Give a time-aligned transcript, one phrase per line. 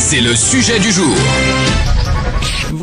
[0.00, 1.14] C'est le sujet du jour.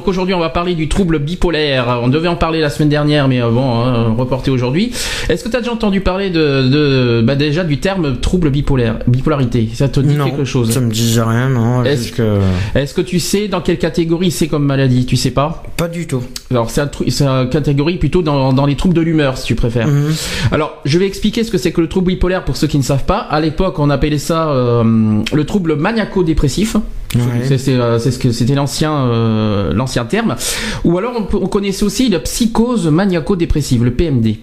[0.02, 2.00] Donc aujourd'hui, on va parler du trouble bipolaire.
[2.02, 4.91] On devait en parler la semaine dernière, mais euh, bon, hein, reporté aujourd'hui.
[5.30, 8.98] Est-ce que tu as déjà entendu parler de, de bah déjà du terme trouble bipolaire,
[9.05, 9.70] bipolarité?
[9.76, 10.72] Ça te dit Non, quelque chose?
[10.72, 11.84] ça me dit rien, non.
[11.84, 13.02] Est-ce que...
[13.02, 15.05] Tu sais dans quelle catégorie c'est comme maladie?
[15.05, 15.62] Tu sais pas?
[15.77, 16.24] Pas du tout.
[16.49, 19.88] Alors c'est un une catégorie plutôt dans, dans les troubles de l'humeur, si tu préfères.
[19.88, 20.13] Mhm.
[20.52, 22.84] Alors je vais expliquer ce que c'est que le trouble bipolaire pour ceux qui ne
[22.84, 23.20] savent pas.
[23.20, 26.76] À l'époque, on appelait ça euh, le trouble maniaco-dépressif.
[27.16, 27.22] Ouais.
[27.70, 30.35] Euh, c'est ce que c'était l'ancien euh, l'ancien terme.
[30.84, 34.37] Ou alors on connaissait aussi la psychose maniaco-dépressive, le PMD.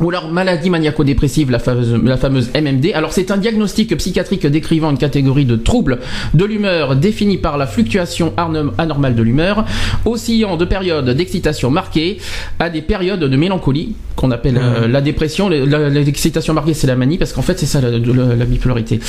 [0.00, 2.92] Ou alors maladie maniaco-dépressive, la fameuse, la fameuse MMD.
[2.94, 5.98] Alors c'est un diagnostic psychiatrique décrivant une catégorie de troubles
[6.34, 8.32] de l'humeur définie par la fluctuation
[8.78, 9.64] anormale de l'humeur,
[10.04, 12.18] oscillant de périodes d'excitation marquée
[12.60, 15.48] à des périodes de mélancolie, qu'on appelle euh, la dépression.
[15.48, 19.00] L'excitation marquée c'est la manie, parce qu'en fait c'est ça la, la- la bipolarité.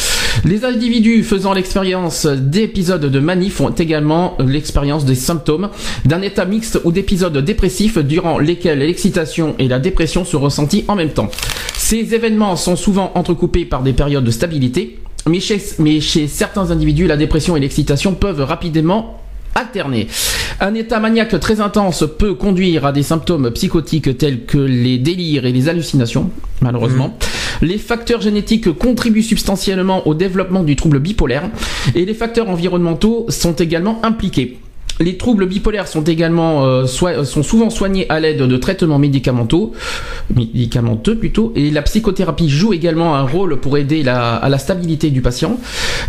[0.44, 5.70] Les individus faisant l'expérience d'épisodes de manie font également l'expérience des symptômes
[6.06, 10.40] d'un état mixte ou d'épisodes dépressifs durant lesquels l'excitation et la dépression sont
[10.88, 11.30] en même temps.
[11.77, 16.71] Ces événements sont souvent entrecoupés par des périodes de stabilité, mais chez, mais chez certains
[16.71, 19.19] individus, la dépression et l'excitation peuvent rapidement
[19.55, 20.08] alterner.
[20.59, 25.45] Un état maniaque très intense peut conduire à des symptômes psychotiques tels que les délires
[25.45, 26.30] et les hallucinations,
[26.61, 27.17] malheureusement.
[27.61, 31.49] Les facteurs génétiques contribuent substantiellement au développement du trouble bipolaire
[31.95, 34.59] et les facteurs environnementaux sont également impliqués.
[35.02, 39.70] Les troubles bipolaires sont également euh, soi- sont souvent soignés à l'aide de traitements médicamenteux,
[40.36, 45.10] médicamenteux plutôt, et la psychothérapie joue également un rôle pour aider la- à la stabilité
[45.10, 45.58] du patient.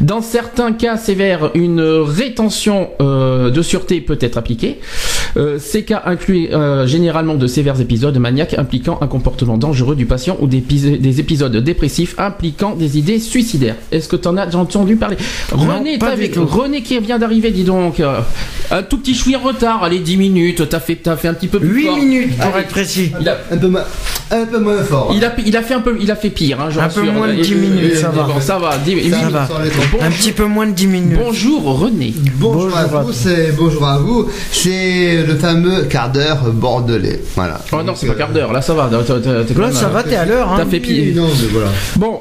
[0.01, 4.81] Dans certains cas sévères, une rétention euh, de sûreté peut être appliquée.
[5.37, 10.07] Euh, ces cas incluent euh, généralement de sévères épisodes maniaques impliquant un comportement dangereux du
[10.07, 13.77] patient ou des, épis- des épisodes dépressifs impliquant des idées suicidaires.
[13.93, 15.17] Est-ce que tu en as entendu parler?
[15.53, 16.45] René, pas tout.
[16.45, 18.03] René qui vient d'arriver, dis donc.
[18.81, 21.35] Euh, un tout petit chouïa en retard, allez 10 minutes, t'as fait, t'as fait un
[21.35, 21.97] petit peu plus 8 fort.
[21.99, 22.61] minutes pour Allez.
[22.65, 23.13] être précis.
[23.21, 23.85] Il a, Un peu, moins-
[24.31, 25.13] un peu moins fort.
[25.15, 27.29] il a, il a fait un peu, il a fait pire, hein, Un peu moins
[27.29, 28.23] de Et- 10 et- minutes, ça va.
[28.25, 29.33] Bon, ça va, 10 Ça huit Ça minutes.
[29.33, 29.49] va.
[30.07, 31.19] Un petit peu moins de 10 minutes.
[31.19, 32.15] Bonjour René.
[32.37, 33.17] Bonjour, Bonjour à vous, tous.
[33.19, 34.29] c'est bonjour à vous.
[34.53, 37.21] C'est le fameux quart d'heure bordelais.
[37.37, 37.61] Voilà.
[37.73, 38.89] Oh non, c'est pas euh, quart d'heure, là ça va.
[38.91, 40.55] Là, ça euh, va, t'es à l'heure.
[40.57, 40.67] T'as Hein.
[40.71, 41.05] fait pire.
[41.07, 41.69] oui, non, mais voilà.
[41.97, 42.21] Bon,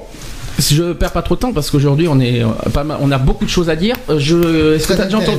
[0.59, 3.17] je perds pas trop de temps parce qu'aujourd'hui on est euh, pas mal, on a
[3.17, 3.95] beaucoup de choses à dire.
[4.09, 5.37] Euh, Je, est-ce que Très t'as déjà entendu,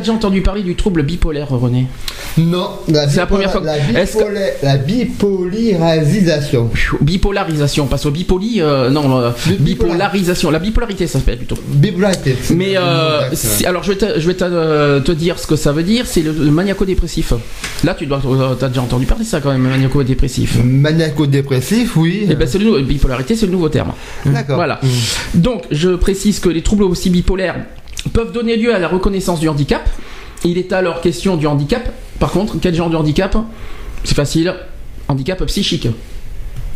[0.00, 0.12] déjà
[0.42, 1.86] parler du trouble bipolaire, René?
[2.38, 4.24] Non, la C'est la première fois que- La, Est-ce que-
[4.62, 6.70] la bipolarisation.
[7.00, 11.56] Bipolarisation, parce au bipoli, euh, non, euh, bipolarisation, la bipolarité ça s'appelle plutôt.
[11.68, 12.36] Bipolarité.
[12.54, 13.30] Mais euh,
[13.64, 16.22] alors je vais, te, je vais te, te dire ce que ça veut dire, c'est
[16.22, 17.32] le, le maniaco-dépressif.
[17.84, 18.20] Là tu dois,
[18.58, 20.58] t'as déjà entendu parler de ça quand même, maniaco-dépressif.
[20.64, 22.26] Maniaco-dépressif, oui.
[22.28, 23.92] Et ben c'est le bipolarité, c'est le nouveau terme.
[24.34, 24.56] D'accord.
[24.56, 24.80] Voilà.
[25.34, 27.56] Donc, je précise que les troubles aussi bipolaires
[28.12, 29.88] peuvent donner lieu à la reconnaissance du handicap.
[30.44, 31.90] Il est alors question du handicap.
[32.18, 33.36] Par contre, quel genre de handicap?
[34.04, 34.54] C'est facile.
[35.08, 35.88] Handicap psychique.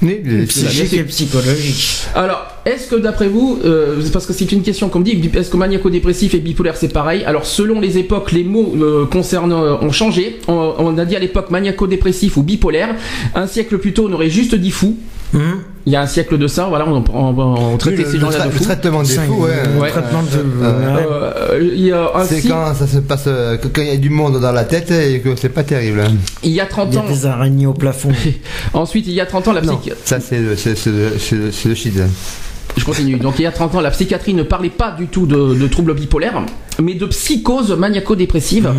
[0.00, 2.04] Oui, les- Psychique et psychologique.
[2.14, 5.50] Alors, est-ce que d'après vous, euh, parce que c'est une question qu'on me dit, est-ce
[5.50, 9.74] que maniaco-dépressif et bipolaire c'est pareil Alors, selon les époques, les mots euh, concernant euh,
[9.80, 10.38] ont changé.
[10.48, 12.94] On, on a dit à l'époque maniaco-dépressif ou bipolaire.
[13.34, 14.96] Un siècle plus tôt, on aurait juste dit fou.
[15.34, 15.60] Hum.
[15.84, 18.20] Il y a un siècle de ça, voilà, on, on, on traitait le, ces le
[18.20, 18.64] gens-là tra- de le fous.
[18.64, 19.50] traitement des Ça, fous, ouais.
[19.74, 19.90] le Ouais.
[19.90, 20.28] traitement de.
[20.64, 21.58] Euh.
[21.92, 24.64] Euh, C'est quand ça se passe, euh, quand il y a du monde dans la
[24.64, 26.00] tête et que c'est pas terrible.
[26.00, 26.12] hein.
[26.42, 27.06] il y a 30 Il y a ans.
[27.08, 28.10] des araignées au plafond.
[28.74, 29.94] Ensuite, il y a 30 ans, la Non, psych...
[30.04, 31.94] ça c'est le- c'est- c'est le- le le shit.
[32.76, 33.16] Je continue.
[33.16, 35.66] Donc, il y a 30 ans, la psychiatrie ne parlait pas du tout de, de
[35.66, 36.42] troubles bipolaires,
[36.80, 38.70] mais de psychose maniaco-dépressive.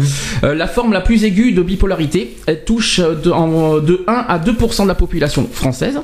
[0.43, 4.39] Euh, la forme la plus aiguë de bipolarité, elle touche de, en- de 1 à
[4.39, 5.99] 2% de la population française,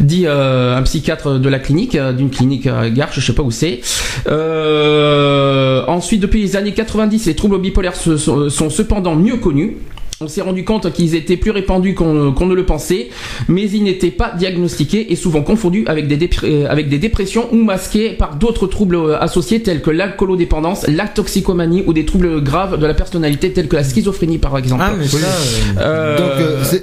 [0.00, 3.42] dit euh, un psychiatre de la clinique, euh, d'une clinique à Garches, je sais pas
[3.44, 3.80] où c'est.
[4.28, 9.76] Euh, ensuite, depuis les années 90, les troubles bipolaires se- sont, sont cependant mieux connus.
[10.20, 12.04] On s'est rendu compte qu'ils étaient plus répandus qu'on
[12.46, 13.08] ne le pensait,
[13.46, 17.62] mais ils n'étaient pas diagnostiqués et souvent confondus avec des, euh, avec des dépressions ou
[17.62, 22.80] masqués par d'autres troubles euh, associés tels que l'alcoolodépendance, la toxicomanie ou des troubles graves
[22.80, 24.82] de la personnalité tels que la schizophrénie par exemple.
[24.84, 25.18] Ah, mais ça.
[25.78, 26.17] euh,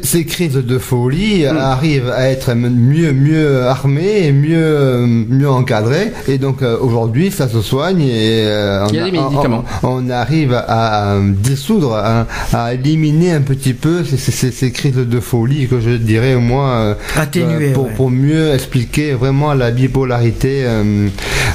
[0.03, 6.11] ces- crises de folie arrivent à être mieux mieux armées et mieux euh, mieux encadrées
[6.27, 9.63] et donc euh, aujourd'hui ça se soigne et euh, on, Il y a des médicaments.
[9.83, 14.71] on, on arrive à, dissoudre à, à éliminer un petit peu ces, ces- ces- ces
[14.71, 17.91] crises de folie que je dirais moi euh, Atténuer, euh, pour, ouais.
[17.95, 21.07] pour mieux expliquer vraiment la bipolarité euh,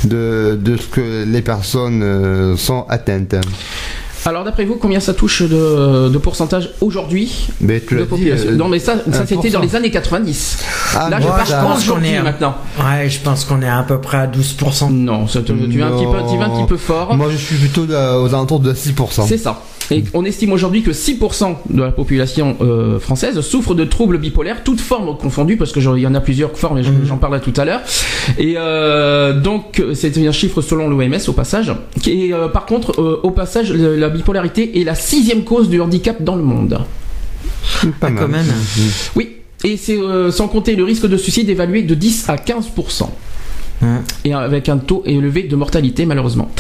[0.05, 3.35] de, de ce que les personnes euh, sont atteintes.
[4.27, 7.49] Alors d'après vous, combien ça touche de, de pourcentage aujourd'hui
[7.99, 9.53] de dit, population euh, Non mais ça, ça c'était 1%.
[9.53, 10.59] dans les années 90.
[10.97, 12.55] Ah, Là je parle ça- pense qu'on aujourd'hui est- maintenant.
[12.79, 14.91] Ouais, je pense qu'on est à peu près à 12%.
[14.91, 17.15] Non, ça te- tu vas un petit peu, tu vas un petit peu fort.
[17.17, 19.27] Moi, je suis plutôt aux alentours de 6%.
[19.27, 19.63] C'est ça.
[19.93, 24.63] Et on estime aujourd'hui que 6% de la population euh, française souffre de troubles bipolaires,
[24.63, 27.17] toutes formes confondues, parce que j'en- il y en a plusieurs formes, et j'en- j'en
[27.17, 27.81] parlerai tout à l'heure.
[28.39, 31.73] Et euh, donc, c'est un chiffre selon l'OMS au passage.
[32.07, 36.37] Et euh, par contre, au passage, la bipolarité est la sixième cause du handicap dans
[36.37, 36.79] le monde.
[38.01, 38.23] Pas Ah, mal.
[38.23, 38.47] quand même.
[39.17, 39.31] Oui.
[39.65, 43.11] Et c'est euh, sans compter le risque de suicide évalué de 10 à 15%.
[43.83, 44.03] Hum.
[44.25, 46.51] Et avec un taux élevé de mortalité, malheureusement.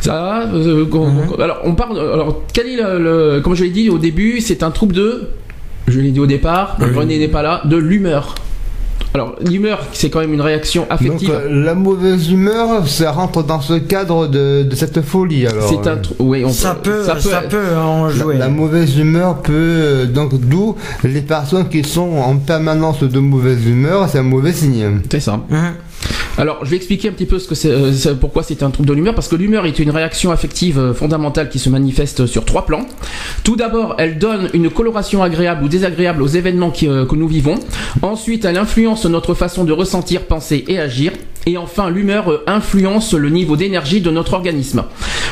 [0.00, 1.40] Ça, euh, Mhm.
[1.40, 1.98] alors on parle.
[1.98, 2.98] Alors quel est le,
[3.36, 5.28] le- comme je l'ai dit au début, c'est un trouble de,
[5.88, 6.86] je l'ai dit au départ, Oui.
[6.94, 8.34] René n'est pas là, de l'humeur.
[9.16, 11.30] Alors l'humeur, c'est quand même une réaction Donc, affective.
[11.32, 15.46] euh, la mauvaise humeur, ça rentre dans ce cadre de, de cette folie.
[15.46, 18.36] Alors, c'est un, euh, tr- oui, on Ça peut, ça peut en la, jouer.
[18.38, 20.74] la mauvaise humeur peut euh, donc d'où
[21.04, 24.98] les personnes qui sont en permanence de mauvaise humeur, c'est un mauvais signe.
[25.08, 25.34] C'est ça.
[25.48, 25.74] Hum.
[26.36, 28.88] Alors, je vais expliquer un petit peu ce que c'est, euh, pourquoi c'est un trouble
[28.88, 32.44] de l'humeur, parce que l'humeur est une réaction affective euh, fondamentale qui se manifeste sur
[32.44, 32.86] trois plans.
[33.44, 37.54] Tout d'abord, elle donne une coloration agréable ou désagréable aux événements euh, que nous vivons.
[38.02, 41.12] Ensuite, elle influence notre façon de ressentir, penser et agir.
[41.46, 44.84] Et enfin, l'humeur euh, influence le niveau d'énergie de notre organisme.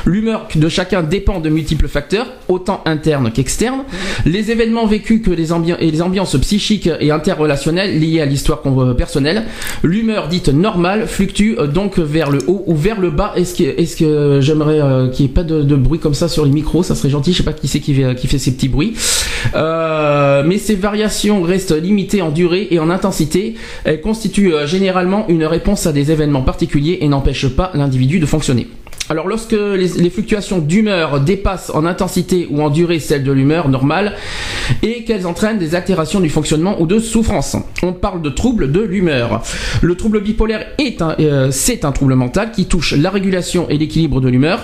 [0.04, 3.84] L'humeur de chacun dépend de multiples facteurs, autant internes qu'externes.
[4.26, 8.94] Les événements vécus que les et les ambiances psychiques et interrelationnelles liées à l'histoire euh,
[8.94, 9.44] personnelle.
[9.82, 13.32] L'humeur dite normale fluctue euh, donc vers le haut ou vers le bas.
[13.36, 16.50] Est-ce que, est-ce que j'aimerais qu'il n'y ait pas de, bruit comme ça sur les
[16.50, 16.82] micros?
[16.82, 17.32] Ça serait gentil.
[17.32, 18.94] Je sais pas qui c'est qui fait, ces petits bruits.
[19.54, 23.54] Mais ces variations restent limitées en durée et en intensité.
[23.84, 28.68] Elles constituent généralement une réponse à des événements particuliers et n'empêchent pas l'individu de fonctionner.
[29.08, 33.68] Alors lorsque les, les fluctuations d'humeur dépassent en intensité ou en durée celles de l'humeur
[33.68, 34.14] normale
[34.82, 38.80] et qu'elles entraînent des altérations du fonctionnement ou de souffrance, on parle de trouble de
[38.80, 39.42] l'humeur.
[39.80, 43.78] Le trouble bipolaire est un, euh, c'est un trouble mental qui touche la régulation et
[43.78, 44.60] l'équilibre de l'humeur.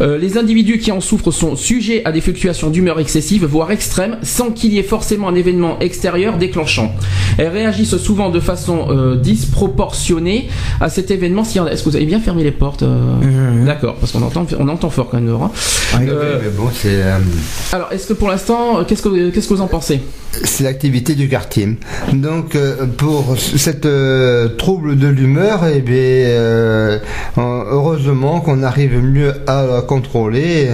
[0.00, 4.16] Euh, les individus qui en souffrent sont sujets à des fluctuations d'humeur excessives, voire extrêmes,
[4.22, 6.92] sans qu'il y ait forcément un événement extérieur déclenchant.
[7.38, 10.48] Elles réagissent souvent de façon euh, disproportionnée
[10.80, 11.44] à cet événement.
[11.44, 13.16] Si- Est-ce que vous avez bien fermé les portes euh?
[13.20, 13.66] Mhm.
[13.66, 15.50] D'accord, parce qu'on entend, on entend fort quand même hein.
[16.00, 17.18] Euh, Mais bon, c'est euh,
[17.72, 20.00] alors, est-ce que pour l'instant, qu'est-ce que qu'est-ce que vous en pensez
[20.44, 21.76] c'est l'activité du quartier.
[22.12, 26.98] Donc euh, pour cette euh, trouble de l'humeur, eh bien, euh,
[27.36, 30.68] heureusement qu'on arrive mieux à la contrôler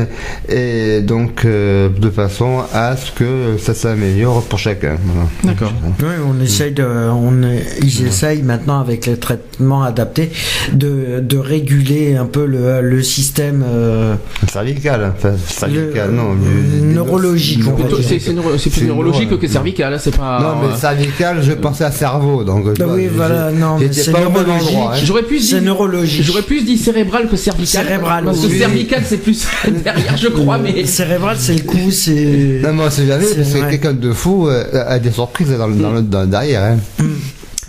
[0.50, 4.96] et donc euh, de façon à ce que ça s'améliore pour chacun.
[5.02, 5.28] Voilà.
[5.44, 5.72] D'accord.
[6.00, 10.30] Oui, on essaye de, on est- ils essayent maintenant avec les traitements adaptés
[10.74, 14.16] de, de réguler un peu le, le système euh,
[14.52, 16.34] Cervical, enfin cervical, Le- non.
[16.82, 17.60] neurologique,
[18.06, 20.40] C'est c'est neuro- c'est plus C'est neurologique neuro- que cervical, là, c'est pas.
[20.40, 22.66] Non, mais cervical, je pensais à cerveau, donc.
[22.80, 24.68] Ah oui, voilà, non, c'est pas au bon neurologique.
[24.76, 24.92] endroit.
[24.94, 24.98] hein.
[25.04, 25.64] J'aurais plus C'est dit.
[25.66, 26.22] neurologique.
[26.22, 27.86] J'aurais plus dit cérébral que cervical.
[27.86, 28.58] Cérébral, Parce que oui.
[28.58, 29.46] cervical, c'est plus
[29.84, 30.84] derrière, je crois, mais.
[30.86, 32.60] Cérébral, c'est le coup, c'est.
[32.62, 35.50] Non, mais on sait jamais, C'est parce que quelqu'un de fou euh, a des surprises
[35.56, 36.62] dans, le- dans, derrière.
[36.62, 36.76] hein.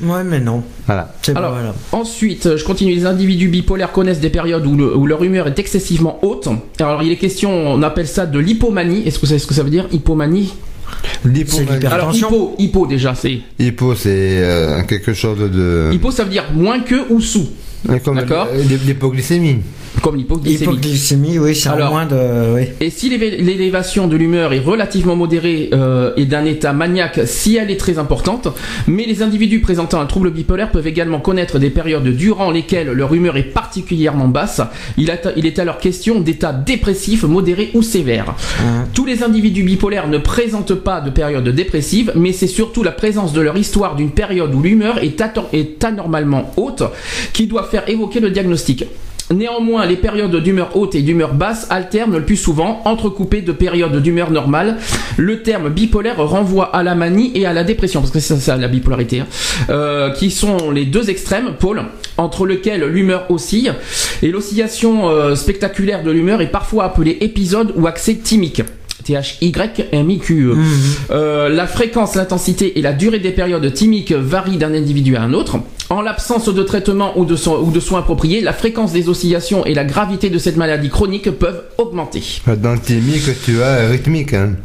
[0.04, 0.62] Ouais, mais non.
[0.86, 1.12] Voilà.
[1.24, 1.74] C'est Alors, voilà.
[1.92, 2.94] Ensuite, je continue.
[2.94, 6.48] Les individus bipolaires connaissent des périodes où, le- où leur humeur est excessivement haute.
[6.80, 9.02] Alors, il est question, on appelle ça de l'hypomanie.
[9.08, 9.88] Est-ce que vous savez ce que ça veut dire?
[9.92, 10.54] Hypomanie?
[11.26, 13.40] L'hyper- Alors, hypo, hypo déjà, c'est.
[13.60, 14.10] Hypo, c'est
[14.42, 15.90] euh, quelque chose de.
[15.94, 17.48] Hypo, ça veut dire moins que ou sous,
[17.86, 18.48] D'accord.
[18.54, 19.58] l'hy- l'hypoglycémie.
[20.02, 20.62] Comme l'hypoglycémie.
[20.62, 22.56] Hypoglycémie, oui, c'est moins de.
[22.56, 22.64] Oui.
[22.80, 27.72] Et si l'élévation de l'humeur est relativement modérée euh, et d'un état maniaque si elle
[27.72, 28.48] est très importante,
[28.88, 33.14] mais les individus présentant un trouble bipolaire peuvent également connaître des périodes durant lesquelles leur
[33.14, 34.62] humeur est particulièrement basse.
[34.98, 38.36] Il, il est alors question d'état dépressif, modéré ou sévère.
[38.94, 43.34] Tous les individus bipolaires ne présentent pas de période dépressive, mais c'est surtout la présence
[43.34, 46.84] de leur histoire d'une période où l'humeur est anormalement haute
[47.34, 48.86] qui doit faire évoquer le diagnostic.
[49.34, 54.02] Néanmoins, les périodes d'humeur haute et d'humeur basse alternent le plus souvent, entrecoupées de périodes
[54.02, 54.78] d'humeur normale.
[55.18, 58.56] Le terme bipolaire renvoie à la manie et à la dépression, parce que c'est ça
[58.56, 59.28] la bipolarité, hein,
[59.70, 61.84] euh, qui sont les deux extrêmes, pôles,
[62.16, 63.74] entre lesquels l'humeur oscille.
[64.24, 68.64] Et l'oscillation euh, spectaculaire de l'humeur est parfois appelée épisode ou accès thymique.
[69.04, 70.56] T-H-Y-M-I-Q-E.
[71.12, 75.34] Euh, la fréquence, l'intensité et la durée des périodes thymiques varient d'un individu à un
[75.34, 75.60] autre.
[75.90, 80.30] En l'absence de traitement ou de, soins appropriés, la fréquence des oscillations et la gravité
[80.30, 82.22] de cette maladie chronique peuvent augmenter.
[82.84, 84.34] Thymique, tu as rythmique.
[84.34, 84.56] Hein.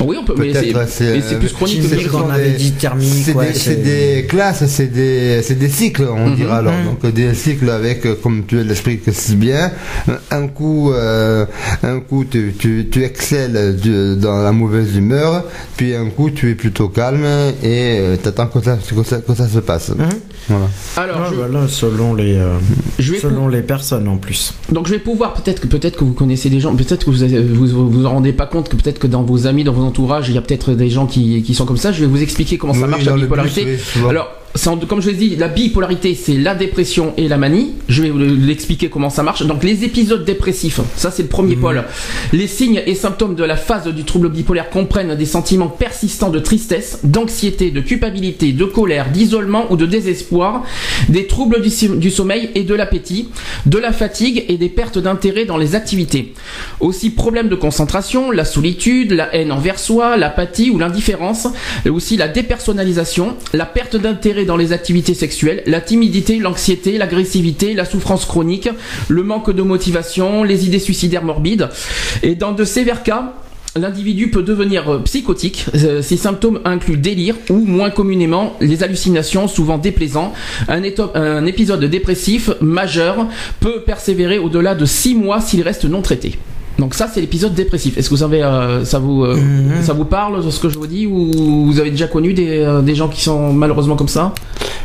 [0.00, 0.52] Oui, on peut, c'est
[0.88, 3.52] c'est, mais c'est euh, plus chronique que c'est qu'on avait dit thermique, C'est ouais, des,
[3.54, 6.36] c'est- c'est des classes, c'est des, c'est des cycles, on Mhm.
[6.36, 6.72] dira alors.
[6.72, 6.84] Mhm.
[7.02, 9.70] Donc des cycles avec, euh, comme tu l'expliques si bien,
[10.30, 11.44] un coup, euh,
[11.82, 15.44] un coup tu, tu, tu excelles de- dans la mauvaise humeur,
[15.76, 17.26] puis un coup tu es plutôt calme
[17.62, 19.90] et tu attends que ça, que ça, que ça se passe.
[19.90, 20.08] Mhm.
[20.48, 20.64] Voilà.
[20.96, 22.56] Alors, Ah, je, voilà, selon les, euh,
[22.98, 24.54] je vais selon les personnes en plus.
[24.72, 27.54] Donc je vais pouvoir peut-être que peut-être que vous connaissez des gens, peut-être que vous
[27.54, 29.82] vous vous, vous en rendez pas compte que peut-être que dans vos amis, dans vos
[29.82, 31.92] entourages, il y a peut-être des gens qui, qui sont comme ça.
[31.92, 33.78] Je vais vous expliquer comment ça Oui, marche la bus, bipolarité.
[33.96, 34.08] oui.
[34.08, 34.28] Alors
[34.88, 37.72] comme je l'ai dit, la bipolarité c'est la dépression et la manie.
[37.88, 39.42] Je vais vous l'expliquer comment ça marche.
[39.42, 41.84] Donc les épisodes dépressifs, ça c'est le premier pôle.
[42.32, 46.38] Les signes et symptômes de la phase du trouble bipolaire comprennent des sentiments persistants de
[46.38, 50.64] tristesse, d'anxiété, de culpabilité, de colère, d'isolement ou de désespoir,
[51.08, 53.28] des troubles du, du sommeil et de l'appétit,
[53.66, 56.34] de la fatigue et des pertes d'intérêt dans les activités.
[56.80, 61.48] Aussi problèmes de concentration, la solitude, la haine envers soi, l'apathie ou l'indifférence,
[61.84, 67.74] et aussi la dépersonnalisation, la perte d'intérêt dans les activités sexuelles, la timidité, l'anxiété, l'agressivité,
[67.74, 68.68] la souffrance chronique,
[69.08, 71.68] le manque de motivation, les idées suicidaires morbides.
[72.22, 73.34] Et dans de sévères cas,
[73.74, 75.64] L'individu peut devenir euh, psychotique.
[75.74, 80.34] Euh, Ces symptômes incluent délire ou, moins communément, les hallucinations, souvent déplaisants.
[80.68, 80.82] Un,
[81.14, 83.28] un épisode dépressif majeur
[83.60, 86.38] peut persévérer au-delà de 6 mois s'il reste non traité.
[86.78, 87.96] Donc ça, c'est l'épisode dépressif.
[87.98, 89.82] Est-ce que vous avez, euh, ça vous, euh, Mhm.
[89.82, 92.58] ça vous parle de ce que je vous dis ou vous avez déjà connu des,
[92.58, 94.34] euh, des gens qui sont malheureusement comme ça?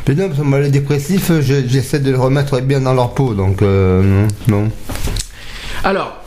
[0.07, 3.13] Mais non, parce que moi, les dépressifs, je- j'essaie de les remettre bien dans leur
[3.13, 4.27] peau, donc non.
[4.47, 4.69] non.
[5.83, 6.17] Alors,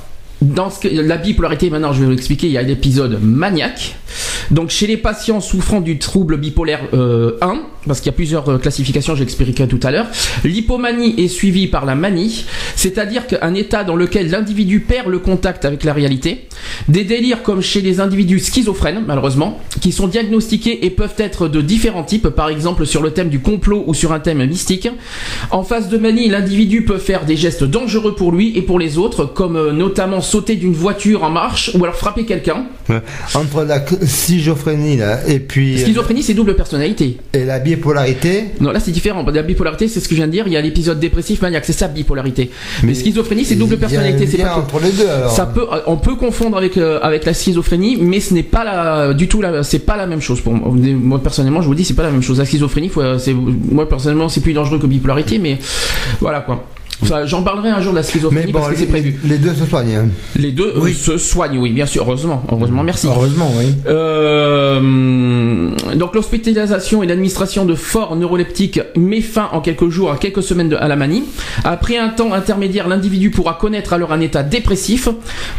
[0.42, 3.96] dans ce que, la bipolarité, maintenant je vais vous l'expliquer, il y a l'épisode maniaque.
[4.50, 8.48] Donc chez les patients souffrant du trouble bipolaire euh, 1, parce qu'il y a plusieurs
[8.48, 10.06] euh, classifications, je l'expliquerai tout à l'heure,
[10.44, 12.44] l'hypomanie est suivie par la manie,
[12.76, 16.48] c'est-à-dire qu'un état dans lequel l'individu perd le contact avec la réalité.
[16.88, 21.60] Des délires comme chez les individus schizophrènes, malheureusement, qui sont diagnostiqués et peuvent être de
[21.60, 24.88] différents types, par exemple sur le thème du complot ou sur un thème mystique.
[25.50, 28.98] En phase de manie, l'individu peut faire des gestes dangereux pour lui et pour les
[28.98, 32.66] autres, comme euh, notamment sauter d'une voiture en marche ou alors frapper quelqu'un.
[34.30, 37.16] Schizophrénie là, et puis Schizophrénie, c'est double personnalité.
[37.32, 39.24] et la bipolarité, Non, là c'est différent.
[39.32, 40.44] La bipolarité, c'est ce que je viens de dire.
[40.46, 42.50] Il y a l'épisode dépressif maniaque, c'est ça bipolarité.
[42.82, 44.26] Mais, Mais schizophrénie, c'est double personnalité.
[44.26, 45.30] C'est pas entre les deux alors.
[45.30, 49.14] ça peut, on peut confondre avec euh, avec la schizophrénie, mais ce n'est pas la,
[49.14, 50.72] du tout la, c'est pas la même chose pour moi.
[50.72, 52.38] Moi personnellement, je vous dis, c'est pas la même chose.
[52.38, 53.18] La schizophrénie, faut, euh,
[53.70, 55.58] moi personnellement, c'est plus dangereux que bipolarité, mais
[56.20, 56.64] voilà quoi.
[57.02, 59.18] Enfin, J'en parlerai un jour de la schizophrénie Mais bon, parce que c'est prévu.
[59.24, 59.94] les deux se soignent.
[59.96, 60.08] hein.
[60.36, 60.94] Les deux euh, Oui.
[60.94, 63.06] se soignent, oui, bien sûr, heureusement, heureusement, merci.
[63.06, 63.74] Heureusement, oui.
[63.88, 70.42] Euh, donc l'hospitalisation et l'administration de forts neuroleptiques met fin en quelques jours, à quelques
[70.42, 71.24] semaines de, à la manie.
[71.64, 75.08] Après un temps intermédiaire, l'individu pourra connaître alors un état dépressif.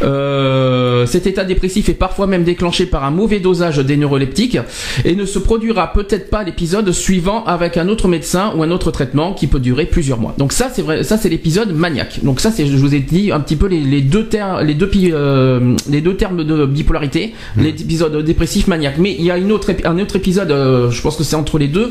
[0.02, 4.58] Euh, cet état dépressif est parfois même déclenché par un mauvais dosage des neuroleptiques
[5.04, 8.90] et ne se produira peut-être pas l'épisode suivant avec un autre médecin ou un autre
[8.90, 10.34] traitement qui peut durer plusieurs mois.
[10.38, 12.20] Donc ça c'est vrai, ça c'est l'épisode maniaque.
[12.22, 14.74] Donc ça c'est, je vous ai dit un petit peu les, les deux termes, les
[14.74, 18.98] deux euh, les deux termes de bipolarité, l'épisode dépressif maniaque.
[18.98, 21.58] Mais il y a une autre, un autre épisode, euh, je pense que c'est entre
[21.58, 21.90] les deux,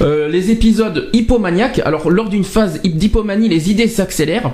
[0.00, 1.80] Euh, les épisodes hypomaniaques.
[1.84, 4.50] Alors lors d'une phase hy- d'hypomanie, les idées s'accélèrent.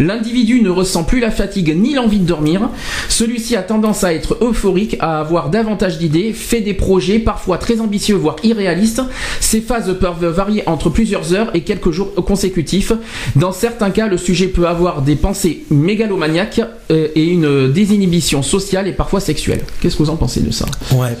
[0.00, 2.70] L'individu ne ressent plus la fatigue ni l'envie de dormir.
[3.08, 7.80] Celui-ci a tendance à être euphorique, à avoir davantage d'idées, fait des projets parfois très
[7.80, 9.02] ambitieux voire irréalistes.
[9.40, 12.92] Ces phases peuvent varier entre plusieurs heures et quelques jours consécutifs.
[13.36, 16.60] Dans certains cas, le sujet peut avoir des pensées mégalomaniaques
[16.90, 19.60] euh, et une désinhibition sociale et parfois sexuelle.
[19.80, 21.16] Qu'est-ce que vous en pensez de ça Ouais.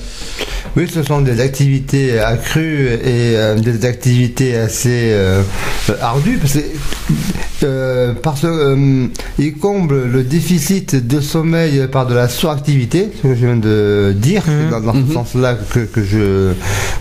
[0.76, 5.42] Oui, ce sont des activités accrues et euh, des activités assez euh,
[6.00, 6.60] ardues parce que
[7.64, 9.06] euh, parce que euh,
[9.38, 14.14] ils comblent le déficit de sommeil par de la suractivité, ce que je viens de
[14.16, 14.52] dire, Mhm.
[14.64, 15.08] c'est dans, dans Mhm.
[15.08, 16.52] ce sens-là que, que je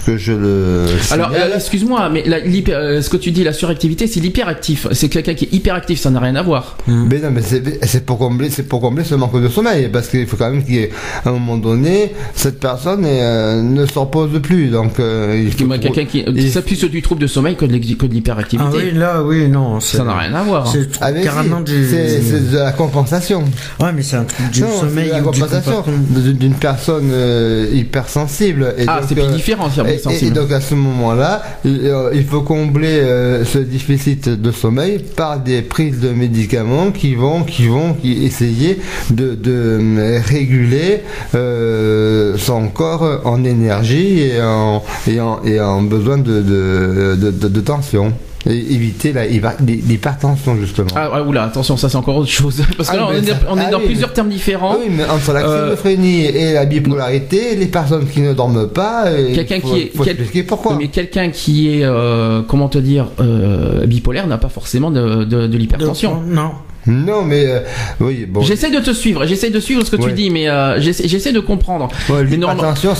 [0.06, 1.52] que je le Alors, signale.
[1.52, 4.88] euh, excuse-moi, mais la- l'hyper- euh, ce que tu dis, la suractivité, c'est l'hyperactif.
[4.94, 6.78] C'est quelqu'un qui est hyperactif, ça n'a rien à voir.
[6.88, 10.26] Mais non, mais c'est pour combler, c'est pour combler ce manque de sommeil, parce qu'il
[10.28, 10.90] faut quand même qu'il y ait,
[11.26, 14.68] à un moment donné, cette personne est, euh, ne se repose plus.
[14.70, 17.74] Donc, euh, il faut Quelqu'un qui il- ça plus du trouble de sommeil que de
[17.74, 18.78] l'ex- que de Ah l'hyperactivité.
[18.78, 19.80] oui, là, oui, non.
[19.80, 20.68] c'est- ça n'a rien à voir.
[20.68, 21.86] C'est Ah, carrément si, du.
[21.90, 23.44] c'est de la compensation.
[23.80, 25.84] Ouais, mais c'est un truc du Non, sommeil de la ou du compensation
[26.16, 28.74] d'une personne euh, hypersensible.
[28.78, 30.32] Et Ah, donc, c'est plus euh, différent, c'est Et, et- sensible.
[30.32, 35.40] et donc à ce moment-là, il, il faut combler euh, ce déficit de sommeil par
[35.40, 41.02] des prises de médicaments qui vont, qui vont qui essayer de, euh, réguler
[41.36, 48.14] euh, son corps en énergie et en, besoin de tension.
[48.50, 50.88] Et éviter la- l'hypertension justement.
[50.96, 52.64] Ah, ah, oula, attention, ça c'est encore autre chose.
[52.78, 54.30] Parce que Ah, là, on est, ça- on est ah dans oui, plusieurs mais- termes
[54.30, 54.76] différents.
[54.80, 59.08] Oui, mais entre la Euh, schizophrénie et la bipolarité, les personnes qui ne dorment pas,
[59.08, 60.76] euh, Quelqu'un qui est- faut quel- expliquer pourquoi.
[60.78, 65.48] Mais quelqu'un qui est, euh, comment te dire, euh, bipolaire n'a pas forcément de, de,
[65.48, 66.22] de l'hypertension.
[66.26, 66.52] Non.
[66.88, 67.60] Non, mais euh,
[68.00, 68.42] oui, bon.
[68.42, 71.40] J'essaie de te suivre, j'essaie de suivre ce que tu dis, mais euh, j'essaie de
[71.40, 71.90] comprendre.
[72.10, 72.24] Ouais,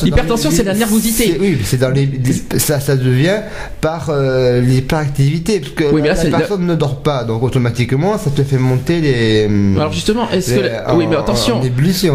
[0.04, 1.38] l'hypertension, c'est la nervosité.
[1.40, 3.40] Oui, c'est dans les, les- ça, ça devient
[3.82, 7.44] par euh, l'hyperactivité, parce que Oui, mais là, la, la personne ne dort pas, donc
[7.44, 9.48] automatiquement, ça te fait monter les.
[9.78, 11.62] Alors justement, est-ce que la- en- oui, mais en attention,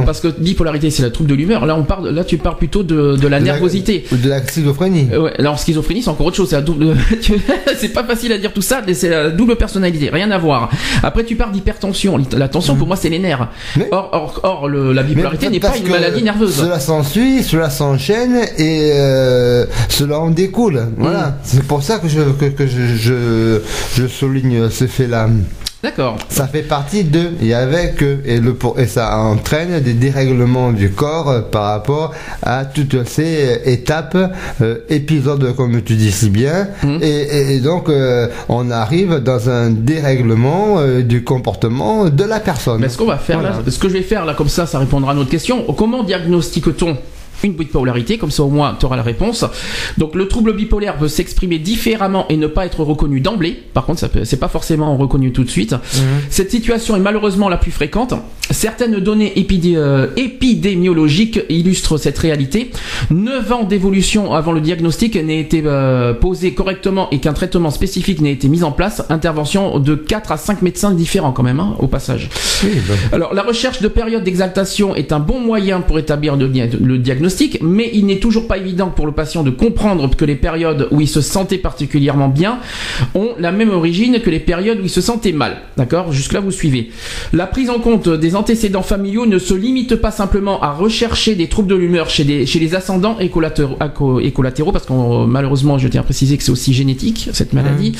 [0.04, 1.66] parce que bipolarité, c'est la trouble de l'humeur.
[1.66, 4.04] Là, on parle, là, tu parles plutôt de, de la De la- nervosité.
[4.12, 5.08] ou de la schizophrénie.
[5.16, 6.96] Ouais, alors schizophrénie c'est encore autre chose, c'est la double.
[7.20, 7.34] tu-
[7.78, 10.70] c'est pas facile à dire tout ça, mais c'est la double personnalité, rien à voir.
[11.02, 13.48] Après tu parles d'hypertension, la tension pour moi c'est les nerfs.
[13.76, 16.54] Mais- Or, or, or le- la bipolarité n'est pas une maladie nerveuse.
[16.56, 20.88] Cela s'ensuit, cela s'enchaîne et euh, cela en découle.
[20.98, 21.38] Voilà.
[21.44, 23.60] C'est pour ça que je, que, que je, je,
[23.96, 25.28] je souligne ce fait-là.
[25.82, 26.16] D'accord.
[26.28, 30.90] Ça fait partie de et avec et le pour et ça entraîne des dérèglements du
[30.90, 32.12] corps euh, par rapport
[32.42, 34.16] à toutes ces euh, étapes,
[34.60, 36.98] euh, épisodes comme tu dis si bien, Mhm.
[37.02, 42.38] et, et- et donc euh, on arrive dans un dérèglement euh, du comportement de la
[42.38, 42.80] personne.
[42.80, 43.56] Mais ce qu'on va faire Voilà.
[43.56, 45.64] là, ce que je vais faire là, comme ça, ça répondra à notre question.
[45.76, 46.96] Comment diagnostique-t-on
[47.48, 49.44] une bipolarité, comme ça au moins tu auras la réponse.
[49.98, 53.62] Donc le trouble bipolaire peut s'exprimer différemment et ne pas être reconnu d'emblée.
[53.74, 55.74] Par contre, ça c'est pas forcément reconnu tout de suite.
[56.30, 58.14] Cette situation est malheureusement la plus fréquente.
[58.50, 62.70] Certaines données épidé- euh, épidémiologiques illustrent cette réalité.
[63.10, 68.20] 9 ans d'évolution avant le diagnostic n'ait été euh, posé correctement et qu'un traitement spécifique
[68.20, 69.02] n'ait été mis en place.
[69.08, 72.28] Intervention de 4 à 5 médecins différents quand même, hein, au passage.
[72.64, 76.98] Oui, bah, Alors, la recherche de période d'exaltation est un bon moyen pour établir le
[76.98, 77.22] diagnostic,
[77.60, 81.00] mais il n'est toujours pas évident pour le patient de comprendre que les périodes où
[81.00, 82.58] il se sentait particulièrement bien
[83.14, 85.62] ont la même origine que les périodes où il se sentait mal.
[85.76, 86.12] D'accord?
[86.12, 86.90] Jusque-là, vous suivez.
[87.32, 91.48] La prise en compte des antécédents familiaux ne se limite pas simplement à rechercher des
[91.48, 96.36] troubles de l'humeur chez, les ascendants et collatéraux, parce qu'on malheureusement, je tiens à préciser
[96.36, 97.92] que c'est aussi génétique, cette maladie.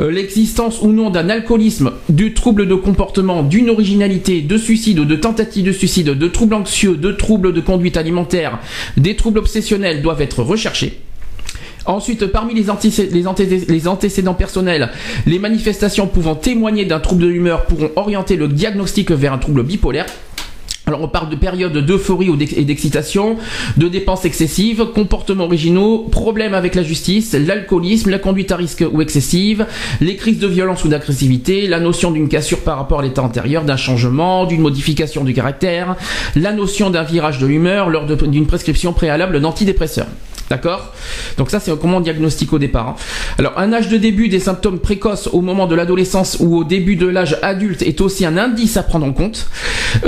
[0.00, 5.04] Euh, L'existence ou non d'un alcoolisme, du trouble de comportement, d'une originalité, de suicide ou
[5.04, 8.58] de tentative de suicide, de troubles anxieux, de troubles de conduite alimentaire,
[8.96, 11.00] des troubles obsessionnels doivent être recherchés.
[11.86, 12.68] Ensuite, parmi les,
[13.88, 14.90] antécédents personnels,
[15.26, 19.62] les manifestations pouvant témoigner d'un trouble de l'humeur pourront orienter le diagnostic vers un trouble
[19.62, 20.06] bipolaire.
[20.88, 23.36] Alors on parle de périodes d'euphorie et d'excitation,
[23.76, 29.02] de dépenses excessives, comportements originaux, problèmes avec la justice, l'alcoolisme, la conduite à risque ou
[29.02, 29.66] excessive,
[30.00, 33.64] les crises de violence ou d'agressivité, la notion d'une cassure par rapport à l'état antérieur,
[33.64, 35.94] d'un changement, d'une modification du caractère,
[36.34, 40.06] la notion d'un virage de l'humeur lors d'une prescription préalable d'antidépresseurs.
[40.50, 40.94] D'accord?
[41.36, 42.88] Donc ça, c'est comment on au départ.
[42.88, 42.94] hein.
[43.36, 46.96] Alors, un âge de début des symptômes précoces au moment de l'adolescence ou au début
[46.96, 49.50] de l'âge adulte est aussi un indice à prendre en compte.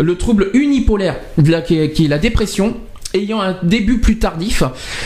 [0.01, 1.17] Le trouble unipolaire,
[1.65, 2.77] qui est la dépression,
[3.15, 4.63] ayant un début plus tardif.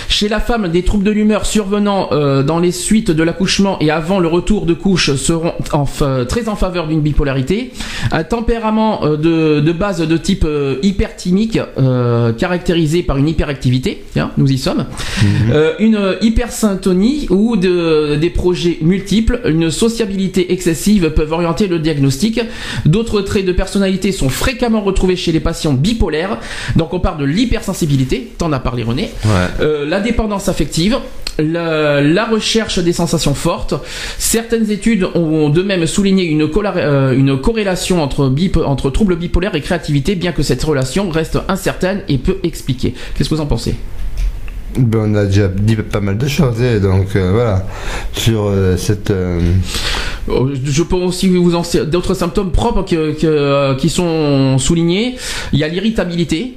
[0.08, 3.90] Chez la femme, des troubles de l'humeur survenant euh, dans les suites de l'accouchement et
[3.90, 5.86] avant le retour de couche seront en
[6.28, 7.72] très en faveur d'une bipolarité.
[8.12, 14.04] Un tempérament euh, de, de base de type euh, hyperthymique euh, caractérisé par une hyperactivité,
[14.36, 14.86] nous y sommes,
[15.52, 22.40] Euh, une hypersyntonie ou de, des projets multiples, une sociabilité excessive peuvent orienter le diagnostic.
[22.84, 26.38] D'autres traits de personnalité sont fréquemment retrouvés chez les patients bipolaires.
[26.76, 27.24] Donc on parle de
[27.96, 29.10] l'hypersensibilité, t'en as parlé René,
[29.60, 30.98] Euh, la dépendance affective,
[31.38, 33.74] la, la recherche des sensations fortes.
[34.18, 36.42] Certaines études ont de même souligné une,
[36.76, 41.38] euh, une corrélation entre, bip, entre troubles bipolaires et créativité, bien que cette relation reste
[41.48, 42.94] incertaine et peu expliquée.
[43.16, 43.74] Qu'est-ce que vous en pensez?
[44.76, 47.64] Ben, on a déjà dit pas mal de choses, et donc euh, voilà,
[48.12, 49.12] sur euh, cette.
[49.12, 49.38] euh,
[50.64, 55.14] Je peux aussi vous en d'autres symptômes propres que- que- qui sont soulignés.
[55.52, 56.54] Il y a l'irritabilité.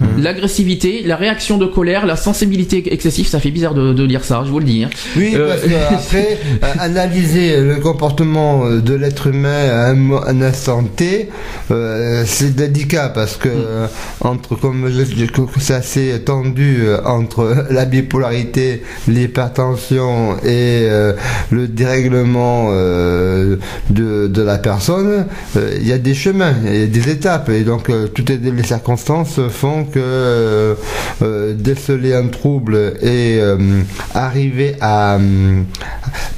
[0.00, 0.22] Mmh.
[0.22, 4.42] L'agressivité, la réaction de colère, la sensibilité excessive, ça fait bizarre de, de lire ça,
[4.46, 4.84] je vous le dis.
[4.84, 4.90] Hein.
[5.16, 10.42] Oui, Euh, parce qu'après, euh, analyser le comportement euh, de l'être humain à un, un
[10.42, 11.28] instant T,
[11.70, 13.86] euh, c'est délicat parce que euh,
[14.22, 21.12] entre, comme que c'est assez tendu euh, entre la bipolarité, l'hypertension et euh,
[21.50, 23.56] le dérèglement euh,
[23.90, 27.48] de, de la personne, euh, il y a des chemins, il y a des étapes
[27.50, 30.74] et donc euh, toutes les, les circonstances font que euh,
[31.22, 33.56] euh, déceler un trouble et euh,
[34.14, 35.18] arriver à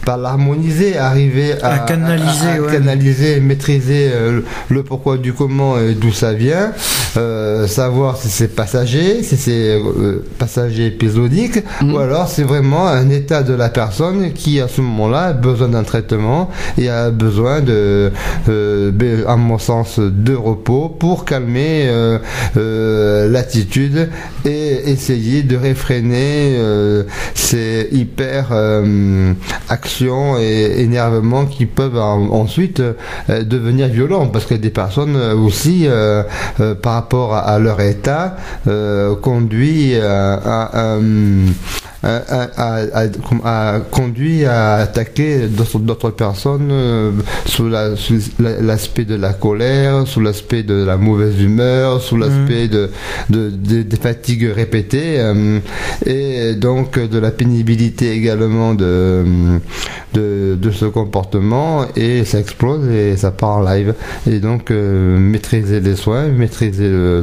[0.04, 2.72] pas l'harmoniser, arriver à, À canaliser, à- à ouais.
[2.72, 6.72] canaliser, maîtriser euh, le pourquoi du comment et d'où ça vient,
[7.16, 11.94] euh, savoir si c'est passager, si c'est euh, passager épisodique, Mhm.
[11.94, 15.68] ou alors c'est vraiment un état de la personne qui à ce moment-là a besoin
[15.68, 18.10] d'un traitement et a besoin de,
[18.48, 21.84] euh, ben, à mon sens, de repos pour calmer
[22.56, 24.08] euh, l'attitude
[24.44, 27.02] et essayer de réfréner euh,
[27.34, 29.32] ces hyper euh,
[29.68, 34.28] actions et énervements qui peuvent en- ensuite euh, devenir violents.
[34.28, 35.86] Parce que des personnes aussi
[36.82, 38.36] par rapport à, leur état
[39.22, 40.98] conduit à, à- à,
[42.02, 42.16] à,
[42.56, 47.10] à- à- à- conduit à attaquer d'autres d'autres personnes euh,
[47.46, 52.16] sous la- sous la- l'aspect de la colère, sous l'aspect de la mauvaise humeur, sous
[52.16, 52.90] l'aspect de,
[53.30, 55.58] de- de- des fatigues répétées euh,
[56.06, 59.24] et donc de la pénibilité également de,
[60.14, 63.94] de, de ce comportement et ça explose et ça part en live.
[64.28, 67.22] Et donc euh, maîtriser les soins, maîtriser, le-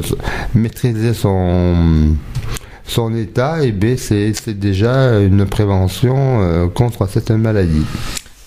[0.54, 2.14] maîtriser son
[2.90, 7.86] son état, et c'est c'est déjà une prévention euh, contre cette maladie.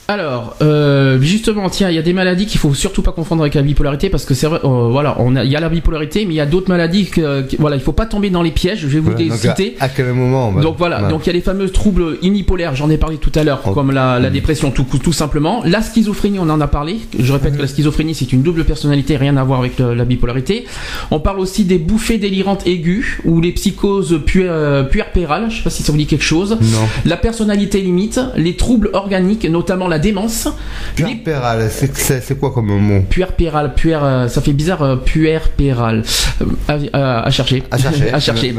[0.09, 3.53] Alors, euh, justement, tiens, il y a des maladies qu'il faut surtout pas confondre avec
[3.53, 6.25] la bipolarité parce que c'est vrai, euh, voilà, on a, il y a la bipolarité,
[6.25, 8.51] mais il y a d'autres maladies que, que- voilà, il faut pas tomber dans les
[8.51, 8.79] pièges.
[8.81, 9.77] Je vais vous Voilà, les citer.
[9.79, 12.75] à, à quel moment va- Donc voilà, donc il y a les fameux troubles unipolaires,
[12.75, 13.71] j'en ai parlé tout à l'heure, Oh.
[13.71, 15.61] comme la, la dépression tout, tout simplement.
[15.65, 16.97] La schizophrénie, on en a parlé.
[17.17, 20.03] Je répète que la schizophrénie, c'est une double personnalité, rien à voir avec le- la
[20.03, 20.65] bipolarité.
[21.11, 25.63] On parle aussi des bouffées délirantes aiguës ou les psychoses pu- euh, puerpérales, je sais
[25.63, 26.57] pas si ça vous dit quelque chose.
[26.59, 26.87] Non.
[27.05, 30.47] La personnalité limite, les troubles organiques, notamment la démence.
[30.97, 36.03] Les Puerpéral, c'est quoi comme mot puerpéral, puer, euh, ça fait bizarre, euh, puerpéral.
[36.41, 36.45] Euh,
[36.93, 37.63] à, à- à chercher.
[37.71, 38.10] À chercher.
[38.13, 38.56] à chercher.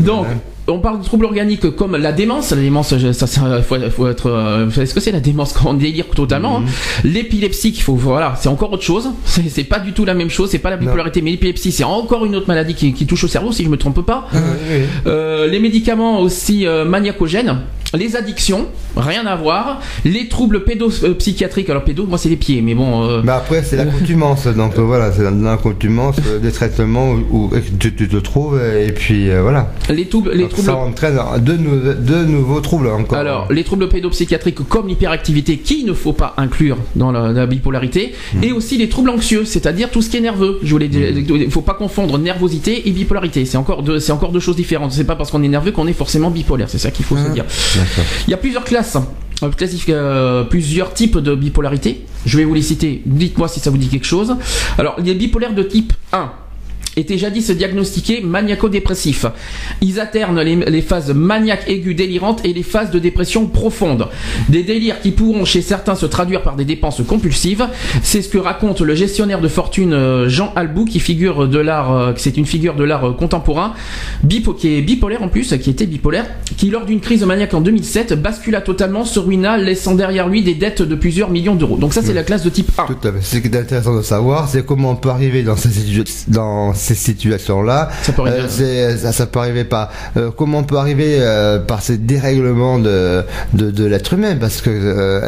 [0.00, 0.38] Donc, hein.
[0.68, 2.50] On parle de troubles organiques comme la démence.
[2.50, 4.26] La démence, ça, ça faut, faut être.
[4.30, 6.66] euh, vous savez ce que c'est la démence quand on délire totalement Mhm.
[6.66, 6.70] hein.
[7.04, 9.10] L'épilepsie, qu'il faut, voilà, c'est encore autre chose.
[9.24, 10.50] C'est pas du tout la même chose.
[10.50, 13.28] C'est pas la bipolarité, mais l'épilepsie, c'est encore une autre maladie qui, qui touche au
[13.28, 14.28] cerveau, si je me trompe pas.
[14.32, 14.38] Oui,
[14.70, 14.76] oui.
[15.06, 17.58] Euh, les médicaments aussi euh, maniacogènes,
[17.94, 19.80] les addictions, rien à voir.
[20.04, 23.02] Les troubles pédopsychiatriques, alors pédo, moi c'est les pieds, mais bon.
[23.08, 24.46] euh, Mais après, c'est l'accoutumance.
[24.56, 28.60] Donc euh, voilà, c'est l'accoutumance euh, des traitements où, où tu, tu te trouves.
[28.60, 29.70] Et puis euh, voilà.
[29.90, 30.68] les troubles, les Donc, troubles.
[30.68, 33.18] ça entraîne de, nou- de nouveaux troubles encore.
[33.18, 38.14] Alors, les troubles pédopsychiatriques comme l'hyperactivité, qu'il ne faut pas inclure dans la, la bipolarité,
[38.42, 40.58] et aussi les troubles anxieux, c'est-à-dire tout ce qui est nerveux.
[40.62, 43.44] Je voulais, il faut pas confondre nervosité et bipolarité.
[43.44, 44.92] C'est encore deux, c'est encore deux choses différentes.
[44.92, 46.68] C'est pas parce qu'on est nerveux qu'on est forcément bipolaire.
[46.70, 47.44] C'est ça qu'il faut se dire.
[47.74, 48.04] D'accord.
[48.26, 48.96] Il y a plusieurs classes.
[49.42, 52.02] euh, classif- euh, plusieurs types de bipolarité.
[52.26, 53.02] Je vais vous les citer.
[53.06, 54.36] Dites-moi si ça vous dit quelque chose.
[54.78, 56.30] Alors, les bipolaires de type 1
[56.96, 59.26] étaient jadis diagnostiqués maniaco-dépressifs.
[59.80, 64.08] Ils alternent les, les phases maniaques aiguës délirantes et les phases de dépression profonde.
[64.48, 67.66] Des délires qui pourront chez certains se traduire par des dépenses compulsives.
[68.02, 71.92] C'est ce que raconte le gestionnaire de fortune euh, Jean Albou qui figure de l'art,
[71.92, 73.74] euh, c'est une figure de l'art euh, contemporain,
[74.22, 76.26] bipo, qui est bipolaire en plus, qui était bipolaire,
[76.56, 80.54] qui lors d'une crise maniaque en 2007 bascula totalement, se ruina, laissant derrière lui des
[80.54, 81.76] dettes de plusieurs millions d'euros.
[81.76, 82.86] Donc ça c'est la classe de type 1.
[82.86, 83.22] Tout à fait.
[83.22, 85.70] Ce qui est intéressant de savoir, c'est comment on peut arriver dans ces,
[86.28, 87.88] dans ces situations-là.
[88.02, 88.38] Ça peut arriver.
[88.40, 91.96] Euh, c'est- ça, ça peut arriver par euh, comment on peut arriver euh, par ces
[91.98, 93.22] dérèglements de
[93.54, 94.70] de, de l'être humain, parce que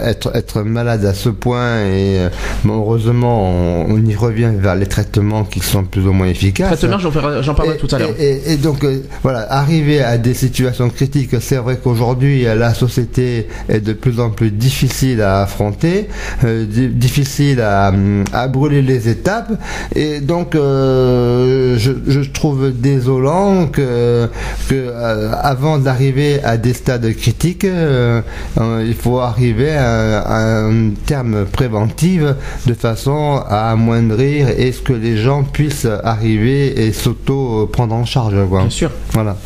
[0.04, 2.28] être être malade à ce point et euh,
[2.64, 6.78] bon, heureusement on, on y revient vers les traitements qui sont plus ou moins efficaces.
[6.78, 8.10] Traitement, j'en parlerai tout à l'heure.
[8.18, 8.84] Et, et- et donc,
[9.22, 14.30] voilà, arriver à des situations critiques, c'est vrai qu'aujourd'hui, la société est de plus en
[14.30, 16.08] plus difficile à affronter,
[16.42, 17.92] di- difficile à,
[18.32, 19.52] à brûler les étapes.
[19.94, 24.28] Et donc, euh, je, je trouve désolant que,
[24.68, 28.22] que euh, avant d'arriver à des stades critiques, euh,
[28.58, 32.22] euh, il faut arriver à, à un terme préventif
[32.66, 38.04] de façon à amoindrir et ce que les gens puissent arriver et s'auto prendre en
[38.04, 38.36] charge.
[38.48, 38.60] Quoi.
[38.60, 38.90] Bien sûr.
[39.12, 39.36] Voilà.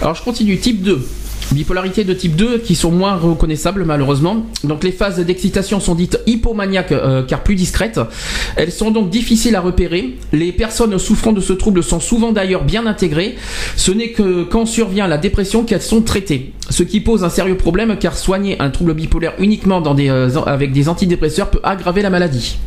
[0.00, 1.06] Alors je continue, type 2.
[1.52, 4.44] Bipolarité de type 2 qui sont moins reconnaissables malheureusement.
[4.64, 8.00] Donc les phases d'excitation sont dites hypomaniaques euh, car plus discrètes.
[8.56, 10.18] Elles sont donc difficiles à repérer.
[10.32, 13.36] Les personnes souffrant de ce trouble sont souvent d'ailleurs bien intégrées.
[13.76, 16.52] Ce n'est que quand survient la dépression qu'elles sont traitées.
[16.68, 20.28] Ce qui pose un sérieux problème car soigner un trouble bipolaire uniquement dans des, euh,
[20.46, 22.58] avec des antidépresseurs peut aggraver la maladie.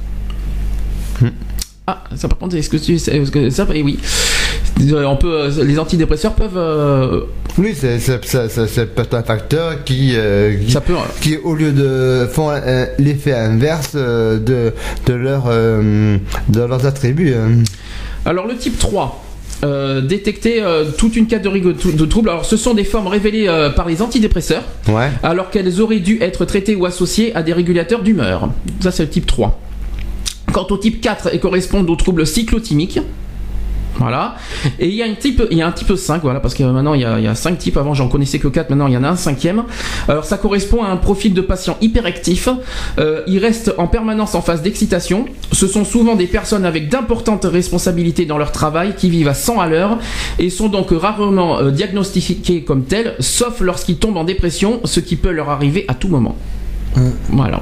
[1.88, 4.00] Ah, ça par contre, est-ce que tu sais, est-ce que ça, eh oui,
[4.80, 7.22] on peut, euh, les antidépresseurs peuvent, euh,
[7.58, 8.22] Oui, c'est c'est-
[8.68, 12.86] c'est peut-être un facteur qui, euh, qui, ça peut, qui, au lieu de font euh,
[12.98, 14.74] l'effet inverse de,
[15.06, 17.34] de, leur, de leurs attributs.
[18.26, 19.24] Alors le type 3.
[19.64, 20.64] Euh, détecter
[20.98, 22.30] toute une catégorie de de troubles.
[22.30, 25.10] Alors ce sont des formes révélées par les antidépresseurs, Ouais.
[25.22, 28.50] alors qu'elles auraient dû être traitées ou associées à des régulateurs d'humeur.
[28.80, 29.60] Ça c'est le type 3.
[30.52, 33.00] Quant au type 4, elles correspondent aux troubles cyclotimiques.
[33.98, 34.36] Voilà.
[34.80, 36.64] Et il y a un type, il y a un type 5, voilà, parce que
[36.64, 37.78] maintenant il y a, il y a 5 types.
[37.78, 39.64] Avant j'en connaissais que 4, maintenant il y en a un cinquième.
[40.08, 42.50] Alors ça correspond à un profil de patient hyperactif.
[43.00, 45.26] Euh, ils restent en permanence en phase d'excitation.
[45.52, 49.60] Ce sont souvent des personnes avec d'importantes responsabilités dans leur travail qui vivent à 100
[49.60, 49.98] à l'heure
[50.40, 55.16] et sont donc rarement euh, diagnostiqués comme tels, sauf lorsqu'ils tombent en dépression, ce qui
[55.16, 56.36] peut leur arriver à tout moment.
[57.30, 57.62] Voilà.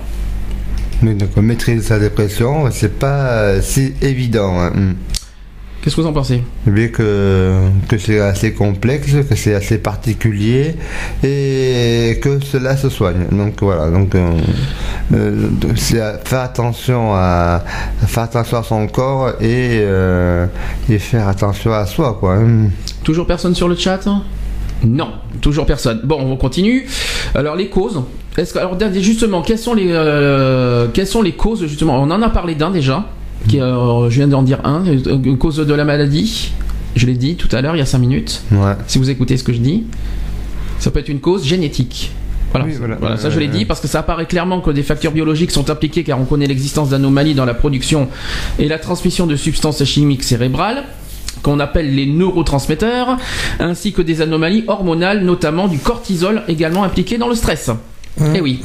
[1.02, 4.60] Mais donc maîtriser sa dépression, c'est pas euh, si évident.
[4.60, 4.72] hein.
[5.82, 10.76] Qu'est-ce que vous en pensez Vu que, que c'est assez complexe, que c'est assez particulier
[11.24, 13.28] et que cela se soigne.
[13.32, 14.32] Donc voilà, donc euh,
[15.14, 17.64] euh, faire attention à,
[18.04, 20.48] à faire attention à son corps et, euh,
[20.90, 22.36] et faire attention à soi quoi.
[22.36, 22.70] hein.
[23.04, 24.02] Toujours personne sur le chat?
[24.84, 25.12] Non,
[25.42, 26.02] toujours personne.
[26.04, 26.88] Bon, on continue.
[27.36, 28.02] Alors les causes.
[28.38, 32.02] Est-ce que, alors justement, quelles sont les euh, quelles sont les causes justement?
[32.02, 33.06] On en a parlé d'un déjà.
[33.48, 34.84] Qui, euh, je viens d'en dire un.
[34.86, 36.52] Une cause de la maladie.
[36.96, 38.42] Je l'ai dit tout à l'heure, il y a 5 minutes.
[38.52, 38.74] Ouais.
[38.88, 39.84] Si vous écoutez ce que je dis,
[40.80, 42.12] ça peut être une cause génétique.
[42.52, 43.16] Voilà, Oui, voilà.
[43.18, 45.70] ça je l'ai Euh, dit parce que ça apparaît clairement que des facteurs biologiques sont
[45.70, 48.08] impliqués car on connaît l'existence d'anomalies dans la production
[48.58, 50.84] et la transmission de substances chimiques cérébrales
[51.44, 53.18] qu'on appelle les neurotransmetteurs,
[53.60, 57.70] ainsi que des anomalies hormonales, notamment du cortisol également impliqué dans le stress.
[58.36, 58.60] Eh oui.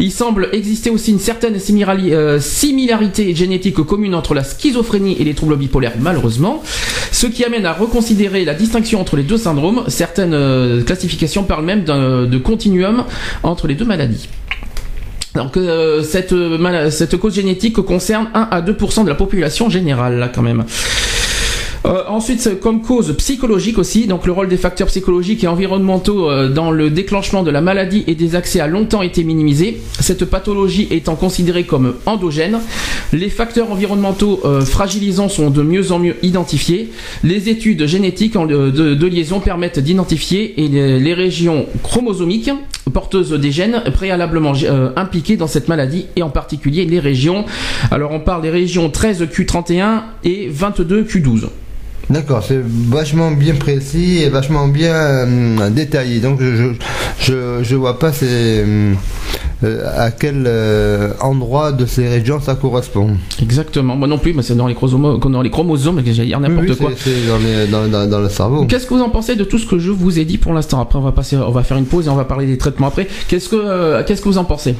[0.00, 5.34] Il semble exister aussi une certaine euh, similarité génétique commune entre la schizophrénie et les
[5.34, 6.62] troubles bipolaires, malheureusement,
[7.12, 9.84] ce qui amène à reconsidérer la distinction entre les deux syndromes.
[9.86, 13.04] Certaines euh, classifications parlent même d'un- de continuum
[13.44, 14.28] entre les deux maladies.
[15.34, 16.34] Donc euh, cette,
[16.90, 20.64] cette cause génétique concerne 1 à 2% de la population générale, là quand même.
[21.88, 26.30] Euh, ensuite, c'est comme cause psychologique aussi, donc le rôle des facteurs psychologiques et environnementaux
[26.30, 30.24] euh, dans le déclenchement de la maladie et des accès a longtemps été minimisé, cette
[30.26, 32.58] pathologie étant considérée comme endogène.
[33.12, 36.90] Les facteurs environnementaux euh, fragilisants sont de mieux en mieux identifiés.
[37.24, 42.50] Les études génétiques de, liaison permettent d'identifier les, les régions chromosomiques
[42.90, 47.44] porteuses des gènes préalablement euh, impliquées dans cette maladie et en particulier les régions.
[47.90, 51.48] Alors on parle des régions 13Q31 et 22Q12.
[52.10, 56.20] D'accord, c'est vachement bien précis et vachement bien euh, détaillé.
[56.20, 56.72] Donc je, je,
[57.20, 58.94] je, je vois pas c'est, euh,
[59.94, 63.10] à quel euh, endroit de ces régions ça correspond.
[63.42, 66.68] Exactement, moi non plus, mais c'est dans les chromosomes, dans les chromosomes, j'allais dire n'importe
[66.70, 66.90] Oui, quoi.
[66.96, 68.64] c'est- dans, les- dans, dans- dans le cerveau.
[68.64, 70.80] Qu'est-ce que vous en pensez de tout ce que je vous ai dit pour l'instant?
[70.80, 72.86] Après, on va passer, on va faire une pause et on va parler des traitements
[72.86, 73.06] après.
[73.28, 74.74] Qu'est-ce que, euh, qu'est-ce que vous en pensez?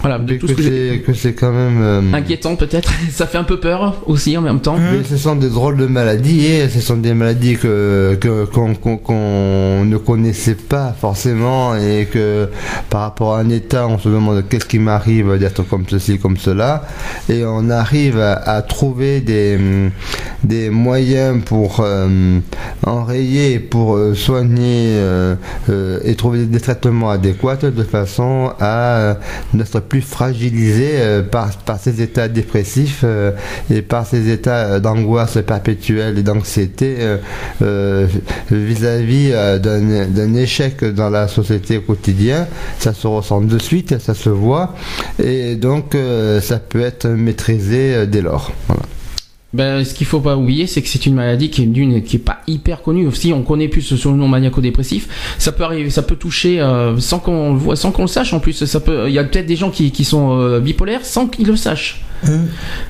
[0.00, 2.92] Voilà, de tout que c'est que c'est quand même euh, inquiétant peut-être.
[3.10, 4.76] Ça fait un peu peur aussi en même temps.
[4.78, 8.16] mais ce sont des drôles de maladies et ce sont des maladies que
[8.52, 12.48] qu'on ne connaissait pas forcément et que
[12.90, 16.36] par rapport à un état on se demande qu'est-ce qui m'arrive d'être comme ceci comme
[16.36, 16.84] cela
[17.28, 19.58] et on arrive à, à trouver des
[20.44, 22.38] des moyens pour euh,
[22.86, 24.96] enrayer pour euh, soigner
[26.04, 29.16] et trouver des traitements adéquats de façon à
[29.54, 33.32] n'être plus fragilisé euh, par, par ces états dépressifs euh,
[33.70, 36.96] et par ces états euh, d'angoisse perpétuelle et d'anxiété
[38.50, 42.46] vis-à-vis d'un échec dans la société au quotidien.
[42.78, 44.74] Ça se ressent de suite, ça se voit
[45.22, 45.96] et donc
[46.40, 48.52] ça peut être maîtrisé dès lors.
[49.54, 52.16] Ben, ce qu'il faut pas oublier, c'est que c'est une maladie qui est d'une, qui
[52.16, 53.08] est pas hyper connue.
[53.14, 55.08] Si on connaît plus sur le nom maniaco-dépressif,
[55.38, 58.34] ça peut arriver, ça peut toucher euh, sans qu'on le voit, sans qu'on le sache.
[58.34, 61.06] En plus, ça peut, il y a peut-être des gens qui, qui sont euh, bipolaires
[61.06, 62.02] sans qu'ils le sachent.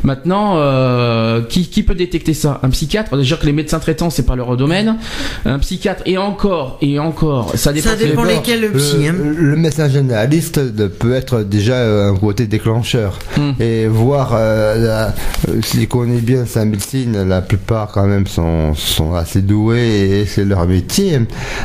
[0.02, 2.60] Maintenant, euh, qui, qui peut détecter ça?
[2.62, 3.14] Un psychiatre?
[3.16, 4.96] Déjà que les médecins traitants, c'est pas leur domaine.
[5.44, 7.90] Un psychiatre et encore et encore, ça dépend.
[7.90, 8.96] Ça dépend lesquels le psy.
[9.06, 9.14] euh, hein.
[9.36, 10.60] le médecin généraliste
[10.98, 13.52] peut être déjà euh, un côté déclencheur Hmm.
[13.60, 15.14] et voir euh, la-
[15.52, 15.82] euh, s'il
[16.64, 18.74] médecine la plupart quand même sont,
[19.14, 21.20] assez doués et c'est leur métier.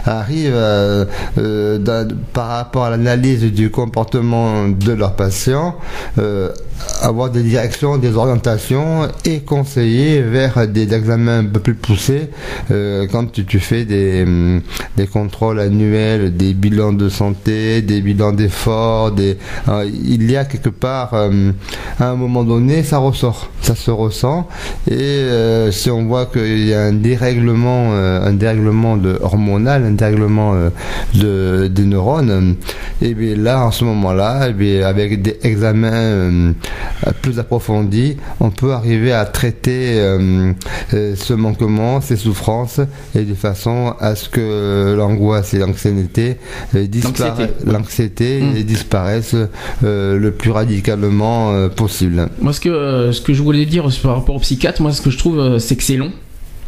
[0.05, 1.05] Arrive euh,
[1.37, 5.75] euh, par rapport à l'analyse du comportement de leurs patients
[6.17, 6.49] euh,
[7.01, 12.29] avoir des directions des orientations et conseiller vers des examens un peu plus poussés
[13.11, 14.61] quand tu, fais des, hum,
[14.97, 19.37] des contrôles annuels, des bilans de santé, des bilans d'effort, des,
[19.69, 24.47] euh, il y a quelque part, à un moment donné, ça ressort, ça se ressent,
[24.89, 29.85] et euh, si on voit qu'il y a un dérèglement, euh, un dérèglement de hormonal,
[29.85, 30.69] un dérèglement euh,
[31.15, 32.55] de, des neurones,
[33.01, 34.49] et bien là, en ce moment-là,
[34.85, 36.53] avec des examens
[37.21, 39.97] plus approfondis, on peut arriver à traiter
[40.91, 42.79] ce manquement, ces souffrances,
[43.15, 46.37] et de façon à ce que l'angoisse et l'anxiété
[47.65, 48.41] L'anxiété.
[48.41, 48.57] Mm.
[48.57, 49.35] et disparaissent
[49.81, 52.29] le plus radicalement possible.
[52.41, 55.09] Moi, ce que, ce que je voulais dire par rapport au psychiatre, moi, ce que
[55.09, 56.11] je trouve, euh, c'est que c'est long.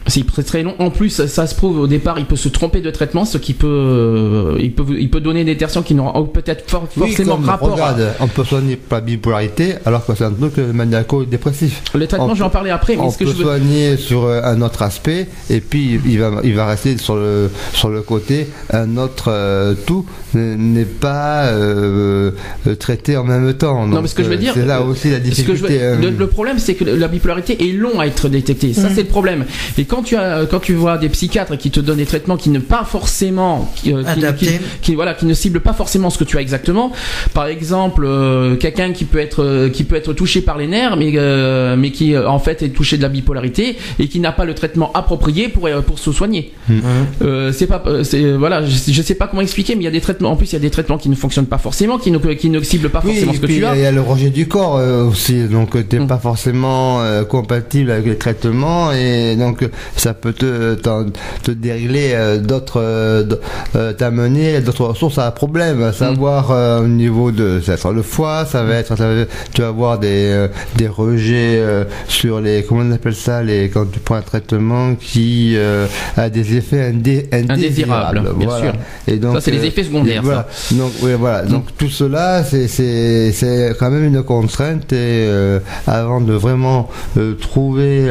[0.07, 0.75] C'est très très long.
[0.79, 3.37] En plus, ça, ça se prouve au départ, il peut se tromper de traitement, ce
[3.39, 7.37] qui peut, euh, il peut, il peut donner des tertions qui n'auront peut-être for- forcément
[7.37, 7.81] comme, rapport.
[7.81, 11.81] à- on peut soigner par bipolarité alors que c'est un truc euh, maniaco-dépressif.
[11.95, 13.43] Les traitements, on je vais en parler après, mais on ce que peut je veux,
[13.43, 17.49] soigner sur euh, un autre aspect et puis il va, il va rester sur le,
[17.73, 22.31] sur le côté un autre euh, tout n'est pas euh,
[22.79, 23.87] traité en même temps.
[23.87, 25.77] Non, mais ce que je veux dire, c'est là aussi la Ce que je difficulté.
[25.77, 28.73] veux- euh, le, le problème, c'est que la bipolarité est long à être détectée.
[28.73, 29.45] Ça, c'est le problème.
[29.77, 32.49] Et quand tu as, quand tu vois des psychiatres qui te donnent des traitements qui
[32.49, 34.45] ne pas forcément, qui, euh, qui- Adaptés.
[34.45, 36.91] qui- qui- voilà, qui ne ciblent pas forcément ce que tu as exactement.
[37.33, 40.95] Par exemple, euh, quelqu'un qui peut être, euh, qui peut être touché par les nerfs,
[40.97, 44.45] mais euh, mais qui en fait est touché de la bipolarité et qui n'a pas
[44.45, 46.53] le traitement approprié pour pour se soigner.
[47.21, 49.91] Euh, c'est pas, c'est voilà, je, je sais pas comment expliquer, mais il y a
[49.91, 50.31] des traitements.
[50.31, 52.49] En plus, il y a des traitements qui ne fonctionnent pas forcément, qui ne qui
[52.49, 53.75] ne ciblent pas forcément ce que puis tu as.
[53.75, 56.07] il y a le rejet du corps euh, aussi, donc tu n'es Mm.
[56.07, 62.37] pas forcément euh, compatible avec les traitements et donc ça peut te, te dérégler euh,
[62.39, 63.23] d'autres, euh,
[63.75, 67.91] euh, t'amener d'autres ressources à problème, à savoir euh, au niveau de, ça va être
[67.93, 71.83] le foie, ça va être, ça va- tu vas avoir des, euh, des rejets euh,
[72.07, 75.55] sur les, comment on appelle ça, les, quand tu prends un traitement qui
[76.17, 78.73] a des effets indé- indésirables, Indésirables, bien sûr.
[79.07, 80.21] Et donc, Ça, c'est les effets secondaires.
[80.71, 81.43] Donc, oui, voilà.
[81.43, 84.91] Donc, tout cela, c'est, c'est, c'est quand même une contrainte.
[84.93, 85.27] Et
[85.87, 86.89] avant de vraiment
[87.41, 88.07] trouver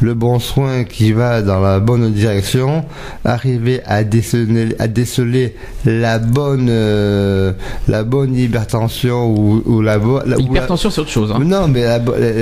[0.00, 2.84] le bon soin qui va dans la bonne direction,
[3.24, 7.52] arriver à déceler, à déceler la bonne, euh,
[7.88, 10.34] la bonne hypertension ou, ou la bonne.
[10.36, 11.32] L'hypertension, c'est autre chose.
[11.34, 11.40] Hein.
[11.44, 11.84] Non, mais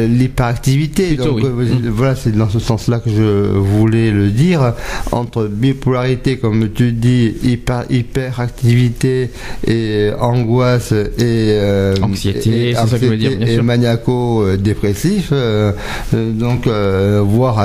[0.09, 1.15] l'hyperactivité.
[1.17, 1.69] Donc, oui.
[1.71, 4.75] euh, voilà, c'est dans ce sens-là que je voulais le dire.
[5.13, 9.31] Entre bipolarité, comme tu dis, hyper, hyperactivité
[9.67, 13.57] et angoisse et euh, Anxiété, et- c'est ça que je veux dire, et
[15.33, 15.73] euh,
[16.15, 17.59] euh, donc euh, voire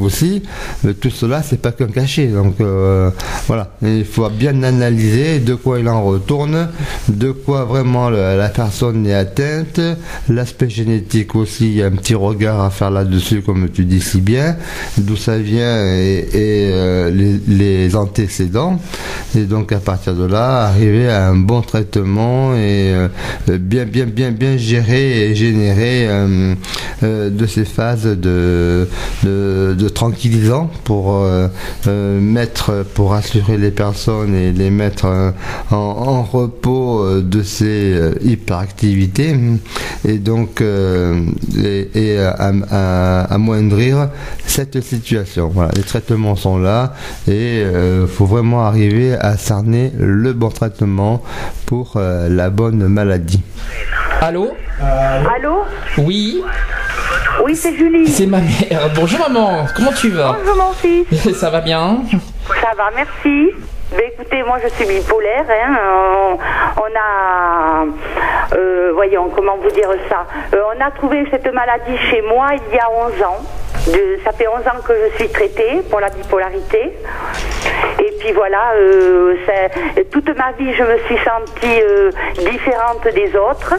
[0.00, 0.42] aussi.
[1.00, 2.28] tout cela, c'est pas qu'un cachet.
[2.28, 3.10] Donc euh,
[3.46, 6.68] voilà, il faut bien analyser de quoi il en retourne,
[7.08, 9.80] de quoi vraiment la personne est atteinte,
[10.28, 11.66] l'aspect génétique aussi.
[11.66, 14.56] Il y a un petit regard à faire là-dessus, comme tu dis si bien,
[14.98, 17.10] d'où ça vient et, euh,
[17.46, 18.80] les, antécédents.
[19.36, 23.08] Et donc à partir de là, arriver à un bon traitement et euh,
[23.48, 26.08] bien, bien, bien, bien gérer et générer
[27.02, 28.88] de ces phases de,
[29.22, 31.48] de, de tranquillisants pour euh,
[31.86, 35.30] euh, mettre, pour assurer les personnes et les mettre euh,
[35.70, 39.36] en, en repos de ces hyperactivités
[40.04, 41.20] et donc euh,
[41.62, 44.08] et, et à, à- amoindrir
[44.46, 45.48] cette situation.
[45.52, 46.94] Voilà, les traitements sont là
[47.28, 51.22] et il faut vraiment arriver à cerner le bon traitement
[51.66, 53.42] pour euh, la bonne maladie.
[54.20, 54.50] Allô?
[54.80, 55.62] Allô?
[55.98, 56.42] Oui,
[57.42, 58.06] Oui, c'est Julie.
[58.08, 58.90] c'est ma mère.
[58.94, 60.36] Bonjour maman, comment tu vas?
[60.38, 61.06] Bonjour mon fils.
[61.40, 61.98] Ça va bien?
[62.60, 63.50] Ça va, merci.
[63.92, 65.44] Ben, écoutez, moi je suis bipolaire.
[65.48, 65.76] Hein.
[65.84, 66.38] On,
[66.82, 67.84] on a,
[68.56, 70.26] euh, voyons, comment vous dire ça?
[70.54, 73.38] Euh, On a trouvé cette maladie chez moi il y a 11 ans.
[73.86, 76.92] De- ça fait 11 ans que je suis traitée pour la bipolarité.
[78.00, 79.34] Et puis voilà, euh,
[80.10, 82.10] toute ma vie, je me suis sentie euh,
[82.50, 83.74] différente des autres.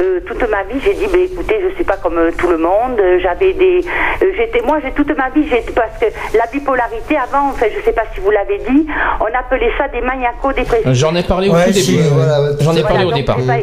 [0.00, 3.00] Euh, toute ma vie, j'ai dit, ben, écoutez, je suis pas comme tout le monde.
[3.20, 3.84] J'avais des,
[4.22, 7.82] euh, j'étais, moi, j'ai toute ma vie, j'ai parce que la bipolarité avant, enfin, je
[7.84, 8.86] sais pas si vous l'avez dit,
[9.20, 10.92] on appelait ça des maniaco-dépressifs.
[10.92, 12.08] J'en ai parlé au Ouais, tout si, début.
[12.12, 13.36] voilà, J'en ai Voilà, parlé au départ.
[13.36, 13.56] Pas,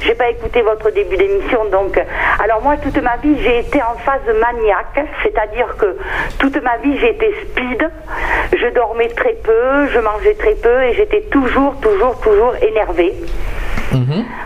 [0.00, 1.98] J'ai pas écouté votre début d'émission, donc.
[2.42, 5.96] Alors moi, toute ma vie, j'ai été en phase maniaque, c'est-à-dire que
[6.38, 7.88] toute ma vie, j'ai été speed.
[8.52, 13.14] Je dormais très peu, je mangeais très peu, et j'étais toujours, toujours, toujours énervée.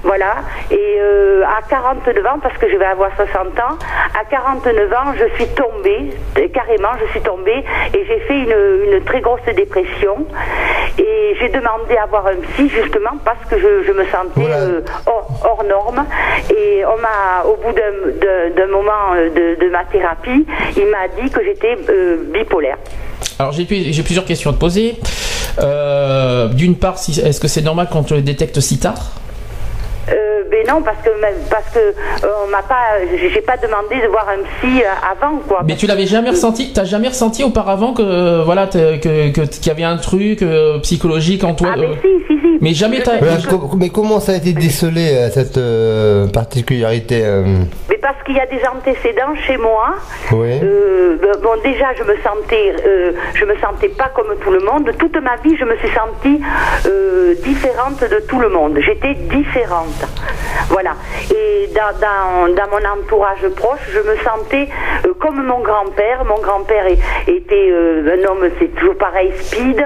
[0.05, 0.35] Voilà.
[0.71, 3.77] Et euh, à 49 ans, parce que je vais avoir 60 ans,
[4.21, 8.93] à 49 ans, je suis tombée, euh, carrément, je suis tombée, et j'ai fait une,
[8.95, 10.27] une très grosse dépression.
[10.99, 14.57] Et j'ai demandé à voir un psy, justement, parce que je, je me sentais Voilà.
[14.57, 16.05] euh, hors, hors norme.
[16.55, 21.43] Et on m'a, au bout d'un- moment de, de ma thérapie, il m'a dit que
[21.43, 22.77] j'étais euh, bipolaire.
[23.41, 24.97] Alors j'ai pu- j'ai plusieurs questions à te poser.
[25.61, 29.13] Euh, D'une part, si- est-ce que c'est normal qu'on te le détecte si tard?
[30.11, 30.13] Euh,
[30.51, 31.09] ben non, parce que
[31.49, 32.99] parce que euh, on m'a pas,
[33.33, 35.63] j'ai pas demandé de voir un psy avant quoi.
[35.67, 39.71] Mais tu l'avais jamais ressenti T'as jamais ressenti auparavant que voilà que que- qu'il y
[39.71, 42.59] avait un truc euh, psychologique en toi Ah mais si si si.
[42.61, 43.19] Mais jamais t'as.
[43.49, 47.45] Co- mais comment ça a été décelé cette euh, particularité euh,
[47.89, 49.95] Mais parce qu'il y a des antécédents chez moi.
[50.33, 50.59] Oui.
[50.63, 54.61] Euh, ben, bon, déjà, je me sentais, euh, je me sentais pas comme tout le
[54.61, 54.91] monde.
[54.99, 56.41] Toute ma vie, je me suis sentie
[56.87, 58.79] euh, différente de tout le monde.
[58.81, 60.07] J'étais différente.
[60.69, 60.93] Voilà.
[61.35, 64.69] Et dans, dans, mon entourage proche, je me sentais
[65.07, 66.25] euh, comme mon grand-père.
[66.25, 69.81] Mon grand-père était euh, un homme, c'est toujours pareil, speed.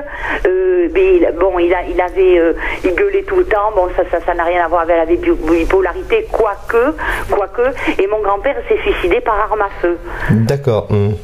[0.46, 2.54] Euh, il- bon, il, a, il avait,
[2.84, 3.72] il gueulait tout le temps.
[3.74, 6.94] Bon, ça, ça, n'a rien à voir avec la bi- bipolarité, quoique,
[7.30, 7.74] quoique.
[8.02, 9.98] Et mon grand-père s'est suicidé par arme à feu.
[10.30, 10.86] D'accord.
[10.90, 11.14] hum.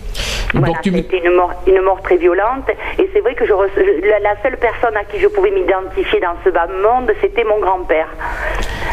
[0.52, 2.64] Voilà, Donc tu c'était une mort, une mort très violente.
[2.98, 6.34] Et c'est vrai que je, la, la seule personne à qui je pouvais m'identifier dans
[6.44, 8.08] ce bas monde, c'était mon grand-père.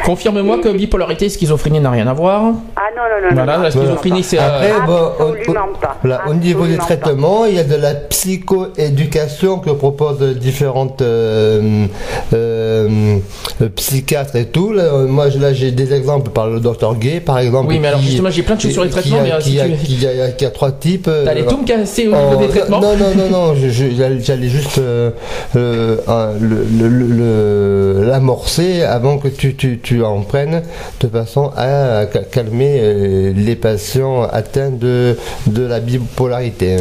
[0.05, 2.43] Confirme-moi que bipolarité et schizophrénie n'a rien à voir.
[2.75, 3.35] Ah non, non, non.
[3.35, 4.37] Voilà, non, la schizophrénie c'est.
[4.39, 5.97] euh, Après, bon, au, Absolument pas.
[6.01, 11.85] voilà, au niveau des traitements, il y a de la psychoéducation que proposent différentes euh,
[12.33, 13.17] euh,
[13.75, 14.71] psychiatres et tout.
[14.73, 17.67] Là, moi, je- là, j'ai des exemples par le docteur Gay, par exemple.
[17.69, 19.39] Oui, mais alors, justement, j'ai plein de choses sur les qui traitements, a- mais, euh,
[19.39, 21.07] qui si a, tu- qui a- qui a trois types.
[21.07, 22.79] euh, tout me casser au niveau Oh, des traitements.
[22.81, 23.55] Non, non, non, non,
[24.21, 25.11] j'allais juste euh,
[25.55, 27.07] euh, un- le- le- le-
[28.01, 30.61] le- l'amorcer avant que tu, tu, tu en prennes
[31.01, 35.17] de façon à ca- calmer euh, les patients atteints de,
[35.47, 36.77] de la bipolarité.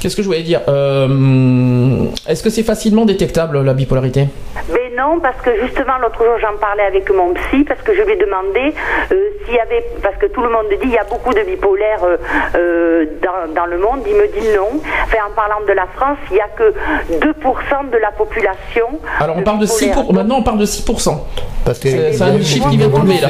[0.00, 4.26] Qu'est-ce que je voulais dire Euh, Est-ce que c'est facilement détectable la bipolarité?
[4.72, 8.02] Mais non, parce que justement, l'autre jour, j'en parlais avec mon psy, parce que je
[8.02, 8.74] lui ai demandé
[9.12, 9.14] euh,
[9.44, 12.02] s'il y avait, parce que tout le monde dit, il y a beaucoup de bipolaires
[12.04, 12.16] euh,
[12.56, 14.00] euh, dans, dans le monde.
[14.06, 14.80] Il me dit non.
[15.04, 16.72] Enfin, en parlant de la France, il n'y a que
[17.12, 18.86] 2% de la population.
[19.20, 20.04] Alors on parle de 6 bipolaires.
[20.04, 20.14] pour...
[20.14, 21.18] maintenant on parle de 6%.
[21.64, 23.28] Parce que C'est- un chiffre qui vient de tomber, là.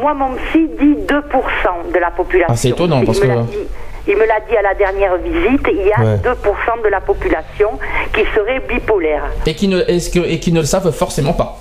[0.00, 2.52] Moi, mon psy dit 2% de la population.
[2.52, 3.58] Ah, c'est étonnant, parce que- dit-
[4.06, 6.16] Il me l'a dit à la dernière visite, il y a Ouais.
[6.22, 7.78] 2% de la population
[8.12, 9.24] qui serait bipolaire.
[9.46, 11.56] Et qui ne, est-ce que, et qui ne le savent forcément pas.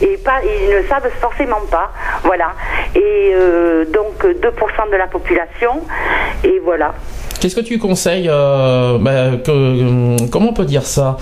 [0.00, 1.90] Et pas, ils ne savent forcément pas.
[2.22, 2.52] Voilà.
[2.94, 5.80] Et euh, donc 2% de la population.
[6.44, 6.94] Et voilà.
[7.40, 11.16] Qu'est-ce que tu conseilles euh, bah, que, euh, Comment on peut dire ça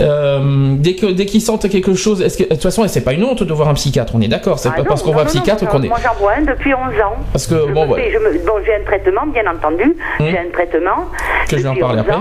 [0.00, 3.42] Euh, Dès qu'ils sentent quelque chose, est-ce que de toute façon, c'est pas une honte
[3.42, 4.58] de voir un psychiatre On est d'accord.
[4.58, 5.88] C'est Ah pas non, parce qu'on voit un psychiatre qu'on est.
[5.88, 7.16] Moi, j'en vois un depuis 11 ans.
[7.32, 8.00] Parce que, Je bon, ouais.
[8.02, 9.96] fais- je me- bon, j'ai un traitement, bien entendu.
[10.20, 11.06] J'ai un traitement.
[11.48, 12.16] Que je vais en parler 11 après.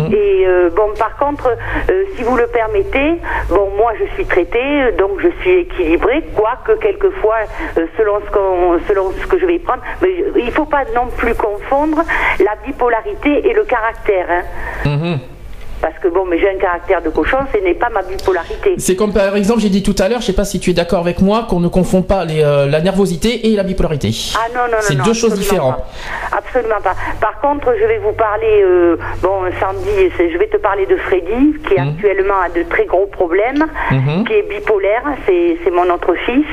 [0.00, 0.12] Hum.
[0.12, 1.48] Et euh, bon, par contre,
[2.16, 7.36] si vous le permettez, bon, moi, je suis traitée, donc je suis équilibrée, quoique quelquefois,
[7.96, 8.34] selon ce
[8.88, 10.08] selon ce que je vais prendre, mais
[10.44, 12.02] il faut pas non plus confondre
[12.40, 14.26] la bipolarité et le caractère.
[14.30, 14.42] hein.
[14.84, 15.18] Mhm.
[15.84, 18.74] Parce que bon, mais j'ai un caractère de cochon, ce n'est pas ma bipolarité.
[18.78, 20.72] C'est comme par exemple, j'ai dit tout à l'heure, je sais pas si tu es
[20.72, 24.08] d'accord avec moi, qu'on ne confond pas les, euh, la nervosité et la bipolarité.
[24.34, 24.78] Ah non, non, non.
[24.80, 25.76] C'est deux choses différentes.
[25.76, 26.38] pas.
[26.38, 26.94] Absolument pas.
[27.20, 31.54] Par contre, je vais vous parler, euh, bon, Sandy, je vais te parler de Freddy,
[31.68, 31.88] qui Mhm.
[31.90, 34.24] actuellement a de très gros problèmes, Mhm.
[34.26, 36.46] qui est bipolaire, c'est c'est mon autre fils,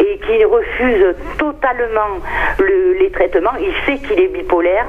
[0.00, 2.12] et qui refuse totalement
[2.58, 3.56] le- les traitements.
[3.60, 4.86] Il sait qu'il est bipolaire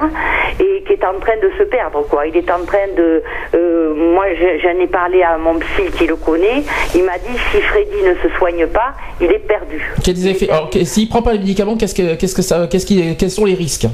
[0.58, 2.26] et qui est en train de se perdre, quoi.
[2.26, 3.22] Il est en train de...
[3.54, 6.62] euh, moi, je- j'en ai parlé à mon psy qui le connaît.
[6.94, 9.80] Il m'a dit, si Freddy ne se soigne pas, il est perdu.
[10.28, 10.48] Effets
[10.84, 13.54] s'il prend pas les médicaments, qu'est-ce que, qu'est-ce que ça, qu'est-ce qui, quels sont les
[13.54, 13.86] risques?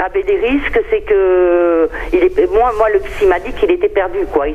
[0.00, 3.70] Ah ben des risques, c'est que il est, moi, moi le psy m'a dit qu'il
[3.72, 4.46] était perdu quoi.
[4.46, 4.54] Il,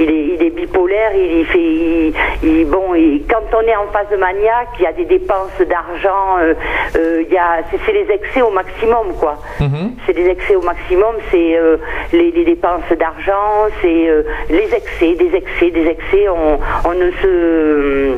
[0.00, 2.12] il est, il est bipolaire, il, il fait,
[2.42, 2.94] il, bon,
[3.28, 6.54] quand on est en phase maniaque, il y a des dépenses d'argent, euh,
[6.96, 9.36] euh, il y a, c'est, les excès au maximum quoi.
[10.06, 11.76] C'est des excès au maximum, c'est euh,
[12.12, 16.28] les, les dépenses d'argent, c'est euh, les excès, des excès, des excès.
[16.30, 16.58] On,
[16.88, 18.14] on ne se,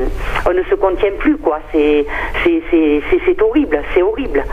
[0.49, 1.59] on ne se contient plus quoi.
[1.73, 2.05] C'est,
[2.43, 4.43] c'est horrible, c'est horrible.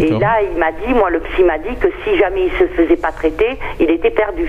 [0.00, 2.66] Et là, il m'a dit, moi, le psy m'a dit que si jamais il se
[2.74, 4.48] faisait pas traiter, il était perdu.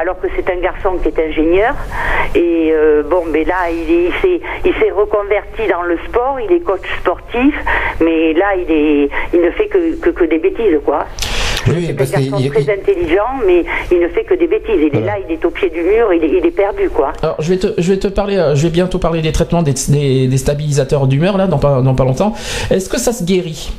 [0.00, 1.74] Alors que c'est un garçon qui est ingénieur.
[2.36, 6.38] Et euh, bon, mais là, il, est- il s'est, il s'est reconverti dans le sport.
[6.40, 7.54] Il est coach sportif,
[8.00, 11.06] mais là, il est, il ne fait que, que, que des bêtises, quoi.
[11.66, 14.76] Oui, parce un qu'il garçon il- très intelligent, mais il ne fait que des bêtises.
[14.78, 17.12] Il est là, il est au pied du mur, il est, il est perdu, quoi.
[17.22, 19.62] Alors, je vais te, je vais te parler, euh, je vais bientôt parler des traitements
[19.62, 22.34] des, des- des stabilisateurs d'humeur là, dans pas, dans pas longtemps.
[22.70, 23.72] Est-ce que ça se guérit?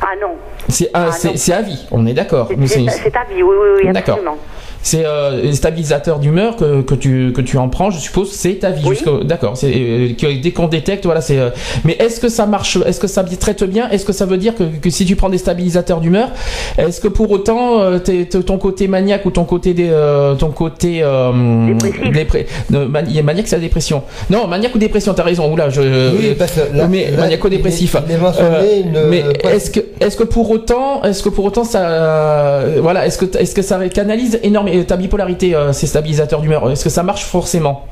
[0.00, 0.36] Ah non,
[0.68, 2.48] C'est à, Ah, c'est à vie, on est d'accord.
[2.66, 4.18] c'est, ta vie, oui, oui, oui, D'accord.
[4.82, 8.54] C'est euh, les stabilisateurs d'humeur que, que, tu, que tu en prends, je suppose, c'est
[8.54, 8.82] ta vie.
[8.86, 8.96] Oui.
[9.24, 9.56] D'accord.
[9.56, 10.08] C'est euh,
[10.42, 11.38] dès qu'on détecte, voilà, c'est.
[11.38, 11.50] euh,
[11.84, 13.90] mais est-ce que ça marche Est-ce que ça traite bien?
[13.90, 16.30] Est-ce que ça veut dire que, que si tu prends des stabilisateurs d'humeur,
[16.78, 20.34] est-ce que pour autant euh, t'es- t'es- ton côté maniaque ou ton côté des, euh,
[20.34, 22.12] ton côté euh, Dépressif.
[22.70, 24.02] dépré- maniaque, c'est la dépression.
[24.30, 25.12] Non, maniaque ou dépression.
[25.12, 25.52] T'as raison.
[25.52, 25.82] Oula, je.
[26.16, 27.96] Oui, parce que là- mais là, maniaco-dépressif.
[29.10, 33.18] mais est-ce que, est-ce que pour autant, est-ce que pour autant ça, euh, voilà, est-ce
[33.18, 34.69] que, est-ce que ça canalise énormément?
[34.86, 37.86] Ta bipolarité, euh, ces stabilisateurs d'humeur Est-ce que ça marche forcément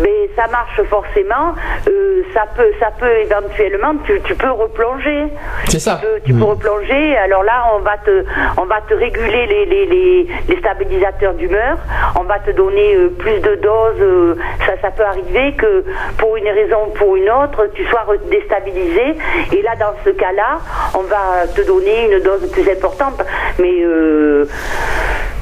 [0.00, 1.54] Mais ça marche forcément.
[1.88, 2.04] euh,
[2.34, 5.24] ça peut, ça peut éventuellement, tu, tu peux replonger.
[5.66, 5.98] C'est ça.
[6.00, 7.16] Tu peux, tu peux replonger.
[7.16, 8.24] Alors là, on va te,
[8.58, 11.78] on va te réguler les, les, les, les stabilisateurs d'humeur.
[12.20, 14.00] On va te donner euh, plus de doses.
[14.02, 14.34] euh,
[14.66, 15.84] ça, ça peut arriver que
[16.18, 19.16] pour une raison ou pour une autre, tu sois déstabilisé.
[19.56, 20.58] Et là, dans ce cas-là,
[20.94, 23.24] on va te donner une dose plus importante.
[23.58, 23.74] Mais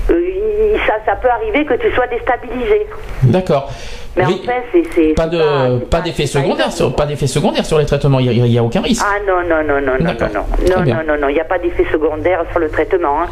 [0.06, 2.86] ça, ça peut arriver que tu sois déstabilisé.
[3.24, 3.70] D'accord.
[4.16, 6.96] Mais en fait, c'est pas de, d'effet secondaire sur, quoi.
[6.96, 8.18] pas d'effet secondaire sur les traitements.
[8.18, 9.04] Il y a, aucun risque.
[9.06, 11.58] Ah non, non, non, non, non, non, non, non, non, non, il n'y a pas
[11.58, 13.26] d'effet secondaire sur le traitement.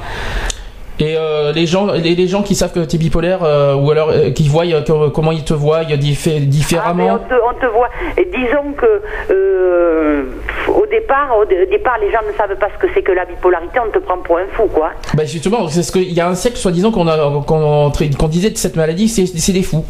[1.01, 3.91] Et euh, les gens, les, les gens qui savent que tu es bipolaire euh, ou
[3.91, 7.15] alors euh, qui voient que- comment ils te voient diffé- Ah, différemment.
[7.15, 7.89] on, te, on te voit.
[8.17, 9.03] Et disons que
[10.69, 13.25] au départ, au dé- départ, les gens ne savent pas ce que c'est que la
[13.25, 13.79] bipolarité.
[13.85, 14.91] On te prend pour un fou, quoi.
[15.15, 19.09] Bah justement, c'est ce qu'il y a un siècle, soi-disant, qu'on disait de cette maladie,
[19.09, 19.85] c'est, des fous.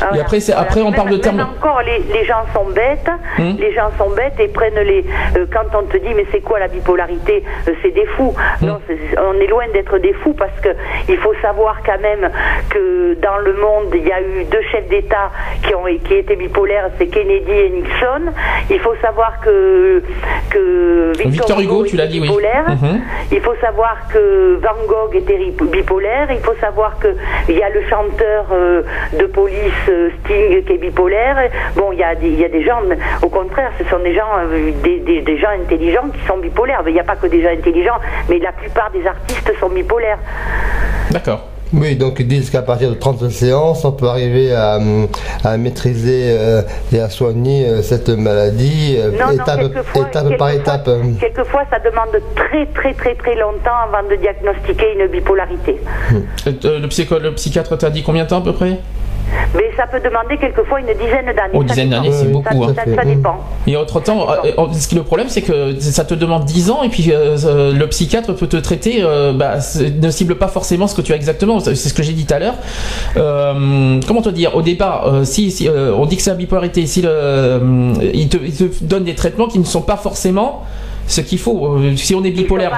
[0.00, 0.60] Ah, Et après, Voilà.
[0.60, 1.40] après, on Même- parle de termes.
[1.40, 3.08] encore, les, les gens sont bêtes.
[3.38, 3.56] Hum.
[3.58, 5.04] Les gens sont bêtes et prennent les.
[5.52, 7.42] quand on te dit, mais c'est quoi la bipolarité
[7.82, 8.34] C'est des fous.
[8.62, 8.68] Hum.
[8.68, 8.78] Non,
[9.18, 10.70] on est loin d'être des fous parce que
[11.08, 12.30] il faut savoir quand même
[12.70, 15.30] que dans le monde, il y a eu deux chefs d'État
[15.62, 18.32] qui ont qui étaient bipolaires, c'est Kennedy et Nixon.
[18.70, 20.02] Il faut savoir que
[20.50, 22.28] que Victor, Victor Hugo, tu l'as dit, oui.
[22.28, 22.64] bipolaire.
[22.70, 23.00] Mhm.
[23.32, 26.28] Il faut savoir que Van Gogh était bipolaire.
[26.30, 27.08] Il faut savoir que
[27.48, 28.82] il y a le chanteur euh,
[29.18, 31.36] de police euh, Sting qui est bipolaire.
[31.76, 32.80] Bon, il y a des, il y a des gens,
[33.22, 36.82] au contraire, ce sont des gens, euh, des, des- des gens intelligents qui sont bipolaires.
[36.86, 40.18] Il n'y a pas que des gens intelligents, mais la plupart des artistes sont bipolaires.
[41.10, 41.48] D'accord.
[41.72, 44.78] Oui, donc ils disent qu'à partir de 30 séances, on peut arriver à,
[45.42, 46.62] à maîtriser euh,
[46.92, 50.86] et à soigner euh, cette maladie euh, Non, non, étape, quelquefois, par étape.
[50.86, 51.02] euh.
[51.18, 55.80] Quelquefois, ça demande très, très, très, très longtemps avant de diagnostiquer une bipolarité.
[56.46, 58.78] Le, psycho, le psychiatre t'a dit combien de temps à peu près?
[59.54, 61.54] Mais ça peut demander quelquefois une dizaine d'années.
[61.54, 62.64] Oh, Ça dizaine d'années, c'est beaucoup.
[62.74, 62.94] Ça, hein.
[62.96, 63.36] ça- dépend.
[63.66, 67.36] Et entre-temps, euh, le problème, c'est que ça te demande 10 ans et puis euh,
[67.44, 69.56] euh, le psychiatre peut te traiter, euh, bah,
[70.00, 71.60] ne cible pas forcément ce que tu as exactement.
[71.60, 72.54] C'est ce que j'ai dit tout à l'heure.
[73.16, 74.54] Euh, comment te dire?
[74.56, 77.60] Au départ, si, si, on dit que c'est la bipolarité, si le,
[78.12, 80.64] il, te, il te donne des traitements qui ne sont pas forcément
[81.06, 81.76] ce qu'il faut.
[81.76, 82.70] Euh, si on est bipolaire,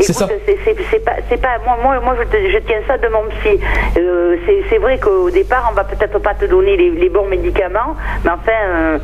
[0.00, 0.26] c'est- ça.
[0.90, 3.58] c'est pas, c'est pas, moi, moi, moi je, te- je tiens ça de mon psy.
[3.98, 7.26] Euh, c'est- c'est vrai qu'au départ, on va peut-être pas te donner les, les bons
[7.26, 8.98] médicaments, mais enfin, euh,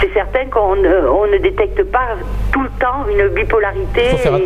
[0.00, 2.16] c'est certain qu'on ne- on ne détecte pas
[2.52, 4.02] tout le temps une bipolarité.
[4.04, 4.36] Il faut faire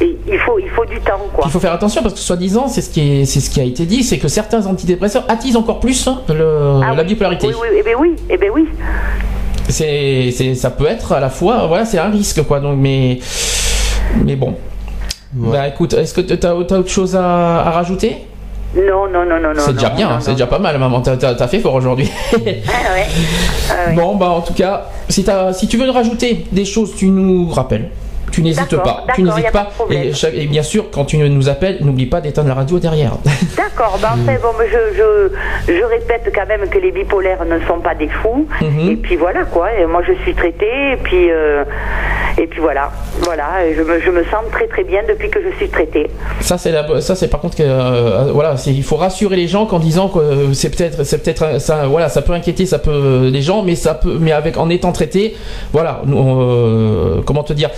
[0.00, 1.44] et, et il faut, il faut du temps, quoi.
[1.46, 3.64] il faut faire attention parce que soi-disant, c'est ce qui est, c'est ce qui a
[3.64, 7.48] été dit, c'est que certains antidépresseurs attisent encore plus hein, le- Ah la oui, bipolarité.
[7.48, 8.68] Oui, oui, eh ben oui, eh ben oui.
[9.68, 12.60] C'est, c'est, ça peut être à la fois, voilà, c'est un risque quoi.
[12.60, 13.18] Donc, mais,
[14.24, 14.54] mais bon.
[15.36, 15.52] Ouais.
[15.58, 18.16] Bah écoute, est-ce que t'as, t'as autre chose à, à rajouter?
[18.74, 19.60] Non, non, non, non, non.
[19.64, 20.34] C'est déjà non, bien, non, c'est non.
[20.34, 21.00] déjà pas mal, maman.
[21.00, 22.10] T'as, t'as- t'as fait fort aujourd'hui.
[22.34, 22.38] Ah
[22.94, 23.06] ouais.
[23.70, 23.94] Ah ouais.
[23.94, 27.48] Bon, bah en tout cas, si, t'as, si tu veux rajouter des choses, tu nous
[27.48, 27.88] rappelles.
[28.32, 29.70] Tu n'hésites pas, tu n'hésites pas.
[29.90, 33.12] Et, bien sûr, quand tu nous appelles, n'oublie pas d'éteindre la radio derrière.
[33.56, 37.80] D'accord, ben enfin, bon, je, je, je répète quand même que les bipolaires ne sont
[37.80, 38.46] pas des fous.
[38.60, 38.90] Mhm.
[38.90, 41.64] Et puis voilà quoi, et moi je suis traitée, et puis, euh,
[42.38, 42.90] et puis voilà,
[43.22, 46.08] voilà, je me, je me sens très très bien depuis que je suis traitée.
[46.40, 49.78] Ça c'est ça c'est par contre que euh, voilà, il faut rassurer les gens qu'en
[49.78, 53.42] disant que euh, c'est peut-être c'est peut-être ça voilà, ça peut inquiéter ça peut les
[53.42, 55.36] gens mais ça peut mais avec en étant traité,
[55.72, 57.70] voilà, euh, comment te dire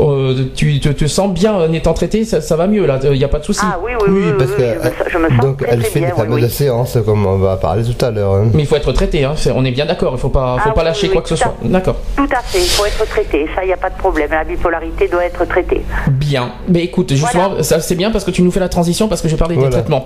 [0.00, 3.10] euh, tu te, te sens bien en étant traité, ça, ça va mieux là, il
[3.12, 3.60] n'y a pas de souci.
[3.62, 5.58] Ah oui, oui, oui, oui, parce oui, que je, me, sens- je me sens donc
[5.62, 6.08] très elle très fait bien.
[6.10, 6.50] des fameuses oui.
[6.50, 8.32] séances comme on va parler tout à l'heure.
[8.34, 8.50] hein.
[8.54, 10.72] Mais il faut être traité hein, on est bien d'accord, il faut pas faut Ah
[10.72, 11.54] pas oui, lâcher oui, quoi que ce soit.
[11.62, 11.96] D'accord.
[12.16, 14.30] Tout à fait, il faut être traité, ça, il n'y a pas de de problème.
[14.30, 15.80] La bipolarité doit être traitée.
[16.08, 16.52] Bien.
[16.68, 19.26] Mais écoute, justement, ça c'est bien parce que tu nous fais la transition parce que
[19.28, 19.76] je vais parler des Voilà.
[19.76, 20.04] traitements.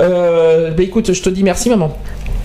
[0.00, 1.96] Euh, bah écoute, je te dis merci maman.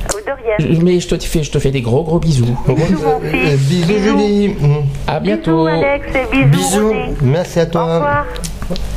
[0.10, 0.80] De rien.
[0.84, 2.46] Mais je te fais, je te fais des gros gros bisous.
[2.68, 3.86] Bisous, mon Euh, fils.
[3.88, 4.48] bisous Julie.
[4.50, 4.76] Mm.
[5.08, 5.66] À Bisous, bientôt.
[5.68, 6.88] Alex, et bisous, Bisous.
[6.90, 7.14] René.
[7.22, 7.84] Merci à Au toi.
[7.96, 8.26] revoir.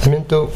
[0.04, 0.50] À bientôt.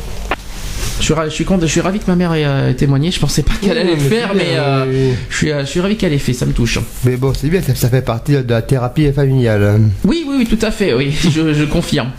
[1.01, 3.11] Je suis, je suis content, je suis ravi que ma mère ait euh, témoigné.
[3.11, 5.81] Je pensais pas qu'elle Oui, allait le faire, mais euh, oui, je suis, je suis
[5.81, 6.35] ravi qu'elle ait fait.
[6.35, 6.79] Ça me touche.
[7.05, 9.81] Mais bon, c'est bien, ça, ça fait partie de la thérapie familiale.
[10.05, 10.93] Oui, oui, oui, tout à fait.
[10.93, 12.11] Oui, je, je confirme.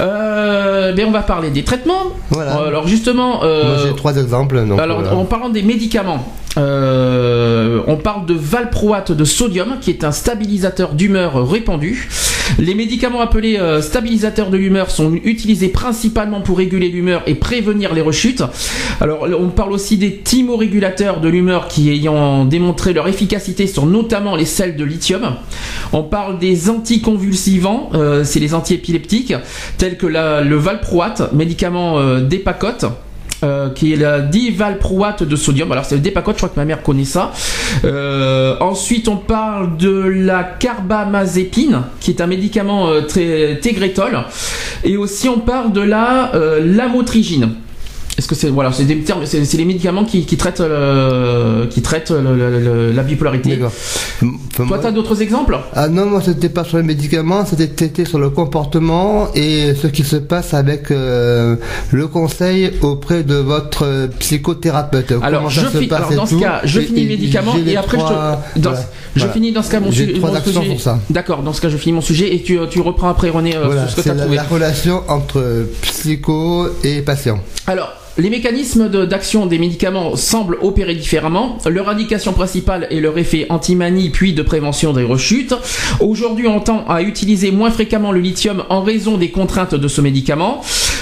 [0.00, 2.12] Euh, mais on va parler des traitements.
[2.30, 2.52] Voilà.
[2.56, 4.64] Alors justement, euh, Moi j'ai trois exemples.
[4.66, 5.16] Donc, Alors, voilà.
[5.16, 6.24] en parlant des médicaments,
[6.56, 12.08] euh, on parle de valproate de sodium, qui est un stabilisateur d'humeur répandu.
[12.58, 17.94] Les médicaments appelés euh, stabilisateurs de l'humeur sont utilisés principalement pour réguler l'humeur et prévenir
[17.94, 18.42] les rechutes.
[19.00, 24.36] Alors, on parle aussi des thymorégulateurs de l'humeur qui ayant démontré leur efficacité sur notamment
[24.36, 25.36] les sels de lithium.
[25.92, 29.34] On parle des anticonvulsivants, euh, c'est les antiépileptiques,
[29.78, 32.86] tels que le valproate, médicament euh, d'Epacote.
[33.42, 35.72] Euh, qui est la divalproate de sodium.
[35.72, 37.32] Alors c'est le Depakote, je crois que ma mère connaît ça.
[37.84, 44.18] Euh, ensuite, on parle de la carbamazépine, qui est un médicament euh, très Tegretol.
[44.84, 46.32] Et aussi, on parle de la
[46.62, 47.54] lamotrigine.
[48.20, 51.80] Est-ce que c'est voilà, c'est des termes, c'est les médicaments qui, qui traitent euh, qui
[51.80, 53.56] traitent le- le- le- la bipolarité.
[53.56, 53.72] D'accord.
[54.68, 55.56] Toi, t'as d'autres exemples?
[55.74, 60.04] Ah non, moi c'était pas sur les médicaments, c'était sur le comportement et ce qui
[60.04, 61.56] se passe avec euh,
[61.92, 65.12] le conseil auprès de votre euh, psychothérapeute.
[65.22, 67.76] Alors, Comment je ça se passe alors, dans ce cas, je finis les médicaments et
[67.78, 68.64] après trois- je te.
[68.64, 68.86] dans- voilà.
[69.16, 69.32] Je Voilà.
[69.32, 70.12] finis dans ce cas mon sujet.
[70.12, 70.70] trois mon actions sujet.
[70.72, 70.98] pour ça.
[71.08, 73.88] D'accord, dans ce cas, je finis mon sujet et tu, tu reprends après René Voilà,
[73.88, 74.36] sur ce que tu as la, trouvé.
[74.36, 77.40] la relation entre psycho et patient.
[77.66, 81.58] Alors, les mécanismes d'action des médicaments semblent opérer différemment.
[81.66, 85.54] Leur indication principale est leur effet antimanie puis de prévention des rechutes.
[86.00, 90.00] Aujourd'hui, on tend à utiliser moins fréquemment le lithium en raison des contraintes de ce
[90.00, 90.60] médicament.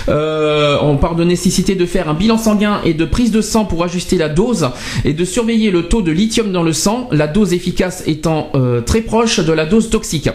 [0.08, 3.64] Euh, on parle de nécessité de faire un bilan sanguin et de prise de sang
[3.66, 4.70] pour ajuster la dose
[5.04, 8.80] et de surveiller le taux de lithium dans le sang, la dose efficace étant euh,
[8.80, 10.30] très proche de la dose toxique.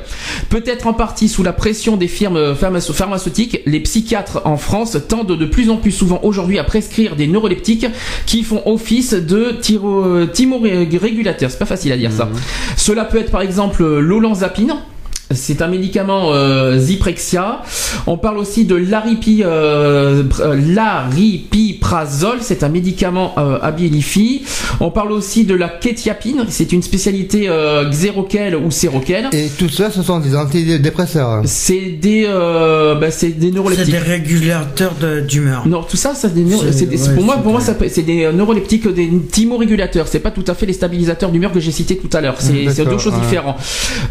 [0.49, 5.37] Peut-être en partie sous la pression des firmes pharmace- pharmaceutiques, les psychiatres en France tendent
[5.37, 7.87] de plus en plus souvent aujourd'hui à prescrire des neuroleptiques
[8.25, 9.51] qui font office de
[10.31, 11.51] thymorégulateurs.
[11.51, 12.29] C'est pas facile à dire ça.
[12.77, 14.75] Cela peut être par exemple l'olanzapine.
[15.31, 17.61] C'est un médicament euh, Zyprexia.
[18.07, 22.37] On parle aussi de l'aripi, euh, euh, l'aripiprazole.
[22.41, 24.43] C'est un médicament euh, Abilify.
[24.79, 26.45] On parle aussi de la kétiapine.
[26.49, 29.29] C'est une spécialité euh, xéroquel ou séroquel.
[29.33, 31.41] Et tout ça, ce sont des antidépresseurs.
[31.45, 33.91] C'est des, euh, bah, c'est des C'est neuroleptiques.
[33.91, 35.67] des régulateurs de- d'humeur.
[35.67, 37.51] Non, tout ça, c'est des neuro- C'est- c'est des- c'est- ouais, pour moi, c'est pour
[37.53, 40.07] moi, c'est des neuroleptiques, des thymorégulateurs.
[40.07, 42.35] C'est pas tout à fait les stabilisateurs d'humeur que j'ai cités tout à l'heure.
[42.39, 43.19] C'est Mm, c'est deux choses ouais.
[43.21, 43.57] différentes.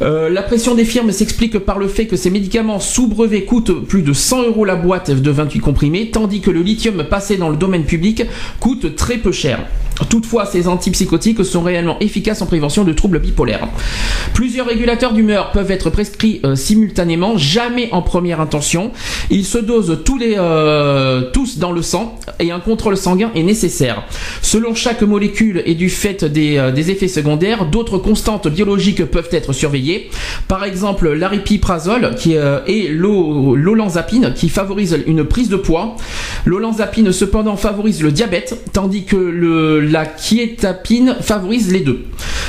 [0.03, 4.03] Euh, la pression des s'explique par le fait que ces médicaments sous brevet coûtent plus
[4.03, 7.57] de 100 euros la boîte de 28 comprimés, tandis que le lithium passé dans le
[7.57, 8.25] domaine public
[8.61, 9.67] coûte très peu cher.
[10.09, 13.69] Toutefois, ces antipsychotiques sont réellement efficaces en prévention de troubles bipolaires.
[14.35, 18.91] Plusieurs régulateurs d'humeur peuvent être prescrits euh, simultanément, jamais en première intention.
[19.31, 24.05] Ils se dosent euh, tous dans le sang et un contrôle sanguin est nécessaire.
[24.41, 29.29] Selon chaque molécule et du fait des, euh, des effets secondaires, d'autres constantes biologiques peuvent
[29.33, 30.11] être surveillées.
[30.49, 35.97] Par exemple, l'aripiprazole qui, euh, et l'o- l'olanzapine qui favorise une prise de poids.
[36.45, 42.01] L'olanzapine cependant favorise le diabète, tandis que la quiétapine favorise les deux.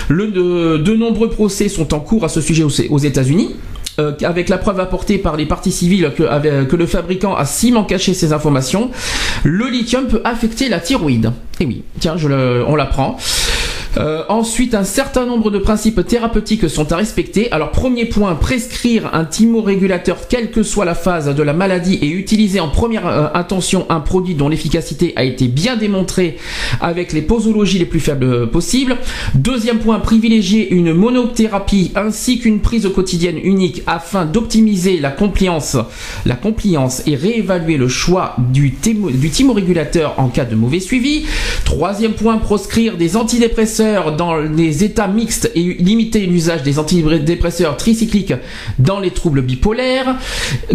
[0.10, 3.56] De, nombreux procès sont en cours à ce sujet aux, aux États-Unis.
[4.00, 8.14] euh, avec la preuve apportée par les parties civiles que, le fabricant a ciment caché
[8.16, 8.90] ces informations,
[9.44, 11.32] le lithium peut affecter la thyroïde.
[11.60, 12.16] Et oui, tiens,
[12.68, 13.18] on l'apprend.
[13.98, 17.52] Euh, ensuite, un certain nombre de principes thérapeutiques sont à respecter.
[17.52, 22.10] Alors, premier point, prescrire un thymorégulateur quelle que soit la phase de la maladie et
[22.10, 26.38] utiliser en première euh, intention un produit dont l'efficacité a été bien démontrée
[26.82, 28.98] avec les posologies les plus faibles possibles.
[29.36, 35.78] Deuxième point, privilégier une monothérapie ainsi qu'une prise quotidienne unique afin d'optimiser la compliance,
[36.26, 41.26] la compliance et réévaluer le choix du, du thymorégulateur en cas de mauvais suivi.
[41.64, 43.83] Troisième point, proscrire des antidépresseurs
[44.18, 48.34] dans les états mixtes et limiter l'usage des antidépresseurs tricycliques
[48.80, 50.16] dans les troubles bipolaires.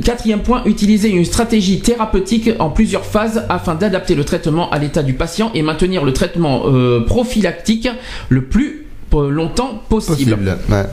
[0.04, 5.02] Quatrième point, utiliser une stratégie thérapeutique en plusieurs phases afin d'adapter le traitement à l'état
[5.02, 7.88] du patient et maintenir le traitement euh, prophylactique
[8.28, 10.36] le plus euh, longtemps possible.
[10.36, 10.58] Possible.
[10.70, 10.84] Ouais.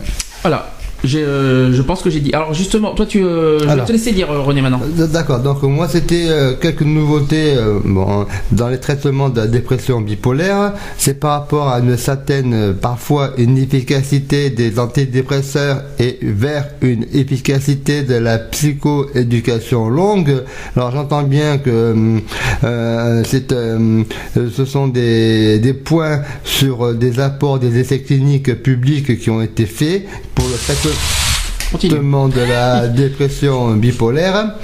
[0.42, 0.72] Voilà.
[1.14, 2.34] Euh, je pense que j'ai dit.
[2.34, 4.82] Alors justement, toi, tu, euh, je vais te laisser dire, euh, René, maintenant.
[5.12, 10.74] D'accord, donc moi c'était euh, quelques nouveautés bon, dans les traitements de la dépression bipolaire.
[10.98, 18.04] C'est par rapport à une certaine, parfois une efficacité des antidépresseurs et vers une efficacité
[18.04, 20.44] de la psychoéducation longue.
[20.76, 22.20] Alors j'entends bien que
[22.62, 29.66] ce sont des, des points sur des apports des essais cliniques publics qui ont été
[29.66, 31.25] faits pour le traitement Continue.
[31.74, 34.56] De la dépression bipolaire,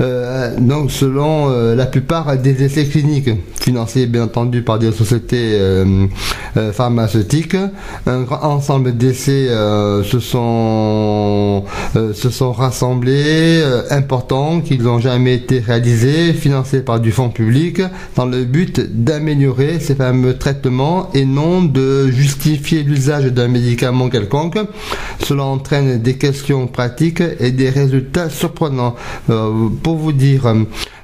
[0.00, 3.30] euh, donc selon euh, la plupart des essais cliniques,
[3.60, 6.06] financés bien entendu par des sociétés euh,
[6.72, 7.56] pharmaceutiques.
[8.06, 16.32] Un grand ensemble d'essais se sont se sont rassemblés, importants, qui n'ont jamais été réalisés,
[16.32, 17.82] financés par du fonds public,
[18.14, 24.58] dans le but d'améliorer ces fameux traitements et non de justifier l'usage d'un médicament quelconque.
[25.24, 28.94] Cela entraîne des questions pratiques et des résultats surprenants.
[29.30, 30.46] Euh, pour vous dire,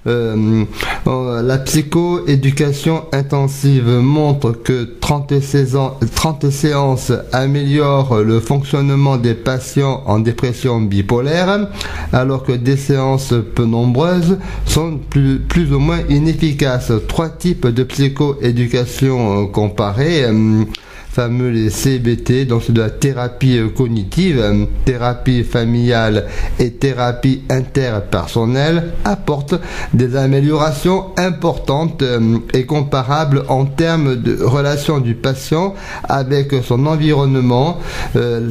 [0.07, 0.64] euh,
[1.07, 10.03] euh, la psychoéducation intensive montre que 30, saisons- 30 séances améliorent le fonctionnement des patients
[10.07, 11.68] en dépression bipolaire,
[12.12, 16.93] alors que des séances peu nombreuses sont plus, plus ou moins inefficaces.
[17.09, 20.24] Trois types de psychoéducation comparés.
[20.24, 20.64] euh,
[21.12, 26.24] fameux les CBT, donc c'est de la thérapie euh, cognitive, euh, thérapie familiale
[26.58, 29.56] et thérapie interpersonnelle, apportent
[29.92, 37.78] des améliorations importantes euh, et comparables en termes de relation du patient avec son environnement,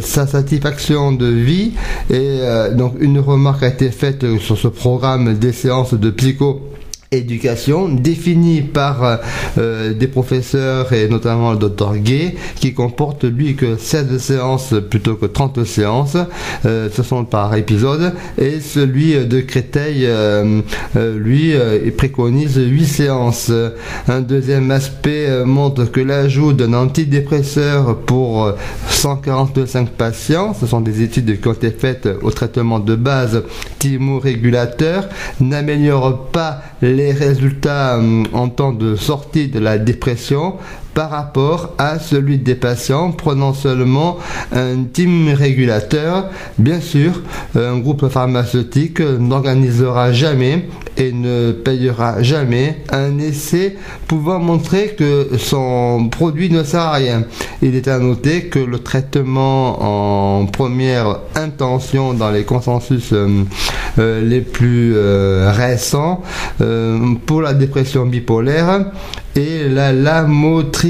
[0.01, 1.73] sa satisfaction de vie.
[2.09, 2.39] Et
[2.73, 6.70] donc une remarque a été faite sur ce programme des séances de psycho
[7.13, 9.19] éducation définie par
[9.57, 15.15] euh, des professeurs et notamment le docteur Gay qui comporte lui que 16 séances plutôt
[15.15, 16.15] que 30 séances.
[16.65, 18.13] Euh, ce sont par épisode.
[18.37, 20.61] Et celui de Créteil euh,
[20.95, 23.51] euh, lui euh, préconise 8 séances.
[24.07, 28.53] Un deuxième aspect euh, montre que l'ajout d'un antidépresseur pour euh,
[28.87, 33.43] 145 patients ce sont des études qui ont été faites au traitement de base
[33.79, 35.09] thymorégulateurs
[35.41, 40.55] n'améliore pas les résultats hum, en temps de sortie de la dépression
[40.93, 44.17] par rapport à celui des patients prenant seulement
[44.51, 46.29] un team régulateur.
[46.57, 47.21] Bien sûr,
[47.55, 50.67] un groupe pharmaceutique n'organisera jamais
[50.97, 53.77] et ne payera jamais un essai
[54.07, 57.23] pouvant montrer que son produit ne sert à rien.
[57.61, 63.43] Il est à noter que le traitement en première intention dans les consensus euh,
[63.99, 66.21] euh, les plus euh, récents
[67.25, 68.85] pour la dépression bipolaire
[69.35, 70.80] et la lamotrigine,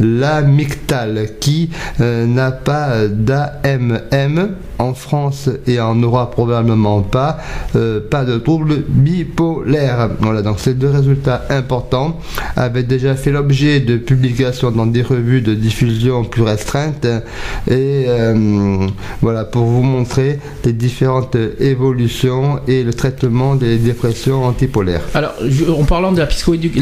[0.00, 7.38] l'amictale, qui euh, n'a pas d'AMM en France et en Europe probablement pas,
[7.76, 10.10] euh, pas de trouble bipolaire.
[10.20, 12.18] Voilà, donc ces deux résultats importants
[12.56, 17.06] avaient déjà fait l'objet de publications dans des revues de diffusion plus restreintes
[17.70, 18.86] et euh,
[19.20, 25.02] voilà pour vous montrer les différentes évolutions et le traitement des dépressions antipolaires.
[25.14, 26.28] Alors, je- en parlant de la,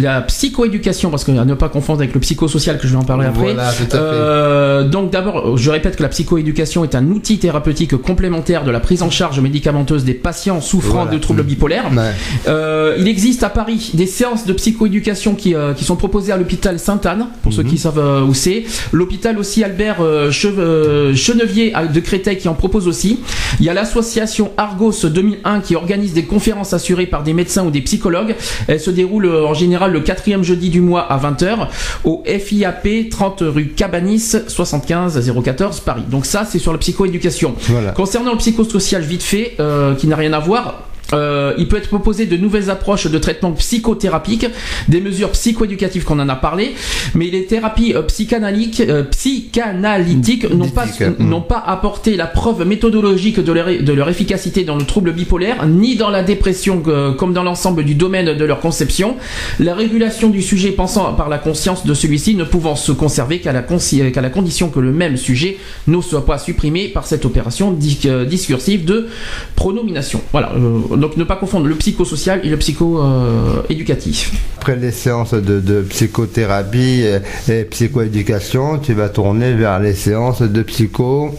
[0.00, 3.26] la psychoéducation, parce qu'à ne pas confondre avec le psychosocial que je vais en parler
[3.26, 3.52] après.
[3.54, 3.96] Voilà, tout à fait.
[3.96, 8.80] Euh, donc d'abord, je répète que la psychoéducation est un outil thérapeutique complémentaire de la
[8.80, 11.10] prise en charge médicamenteuse des patients souffrant Voilà.
[11.12, 11.46] de troubles Mm.
[11.46, 11.90] bipolaires.
[11.94, 12.10] Ouais.
[12.48, 16.36] Euh, il existe à Paris des séances de psychoéducation qui, euh, qui sont proposées à
[16.36, 17.56] l'hôpital Sainte-Anne, pour Mhm.
[17.56, 18.64] ceux qui savent euh, où c'est.
[18.92, 23.20] L'hôpital aussi Albert euh, Cheve- euh, Chenevier de Créteil qui en propose aussi.
[23.58, 27.70] Il y a l'association Argos 2001 qui organise des conférences assurées par des médecins ou
[27.70, 28.34] des psychologues.
[28.68, 31.68] Elles se déroulent en général le quatrième jeudi du mois à 20h
[32.04, 36.02] au FIAP 30 rue Cabanis 75 014 Paris.
[36.10, 37.54] Donc ça c'est sur la psychoéducation.
[37.94, 40.82] Concernant le psychosocial vite fait, euh, qui n'a rien à voir,
[41.12, 44.46] euh, il peut être proposé de nouvelles approches de traitement psychothérapique,
[44.88, 46.74] des mesures psychoéducatives qu'on en a parlé,
[47.14, 51.28] mais les thérapies euh, psychanalytiques, euh, psychanalytiques n'ont pas, mm.
[51.28, 55.66] n'ont pas apporté la preuve méthodologique de leur, de leur efficacité dans le trouble bipolaire,
[55.66, 59.16] ni dans la dépression euh, comme dans l'ensemble du domaine de leur conception.
[59.58, 63.52] La régulation du sujet passant par la conscience de celui-ci ne pouvant se conserver qu'à
[63.52, 67.24] la, consi- qu'à la condition que le même sujet ne soit pas supprimé par cette
[67.24, 69.08] opération di- euh, discursive de
[69.56, 70.20] pronomination.
[70.32, 74.32] Voilà, euh, donc ne pas confondre le psychosocial et le psycho-éducatif.
[74.58, 77.02] Après les séances de, de psychothérapie
[77.48, 81.34] et, et psychoéducation, tu vas tourner vers les séances de psycho.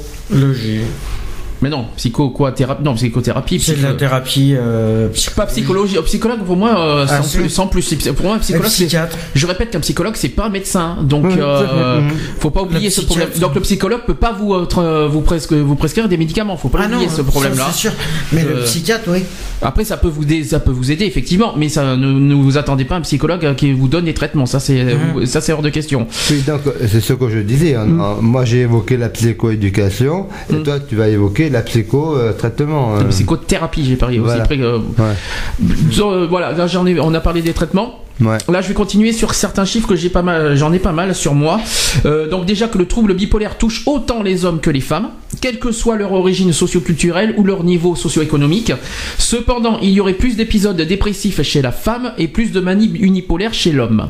[1.62, 3.60] Mais non, psycho quoi thérapie Non, psychothérapie.
[3.60, 4.56] C'est de psycho- la thérapie.
[4.58, 7.82] euh, Pas psychologie, euh, psychologue pour moi, euh, Ah, sans, plus, sans plus.
[7.84, 9.16] C'est- Pour moi, un psychologue, c'est- psychiatre.
[9.36, 12.02] je répète qu'un psychologue, c'est pas un médecin, donc Mhm, euh.
[12.02, 12.10] Mhm.
[12.40, 13.30] faut pas oublier Le ce problème.
[13.40, 16.70] Donc le psychologue peut pas vous euh, tra- vous, presque, vous prescrire des médicaments, faut
[16.70, 17.68] pas Ah non, oublier ce ça, problème-là.
[17.72, 17.92] C'est sûr.
[18.34, 19.20] Mais le psychiatre, oui.
[19.62, 22.58] Après, ça peut vous aider, ça peut vous aider effectivement, mais ça ne, ne vous
[22.58, 24.48] attendez pas un psychologue qui vous donne des traitements.
[24.48, 24.84] Ça c'est
[25.26, 26.08] ça c'est hors de question.
[26.32, 27.76] Oui, donc c'est ce que je disais.
[27.76, 27.86] hein.
[27.86, 28.02] Mm.
[28.02, 32.96] Euh, Moi, j'ai évoqué la psychoéducation, et toi, tu vas évoquer la psycho-traitement.
[32.96, 34.44] La psychothérapie, j'ai parlé Voilà.
[34.44, 34.62] aussi.
[34.62, 36.00] Euh, Ouais.
[36.00, 38.00] euh, voilà, là j'en ai, on a parlé des traitements.
[38.20, 38.38] Ouais.
[38.50, 41.16] Là, je vais continuer sur certains chiffres que j'ai pas mal, j'en ai pas mal
[41.16, 41.60] sur moi.
[42.06, 45.10] Euh, donc déjà que le trouble bipolaire touche autant les hommes que les femmes,
[45.42, 48.74] quelle que soit leur origine socio-culturelle ou leur niveau socio-économique.
[49.18, 53.54] Cependant, il y aurait plus d'épisodes dépressifs chez la femme et plus de manies unipolaires
[53.56, 54.10] chez l'homme.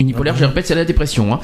[0.00, 1.32] Unipolaire, je répète, c'est la dépression.
[1.34, 1.40] hein.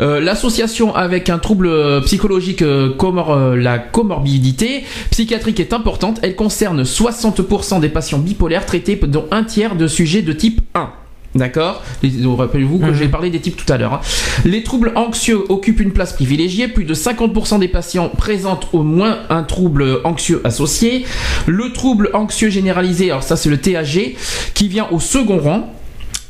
[0.00, 6.20] Euh, L'association avec un trouble euh, psychologique, euh, comor- euh, la comorbidité psychiatrique est importante.
[6.22, 10.90] Elle concerne 60% des patients bipolaires traités, dont un tiers de sujets de type 1.
[11.34, 11.82] D'accord?
[12.02, 13.92] Rappelez-vous que j'ai parlé des types tout à l'heure.
[13.94, 14.00] hein.
[14.46, 16.66] Les troubles anxieux occupent une place privilégiée.
[16.68, 21.04] Plus de 50% des patients présentent au moins un trouble anxieux associé.
[21.46, 24.14] Le trouble anxieux généralisé, alors ça c'est le TAG,
[24.54, 25.72] qui vient au second rang.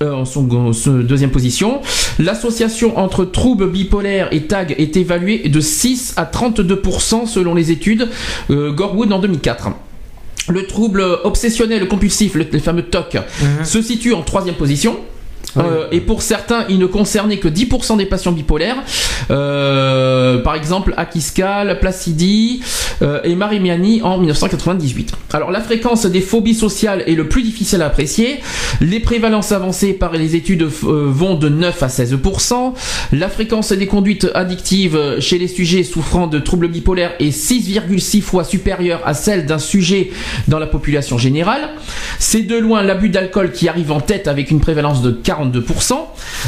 [0.03, 1.81] Euh, en son, en se- deuxième position.
[2.19, 8.09] L'association entre troubles bipolaires et TAG est évaluée de 6 à 32% selon les études
[8.51, 9.71] euh, Gorwood en 2004.
[10.51, 13.17] Le trouble obsessionnel compulsif, le, les fameux TOC,
[13.65, 14.97] se situe en troisième position.
[15.59, 18.77] Euh, et pour certains, il ne concernait que 10% des patients bipolaires.
[19.31, 22.63] Euh, par exemple, Akiskal, Placidi
[23.03, 25.13] euh, et Marimiani en 1998.
[25.33, 28.41] Alors, la fréquence des phobies sociales est le plus difficile à apprécier.
[28.81, 32.73] Les prévalences avancées par les études vont de 9 à 16%.
[33.13, 38.45] La fréquence des conduites addictives chez les sujets souffrant de troubles bipolaires est 6,6 fois
[38.45, 40.11] supérieure à celle d'un sujet
[40.49, 41.71] dans la population générale.
[42.19, 45.11] C'est de loin l'abus d'alcool qui arrive en tête avec une prévalence de
[45.51, 45.93] 42%.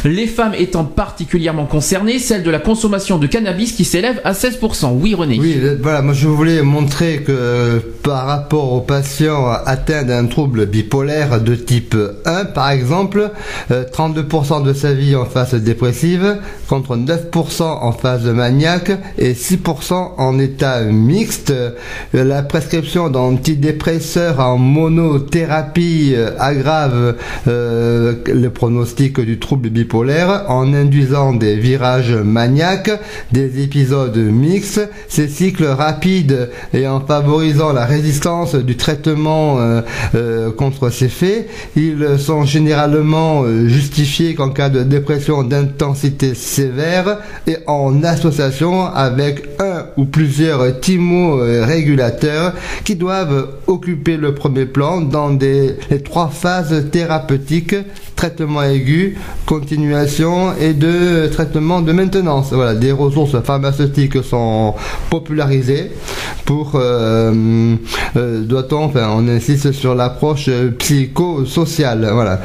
[0.04, 4.92] Les femmes étant particulièrement concernées, celle de la consommation de cannabis qui s'élève à 16%.
[5.00, 5.38] Oui, René.
[5.40, 10.26] Oui, le- voilà, moi je voulais montrer que euh, par rapport aux patients atteints d'un
[10.26, 13.30] trouble bipolaire de type 1, par exemple,
[13.70, 16.36] euh, 32% de sa vie en phase dépressive,
[16.68, 21.50] contre 9% en phase maniaque et 6% en état mixte.
[21.50, 21.70] Euh,
[22.12, 27.14] La prescription d'antidépresseurs en monothérapie euh, aggrave
[27.46, 32.90] euh, le pronostic du trouble bipolaire en induisant des virages maniaques,
[33.32, 39.82] des épisodes mixtes, ces cycles rapides et en favorisant la résistance du traitement euh,
[40.14, 41.48] euh, contre ces faits.
[41.76, 49.44] Ils sont généralement euh, justifiés qu'en cas de dépression d'intensité sévère et en association avec
[49.60, 57.76] un ou plusieurs thymorégulateurs qui doivent occuper le premier plan dans les trois phases thérapeutiques
[58.18, 59.16] traitement aigu,
[59.46, 62.52] continuation et de traitement de maintenance.
[62.52, 64.74] Voilà, des ressources pharmaceutiques sont
[65.10, 65.90] popularisées
[66.44, 67.74] pour, euh,
[68.16, 72.08] euh, doit-on, enfin, on insiste sur l'approche psychosociale.
[72.12, 72.40] Voilà.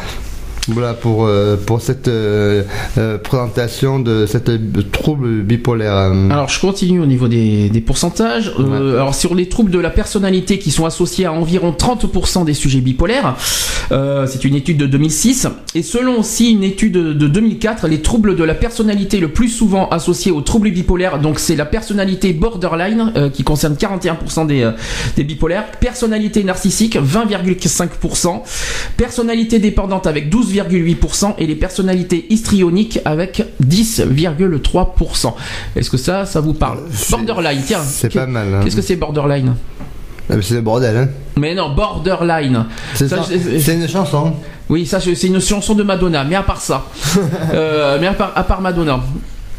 [0.70, 2.64] Voilà pour, euh, pour cette euh,
[2.98, 4.50] euh, présentation de cette
[4.92, 5.94] trouble bipolaire.
[5.94, 8.54] Alors je continue au niveau des, des pourcentages.
[8.58, 12.80] Alors sur les troubles de la personnalité qui sont associés à environ 30% des sujets
[12.80, 13.36] bipolaires,
[13.90, 15.48] c'est une étude de 2006.
[15.76, 19.90] Et selon aussi une étude de 2004, les troubles de la personnalité le plus souvent
[19.90, 24.70] associés aux troubles bipolaires, donc c'est la personnalité borderline qui concerne 41% des,
[25.16, 28.42] des bipolaires, personnalité narcissique 20,5%,
[28.98, 30.30] personnalité dépendante avec
[30.62, 35.34] 12,8% et les personnalités histrioniques avec 10,3%.
[35.76, 36.80] Est-ce que ça, ça vous parle
[37.10, 37.82] Borderline, tiens.
[37.86, 38.48] C'est pas mal.
[38.54, 38.60] hein.
[38.64, 39.56] Qu'est-ce que c'est borderline?
[40.30, 40.96] Ah, C'est le bordel.
[40.96, 41.10] Hein.
[41.38, 42.66] Mais non, borderline.
[42.94, 44.34] C'est une chanson.
[44.70, 46.86] Oui, ça c'est c'est une chanson de Madonna, mais à part ça,
[47.54, 49.02] Euh, mais à part, à part Madonna.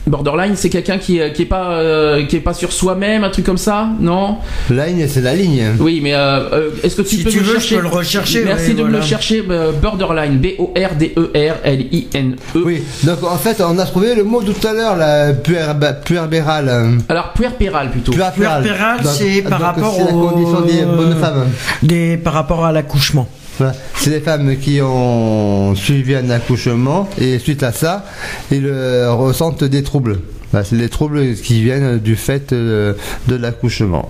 [0.07, 3.31] Borderline, c'est quelqu'un qui, euh, qui est pas euh, qui est pas sur soi-même, un
[3.31, 4.37] truc comme ça, non?
[4.71, 5.71] Ligne, c'est la ligne.
[5.81, 6.19] Oui, mais euh,
[6.53, 8.75] euh, est-ce que tu Si peux tu veux, je chercher peux le rechercher, Merci ouais,
[8.75, 9.43] de me le chercher.
[9.81, 11.31] borderline, B O R D E.
[12.55, 16.99] Oui, donc en fait, on a trouvé le mot tout à l'heure, la puerba- puerbérale.
[17.09, 18.13] Alors puerpéral plutôt.
[18.13, 18.63] Puerpérale.
[18.63, 21.45] Puerpérale, c'est par donc, rapport c'est la au- condition des bonnes femmes.
[21.83, 23.27] Des, par rapport à l'accouchement.
[23.97, 28.05] C'est les femmes qui ont suivi un accouchement et suite à ça,
[28.51, 30.21] ils euh, ressentent des troubles.
[30.51, 32.95] Voilà, c'est les troubles qui viennent du fait euh,
[33.29, 34.09] de l'accouchement.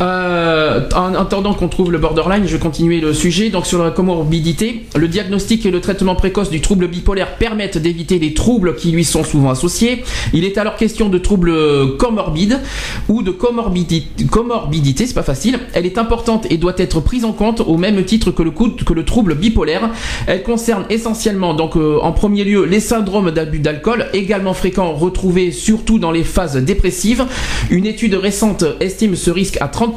[0.00, 3.50] Euh, en attendant qu'on trouve le borderline, je vais continuer le sujet.
[3.50, 8.18] Donc sur la comorbidité, le diagnostic et le traitement précoce du trouble bipolaire permettent d'éviter
[8.18, 10.02] les troubles qui lui sont souvent associés.
[10.32, 12.60] Il est alors question de troubles comorbides
[13.08, 15.58] ou de comorbidité, comorbidité c'est pas facile.
[15.74, 19.34] Elle est importante et doit être prise en compte au même titre que le, trouble
[19.34, 19.90] bipolaire.
[20.26, 25.52] Elle concerne essentiellement, donc euh, en premier lieu, les syndromes d'abus d'alcool, également fréquents retrouvés
[25.52, 27.24] surtout dans les phases dépressives.
[27.70, 29.89] Une étude récente estime ce risque à 30%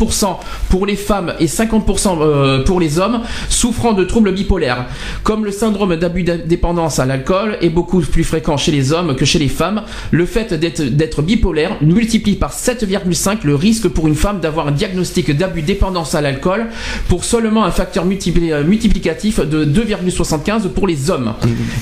[0.69, 4.85] pour les femmes et 50% euh, pour les hommes souffrant de troubles bipolaires.
[5.23, 9.15] Comme le syndrome d'abus de dépendance à l'alcool est beaucoup plus fréquent chez les hommes
[9.15, 14.15] que chez les femmes, le fait d'être bipolaire multiplie par 7,5 le risque pour une
[14.15, 16.67] femme d'avoir un diagnostic d'abus dépendance à l'alcool
[17.07, 21.33] pour seulement un facteur multipli- euh, multiplicatif de 2,75 pour les hommes.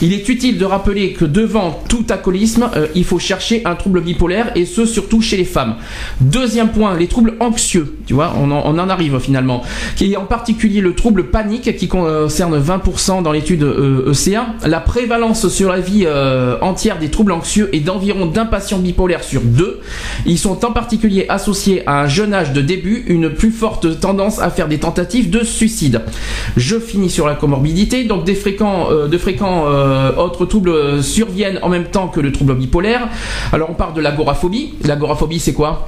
[0.01, 4.01] Il est utile de rappeler que devant tout alcoolisme, euh, il faut chercher un trouble
[4.01, 5.75] bipolaire et ce surtout chez les femmes.
[6.19, 7.97] Deuxième point, les troubles anxieux.
[8.05, 9.61] Tu vois, on en, arrive finalement.
[9.95, 14.47] Qui est en particulier le trouble panique qui concerne 20% dans l'étude euh, ECA.
[14.65, 19.23] La prévalence sur la vie euh, entière des troubles anxieux est d'environ d'un patient bipolaire
[19.23, 19.81] sur deux.
[20.25, 24.39] Ils sont en particulier associés à un jeune âge de début, une plus forte tendance
[24.39, 26.01] à faire des tentatives de suicide.
[26.57, 28.03] Je finis sur la comorbidité.
[28.03, 29.65] Donc des fréquents, euh, de fréquents
[30.17, 33.07] autres troubles surviennent en même temps que le trouble bipolaire.
[33.53, 34.73] Alors on parle de l'agoraphobie.
[34.83, 35.87] L'agoraphobie c'est quoi?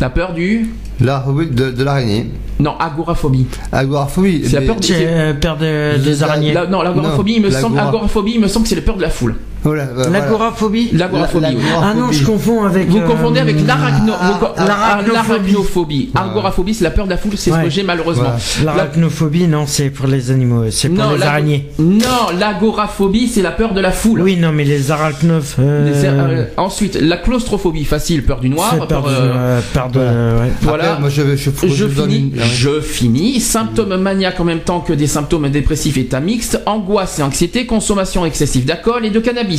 [0.00, 0.70] La peur du
[1.00, 2.30] La phobie de, de l'araignée.
[2.58, 3.46] Non, agoraphobie.
[3.72, 4.42] Agoraphobie.
[4.46, 6.52] C'est la peur du- J'ai euh, peur de- des araignées.
[6.54, 8.96] La- non, l'agoraphobie, Non, il me semble, agoraphobie, il me semble que c'est le peur
[8.96, 9.34] de la foule.
[9.66, 10.10] Voilà, voilà.
[10.10, 11.42] L'agoraphobie L'agoraphobie.
[11.42, 11.64] La- oui.
[11.82, 12.88] Ah non, je confonds avec.
[12.88, 15.12] Vous euh, confondez avec l'arachno- ah, l'arachnophobie.
[15.12, 16.10] l'arachnophobie.
[16.14, 18.24] Agoraphobie, c'est la peur de la foule, c'est ce que j'ai malheureusement.
[18.24, 18.38] Voilà.
[18.64, 21.66] La- L'arachnophobie, non, c'est pour les animaux, c'est pour les l'ago- araignées.
[21.78, 24.20] Non, l'agoraphobie, c'est la peur de la foule.
[24.22, 25.56] Oui, non, mais les arachnophes.
[25.58, 28.76] euh, Les- euh, ensuite, la claustrophobie, facile, peur du noir.
[28.76, 29.98] peur, peur, de- peur de.
[30.00, 30.12] voilà.
[30.42, 30.50] ouais.
[30.62, 30.84] voilà.
[30.90, 33.40] Après, moi, je, je, finis, une- je finis.
[33.40, 38.24] Symptômes maniaques en même temps que des symptômes dépressifs état mixte, angoisse et anxiété, consommation
[38.26, 39.55] excessive d'alcool et de cannabis.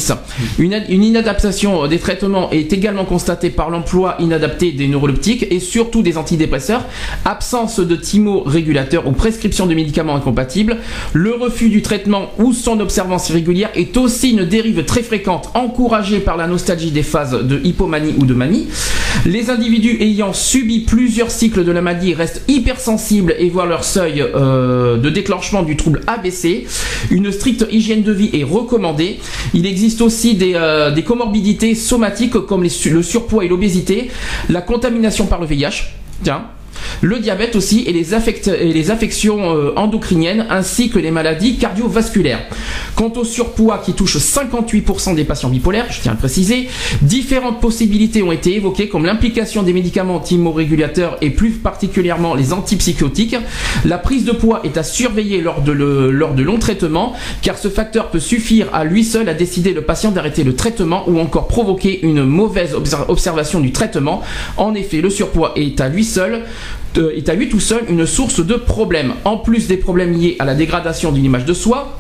[0.60, 5.60] Une, ad- une inadaptation des traitements est également constatée par l'emploi inadapté des neuroleptiques et
[5.60, 6.86] surtout des antidépresseurs,
[7.26, 10.78] absence de thymorégulateurs ou prescription de médicaments incompatibles,
[11.14, 16.20] le refus du traitement ou son observance irrégulière est aussi une dérive très fréquente encouragée
[16.20, 18.68] par la nostalgie des phases de hypomanie ou de manie.
[19.26, 24.22] Les individus ayant subi plusieurs cycles de la maladie restent hypersensibles et voient leur seuil
[24.22, 26.66] euh, de déclenchement du trouble abaissé.
[27.10, 29.20] Une stricte hygiène de vie est recommandée.
[29.54, 34.10] Il existe aussi des, euh, des comorbidités somatiques comme le surpoids et l'obésité,
[34.50, 35.90] la contamination par le VIH.
[36.24, 36.44] Tiens.
[37.02, 38.14] Le diabète aussi et les,
[38.92, 42.40] affections euh, endocriniennes ainsi que les maladies cardiovasculaires.
[42.96, 46.68] Quant au surpoids qui touche 58% des patients bipolaires, je tiens à le préciser,
[47.02, 53.36] différentes possibilités ont été évoquées comme l'implication des médicaments thymorégulateurs et plus particulièrement les antipsychotiques.
[53.86, 58.20] La prise de poids est à surveiller lors de, longs traitements car ce facteur peut
[58.20, 62.24] suffire à lui seul à décider le patient d'arrêter le traitement ou encore provoquer une
[62.24, 64.22] mauvaise obser- observation du traitement.
[64.58, 66.44] En effet, le surpoids est à lui seul
[67.16, 69.14] est à lui tout seul une source de problèmes.
[69.24, 72.00] En plus des problèmes liés à la dégradation d'une image de soi,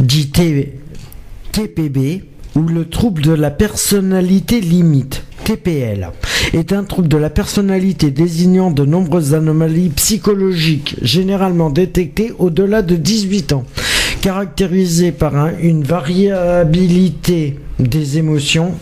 [0.00, 0.72] dit T-
[1.52, 2.24] TPB,
[2.56, 6.10] ou le trouble de la personnalité limite, TPL,
[6.52, 12.96] est un trouble de la personnalité désignant de nombreuses anomalies psychologiques, généralement détectées au-delà de
[12.96, 13.64] 18 ans,
[14.20, 18.72] caractérisé par un- une variabilité des émotions.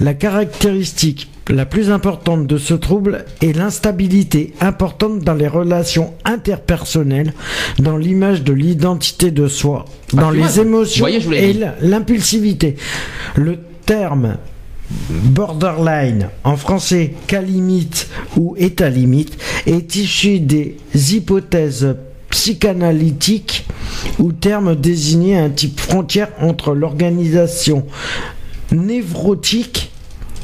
[0.00, 7.32] La caractéristique la plus importante de ce trouble est l'instabilité importante dans les relations interpersonnelles,
[7.78, 9.84] dans l'image de l'identité de soi,
[10.16, 12.76] Ah, dans les vois, émotions voyez, et l'impulsivité.
[13.36, 14.36] Le terme
[15.10, 21.96] borderline, en français cas limite ou état limite, est issu des hypothèses
[22.30, 23.66] psychanalytiques
[24.18, 27.86] ou terme désigné un type frontière entre l'organisation
[28.70, 29.87] névrotique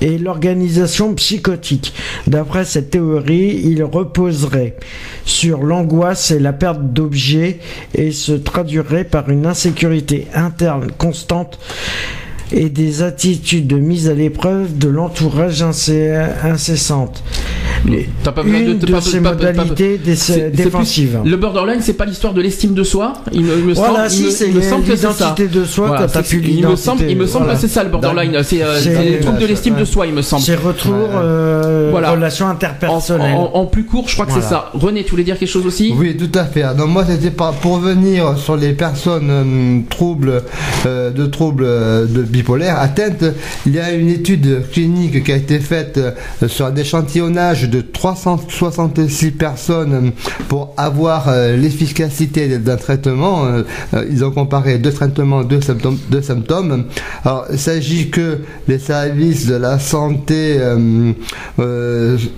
[0.00, 1.94] et l'organisation psychotique.
[2.26, 4.76] D'après cette théorie, il reposerait
[5.24, 7.58] sur l'angoisse et la perte d'objets
[7.94, 11.58] et se traduirait par une insécurité interne constante
[12.52, 17.22] et des attitudes de mise à l'épreuve de l'entourage incessante.
[18.22, 21.18] T'as pas besoin Une de, de pas- ces pas- modalités plus- défensives.
[21.24, 23.12] Le borderline, c'est pas l'histoire de l'estime de soi.
[23.32, 25.08] Il me, il me Voilà, semble, si, me- c'est il me semble que c'est ça.
[25.12, 27.58] l'identité de soi Voilà, quand plus il me semble, l'identité, il me semble voilà.
[27.60, 28.36] que c'est ça le borderline.
[28.42, 30.42] C'est euh, C'est- c'est le trouble de l'estime de soi, il me semble.
[30.42, 32.12] C'est retour, euh, Voilà.
[32.12, 33.34] relation En, interpersonnelle.
[33.34, 34.70] en- en plus court, je crois que c'est ça.
[34.72, 35.92] René, tu voulais dire quelque chose aussi?
[35.96, 36.62] Oui, tout à fait.
[36.76, 40.42] Donc moi, c'était pas pour venir sur les personnes euh, troubles
[40.86, 43.24] euh, de troubles de bipolaire atteintes.
[43.64, 47.80] Il y a une étude clinique qui a été faite euh, sur un échantillonnage de
[47.80, 50.10] 366 personnes
[50.48, 53.44] pour avoir euh, l'efficacité d'un traitement.
[53.46, 53.62] Euh,
[54.10, 55.98] ils ont comparé deux traitements, deux symptômes.
[56.10, 56.86] Deux symptômes.
[57.24, 60.58] Alors, il s'agit que les services de la santé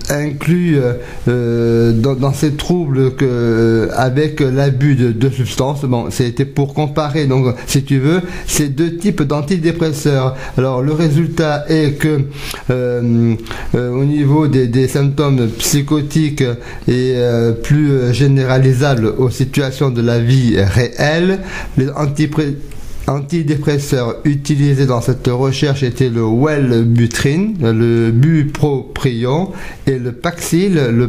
[0.09, 0.79] incluent
[1.25, 5.83] dans, ces troubles que avec l'abus de, de substances.
[5.85, 7.25] Bon, c'était pour comparer.
[7.25, 9.86] Donc, si tu veux, ces deux types d'antidépresseurs.
[10.57, 12.21] Alors, le résultat est que
[12.69, 13.35] euh,
[13.75, 16.43] euh, au niveau des, symptômes psychotiques
[16.87, 21.39] et euh, plus généralisables aux situations de la vie réelle,
[21.77, 22.55] les antipré-
[23.07, 29.51] antidépresseurs utilisés dans cette recherche étaient le Wellbutrin, le Bupropion
[29.85, 31.07] et le Paxil, le.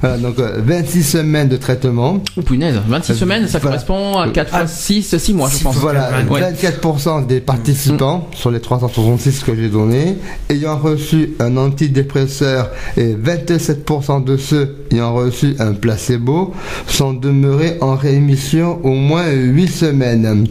[0.00, 2.22] Voilà, donc euh, 26 semaines de traitement.
[2.36, 3.76] Oh punaise, 26 Euh, semaines, ça voilà.
[3.78, 5.76] correspond à 4 fois Ah, 6, 6 mois, je pense.
[5.76, 6.40] Voilà, Ouais.
[6.52, 10.16] 24% des participants sur les 366 que j'ai donnés
[10.50, 16.52] ayant reçu un antidépresseur et 27% de ceux ayant reçu un placebo
[16.86, 20.46] sont demeurés en rémission au moins 8 semaines.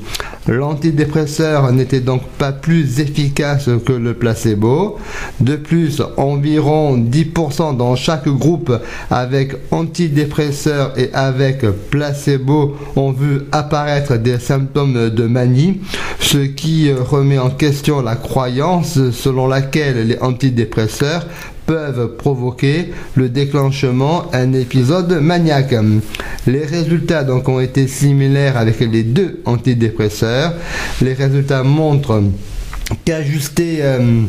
[0.47, 4.97] L'antidépresseur n'était donc pas plus efficace que le placebo.
[5.39, 8.77] De plus, environ 10% dans chaque groupe
[9.09, 15.79] avec antidépresseur et avec placebo ont vu apparaître des symptômes de manie,
[16.19, 21.25] ce qui remet en question la croyance selon laquelle les antidépresseurs
[21.65, 25.75] peuvent provoquer le déclenchement d'un épisode maniaque.
[26.47, 30.53] Les résultats donc ont été similaires avec les deux antidépresseurs.
[31.01, 32.23] Les résultats montrent
[33.05, 34.23] qu'ajuster euh,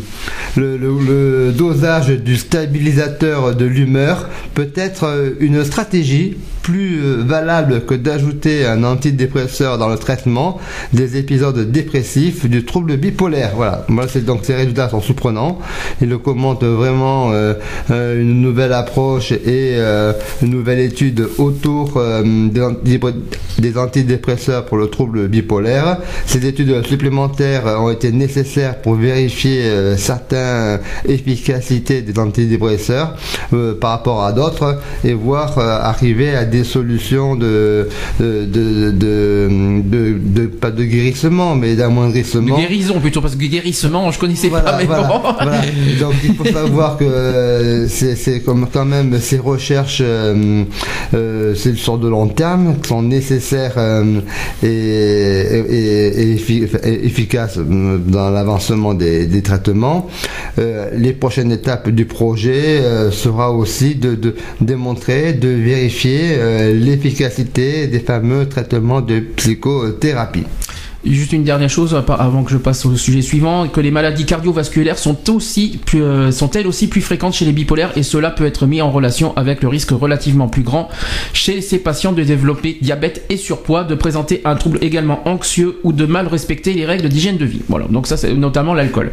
[0.56, 7.94] le, dosage du stabilisateur de l'humeur peut être euh, une stratégie plus euh, valable que
[7.94, 10.58] d'ajouter un antidépresseur dans le traitement
[10.94, 13.52] des épisodes dépressifs du trouble bipolaire.
[13.54, 15.58] Voilà, moi c'est donc ces résultats sont surprenants.
[16.00, 17.54] Il le vraiment euh,
[17.90, 19.76] euh, une nouvelle approche et
[20.42, 23.00] une nouvelle étude autour des,
[23.58, 25.98] des antidépresseurs pour le trouble bipolaire.
[26.24, 33.16] Ces études supplémentaires ont été nécessaires pour vérifier certaines efficacités des antidépresseurs
[33.80, 37.88] par rapport à d'autres et voir arriver à des solutions de,
[38.20, 39.48] de, de, de,
[39.94, 42.56] de- de- pas de guérissement mais De d'amoindrissement.
[42.56, 45.20] guérison plutôt, parce que guérissement, je connaissais Voilà, pas, mais voilà, bon.
[45.22, 45.60] voilà.
[46.00, 50.62] Donc il faut savoir que euh, c'est comme quand même ces recherches, euh,
[51.14, 54.20] euh, c'est sur de long terme, qui sont nécessaires euh,
[54.62, 60.06] et, et- et effi- et efficaces dans l'avancement des, des traitements.
[60.58, 62.80] Euh, les prochaines étapes du projet
[63.10, 70.44] sera aussi de, de démontrer, de vérifier euh, l'efficacité des fameux traitements de psychothérapie.
[71.06, 74.24] Juste une dernière chose par- avant que je passe au sujet suivant, que les maladies
[74.24, 78.46] cardiovasculaires sont aussi euh, sont elles aussi plus fréquentes chez les bipolaires et cela peut
[78.46, 80.88] être mis en relation avec le risque relativement plus grand
[81.34, 85.92] chez ces patients de développer diabète et surpoids, de présenter un trouble également anxieux ou
[85.92, 87.60] de mal respecter les règles d'hygiène de vie.
[87.68, 89.12] Voilà, donc ça c'est notamment l'alcool.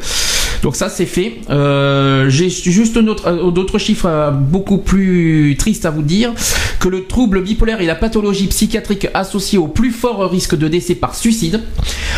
[0.61, 1.39] Donc ça c'est fait.
[1.49, 6.33] Euh, J'ai juste euh, d'autres chiffres euh, beaucoup plus tristes à vous dire
[6.79, 10.95] que le trouble bipolaire est la pathologie psychiatrique associée au plus fort risque de décès
[10.95, 11.61] par suicide.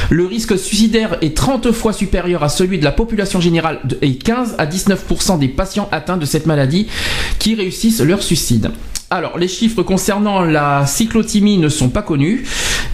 [0.09, 4.55] Le risque suicidaire est 30 fois supérieur à celui de la population générale et 15
[4.57, 6.87] à 19% des patients atteints de cette maladie
[7.39, 8.71] qui réussissent leur suicide.
[9.15, 12.45] Alors, les chiffres concernant la cyclothymie ne sont pas connus.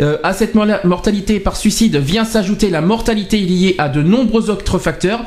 [0.01, 0.53] Euh, à cette
[0.83, 5.21] mortalité par suicide vient s'ajouter la mortalité liée à de nombreux autres facteurs.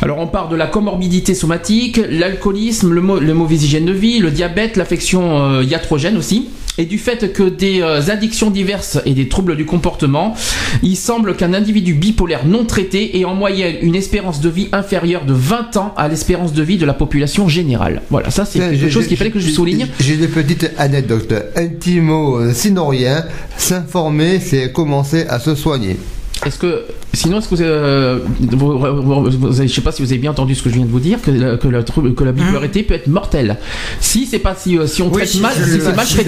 [0.00, 3.00] Alors, on part de la comorbidité somatique, l'alcoolisme, le,
[3.34, 6.50] mauvaise hygiène de vie, le diabète, l'affection euh, iatrogène aussi.
[6.78, 10.34] Et du fait que des euh, addictions diverses et des troubles du comportement,
[10.82, 15.26] il semble qu'un individu bipolaire non traité ait en moyenne une espérance de vie inférieure
[15.26, 18.00] de 20 ans à l'espérance de vie de la population générale.
[18.08, 19.86] Voilà, ça c'est quelque chose qu'il fallait que je souligne.
[20.00, 21.34] J'ai des petites anecdotes.
[21.56, 23.24] Intimo, euh, sinon rien,
[23.58, 25.98] s'informer, c'est commencer à se soigner.
[26.44, 26.82] Est-ce que
[27.14, 30.30] Sinon, est-ce que vous, euh, vous- vous- vous- je sais pas si vous avez bien
[30.30, 32.82] entendu ce que je viens de vous dire, que la, que la, que la bipolarité
[32.84, 33.58] peut être mortelle.
[34.00, 36.18] Si c'est pas si, euh, si on Oui, traite si mal, si c'est mal si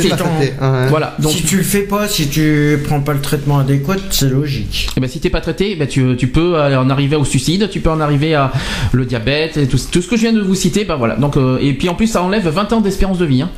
[0.61, 0.87] hein.
[0.91, 1.17] Voilà.
[1.21, 4.89] Donc, si tu le fais pas, si tu prends pas le traitement adéquat, c'est logique.
[4.95, 7.81] eh ben, si t'es pas traité, ben, tu, tu peux en arriver au suicide, tu
[7.81, 8.53] peux en arriver à
[8.93, 10.85] le diabète, et tout, tout ce que je viens de vous citer.
[10.85, 11.17] Ben voilà.
[11.17, 13.41] Donc, euh, et puis en plus, ça enlève 20 ans d'espérance de vie.
[13.41, 13.49] Hein.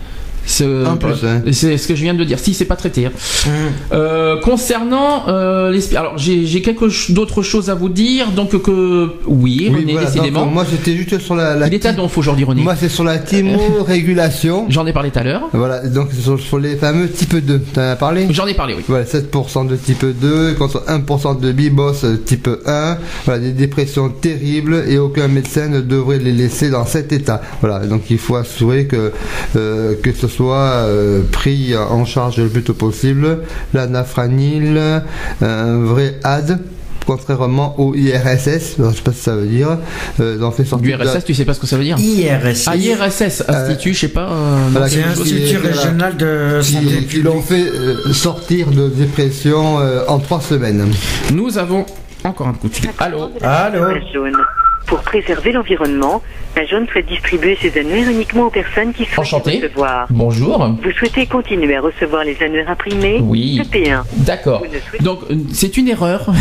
[0.47, 1.43] C'est En plus, hein.
[1.53, 2.39] c'est ce que je viens de dire.
[2.39, 3.07] Si c'est pas traité.
[3.07, 3.13] hein.
[3.47, 3.53] Hum.
[3.93, 5.95] Euh, concernant euh, les...
[5.97, 8.31] alors j'ai ch- d'autres choses à vous dire.
[8.31, 10.45] Donc que oui, René, voilà, décidément.
[10.45, 12.63] donc, moi j'étais juste sur la, la Il est à donf aujourd'hui, René.
[12.63, 14.67] Moi c'est sur la thymo-régulation.
[14.71, 15.43] J'en ai parlé tout à l'heure.
[15.53, 17.59] Voilà, donc c'est sur, sur les fameux type 2.
[17.75, 18.27] T'en as parlé?
[18.31, 18.83] J'en ai parlé, oui.
[18.89, 22.99] Voilà, 7% de type 2 contre 1% de bibos euh, type 1.
[23.25, 27.41] Voilà, des dépressions terribles et aucun médecin ne devrait les laisser dans cet état.
[27.61, 29.13] Voilà, donc il faut assurer que,
[29.57, 33.41] euh, que ce soit euh, pris en charge le plus tôt possible.
[33.75, 34.79] L'anafranil,
[35.43, 36.59] un vrai AD.
[37.07, 39.79] Contrairement au IRSS, je sais pas ce que ça veut dire,
[40.19, 41.97] euh, on fait Du sortir de- RSS, tu sais pas ce que ça veut dire
[42.01, 42.65] IRS.
[42.67, 44.29] Ah, IRSS, Institut, je sais pas.
[44.29, 45.69] euh, voilà, c'est Voilà.
[45.69, 50.85] régional de santé qui, qui l'ont fait euh, sortir de dépression euh, en trois semaines.
[51.33, 51.87] Nous avons
[52.25, 52.91] encore un coup de fil.
[52.99, 53.95] Allô Allô La.
[54.87, 56.23] Pour préserver l'environnement,
[56.55, 59.59] la jaune souhaite distribuer ses annuaires uniquement aux personnes qui souhaitent Enchanté.
[59.59, 60.07] les recevoir.
[60.11, 60.65] Bonjour.
[60.83, 63.57] Vous souhaitez continuer à recevoir les annuaires imprimés Oui.
[63.63, 64.05] Tapez 1.
[64.19, 64.61] D'accord.
[64.61, 66.33] Souhaitez- Donc euh, c'est une erreur.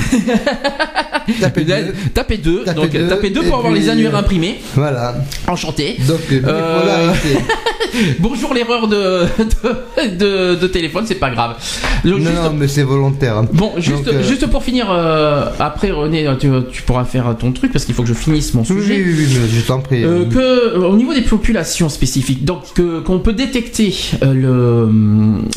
[1.42, 1.94] Tapez deux.
[2.14, 2.64] Tapez deux.
[2.66, 4.60] Tapez Donc deux, tapez deux et pour avoir puis, les annuaires euh, imprimés.
[4.76, 5.16] Voilà.
[5.48, 5.96] Enchanté.
[6.08, 7.40] Donc, euh, Euh, bipolarité.
[8.20, 11.56] Bonjour l'erreur de, de, de- de téléphone, c'est pas grave.
[12.04, 13.38] Non, juste- non, mais c'est volontaire.
[13.38, 13.48] hein.
[13.54, 17.52] Bon, juste, Donc, euh, juste pour finir, euh, après René, tu, tu pourras faire ton
[17.52, 19.02] truc parce qu'il faut que je finisse mon sujet.
[19.06, 20.04] oui, oui, je t'en prie.
[20.04, 24.90] Euh, que au niveau des populations spécifiques, donc que- qu'on peut détecter le,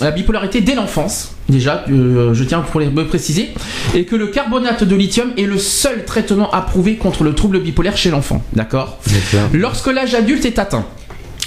[0.00, 3.48] la bipolarité dès l'enfance, déjà, je tiens pour les me préciser,
[3.94, 7.96] et que le carbonate de lithium est le seul traitement approuvé contre le trouble bipolaire
[7.96, 8.98] chez l'enfant, D'accord.
[9.52, 10.84] Lorsque l'âge adulte est atteint,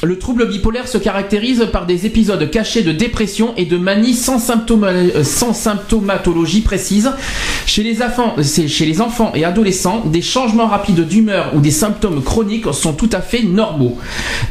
[0.03, 4.41] le trouble bipolaire se caractérise par des épisodes cachés de dépression et de manie sans,
[4.49, 7.11] euh, symptomatologie précise.
[7.67, 12.23] Chez les, enfants, chez les enfants et adolescents, des changements rapides d'humeur ou des symptômes
[12.23, 13.97] chroniques sont tout à fait normaux.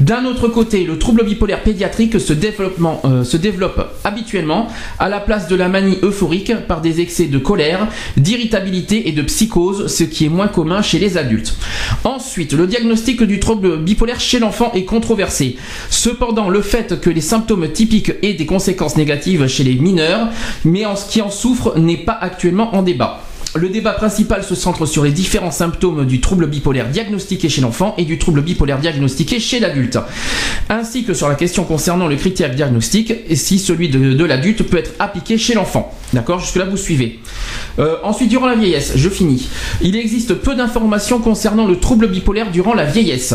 [0.01, 4.69] D'un autre côté, le trouble bipolaire pédiatrique euh, se développe habituellement
[4.99, 9.23] à la place de la manie euphorique par des excès de colère, d'irritabilité et de
[9.23, 11.57] psychose, ce qui est moins commun chez les adultes.
[12.05, 15.40] Ensuite, le diagnostic du trouble bipolaire chez l'enfant est controversé.
[15.91, 20.29] Cependant, le fait que les symptômes typiques aient des conséquences négatives chez les mineurs,
[20.65, 23.23] mais en ce qui en souffre n'est pas actuellement en débat.
[23.57, 27.95] Le débat principal se centre sur les différents symptômes du trouble bipolaire diagnostiqué chez l'enfant
[27.99, 29.99] et du trouble bipolaire diagnostiqué chez l'adulte,
[30.69, 34.79] ainsi que sur la question concernant le critère diagnostique et si celui de, l'adulte peut
[34.79, 35.93] être appliqué chez l'enfant.
[36.13, 37.21] D'accord Jusque-là, vous suivez.
[37.79, 39.49] Euh, ensuite, durant la vieillesse, je finis.
[39.81, 43.35] Il existe peu d'informations concernant le trouble bipolaire durant la vieillesse.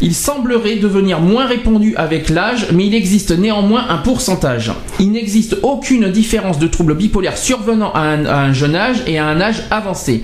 [0.00, 4.72] Il semblerait devenir moins répandu avec l'âge, mais il existe néanmoins un pourcentage.
[5.00, 9.40] Il n'existe aucune différence de trouble bipolaire survenant à un, jeune âge et à un
[9.40, 10.22] âge avancé.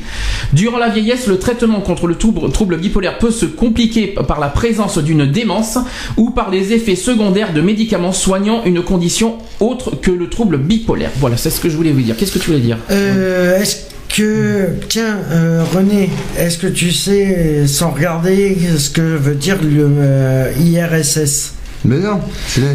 [0.53, 4.49] Durant la vieillesse, le traitement contre le trouble, trouble bipolaire peut se compliquer par la
[4.49, 5.79] présence d'une démence
[6.17, 11.11] ou par les effets secondaires de médicaments soignant une condition autre que le trouble bipolaire.
[11.17, 12.17] Voilà, c'est ce que je voulais vous dire?
[12.17, 12.79] Qu'est-ce que tu voulais dire?
[12.91, 13.77] Euh, est-ce
[14.15, 19.89] que, tiens, euh, René, est-ce que tu sais, sans regarder, ce que veut dire le
[19.99, 21.55] euh, IRSS
[21.85, 22.21] Mais non,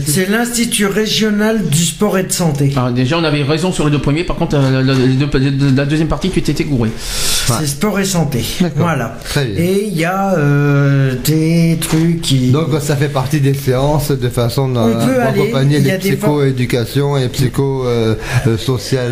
[0.06, 0.86] c'est l'institut.
[0.88, 2.72] Régional du sport et de santé.
[2.76, 4.24] Alors déjà, on avait raison sur les deux premiers.
[4.24, 6.90] Par contre, euh, la, la- la- la deuxième partie, tu t'étais gouré.
[6.98, 8.44] C'est sport et santé.
[8.78, 9.18] Voilà.
[9.26, 9.62] Très bien.
[9.62, 12.52] Et il y a euh, des trucs qui.
[12.52, 17.18] Donc ça fait partie des séances de façon à On peut aller, accompagner les psycho-éducations
[17.18, 19.12] et psycho-sociales.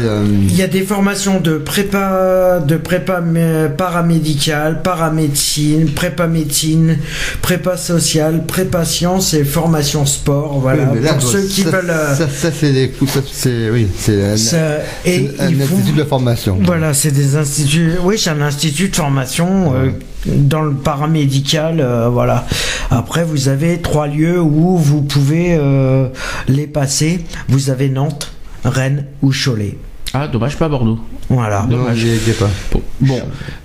[0.50, 6.98] Il y a des formations de prépa, de prépa mé- paramédicale, paramédecine, prépa médecine,
[7.42, 10.60] prépa sociale, prépa sciences et formation sport.
[10.60, 10.86] Voilà.
[10.86, 11.90] pour ceux qui ça, veulent.
[11.90, 12.92] euh, Ça, ça, c'est des
[13.32, 16.58] c'est oui, c'est un, institut de formation.
[16.64, 17.94] Voilà, c'est des instituts.
[18.04, 19.90] Oui, c'est un institut de formation euh,
[20.28, 21.80] dans le paramédical.
[21.80, 22.46] euh, voilà.
[22.90, 26.08] Après, vous avez trois lieux où vous pouvez euh,
[26.48, 27.22] les passer.
[27.50, 28.32] Vous avez Nantes,
[28.64, 29.78] Rennes ou Cholet.
[30.14, 31.00] Ah, dommage, pas Bordeaux.
[31.30, 31.66] Voilà.
[31.70, 31.98] Non, Dommage.
[31.98, 32.50] j'y étais pas.
[32.74, 33.20] Bon, bon.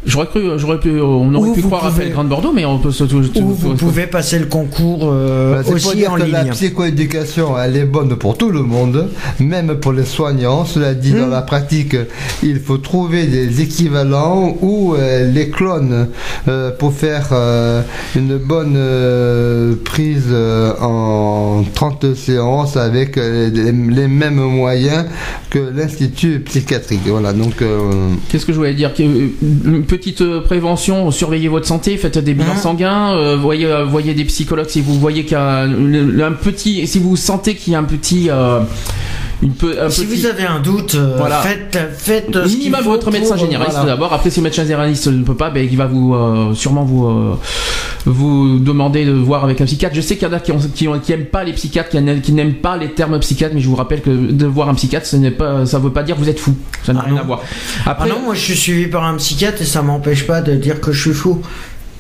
[0.06, 2.78] j'aurais cru, j'aurais pu, on aurait Ou pu croire à pouvez- Belgrade Bordeaux, mais on
[2.78, 3.02] peut se.
[3.02, 6.44] Ou vous pouvez passer le concours euh, Bah, c'est pour aussi dire en que la
[6.44, 6.52] ligne.
[6.52, 9.09] psychoéducation, elle est bonne pour tout le monde,
[9.40, 10.64] même pour les soignants.
[10.64, 11.23] Cela dit, Hmm.
[11.23, 11.97] dans la pratique,
[12.44, 16.09] il faut trouver des équivalents ou euh, les clones
[16.47, 17.82] euh, pour faire euh,
[18.14, 25.06] une bonne euh, prise euh, en 30 séances avec euh, les, les mêmes moyens
[25.51, 27.00] que l'Institut psychiatrique.
[27.06, 27.62] Voilà, donc.
[27.62, 29.28] euh, Qu'est-ce que je voulais dire Que, euh,
[29.64, 32.60] Une petite euh, prévention, surveillez votre santé, faites des bilans Mhm.
[32.60, 36.86] sanguins, euh, voyez, voyez des psychologues si vous voyez qu'il y a un, un petit,
[36.86, 38.60] si vous sentez qu'il y a un petit, euh,
[39.42, 40.16] une peu, un Si petit.
[40.20, 41.40] vous avez un doute, euh, Voilà.
[41.40, 43.92] faites, faites qu'il Minimum votre médecin généraliste voilà.
[43.92, 44.12] d'abord.
[44.12, 47.06] Après, si le médecin généraliste ne peut pas, ben, il va vous euh, sûrement vous
[47.06, 47.34] euh,
[48.06, 49.94] vous demander de voir avec un psychiatre.
[49.94, 51.90] Je sais qu'il y en a qui, ont, qui, ont- qui aiment pas les psychiatres,
[51.90, 54.68] qui, n'aiment- qui n'aiment pas les termes psychiatre, mais je vous rappelle que de voir
[54.68, 56.54] un psychiatre, ce n'est pas, ça veut pas dire que vous êtes fou.
[56.84, 57.20] Ça n'a Ah rien non.
[57.20, 57.40] à voir.
[57.84, 60.54] Ah Après, non, moi je suis suivi par un psychiatre et ça m'empêche pas de
[60.54, 61.42] dire que je suis fou.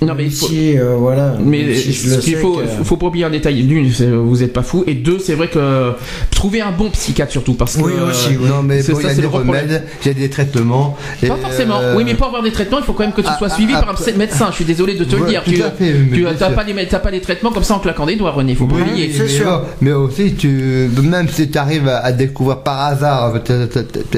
[0.02, 1.34] Non, mais il faut- Si, euh, voilà.
[1.42, 3.62] Mais si ce qu'il faut, que- faut pas oublier un détail.
[3.62, 5.92] D'une, vous êtes pas fou, et deux, c'est vrai que
[6.30, 8.48] trouver un bon psychiatre surtout, parce que Oui, aussi, oui.
[8.48, 10.96] Non, mais bon, il y a des remèdes, il y a des traitements.
[11.22, 11.78] et, Pas forcément.
[11.80, 13.48] euh, Oui, mais pour avoir des traitements, il faut quand même que tu ah, sois
[13.50, 14.48] ah, suivi par un psy- médecin.
[14.50, 15.42] Je suis désolé de te le dire.
[15.42, 16.54] tout Tu, mais sûr.
[16.54, 18.54] pas les, t'as pas les traitements comme ça en claquant des doigts, René.
[18.54, 19.10] Faut pas Oui, oublier.
[19.12, 19.62] c'est mais, sûr.
[19.80, 23.34] mais aussi, tu, même si tu arrives à, découvrir par hasard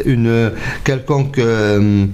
[0.06, 0.50] une
[0.84, 2.04] quelconque euh,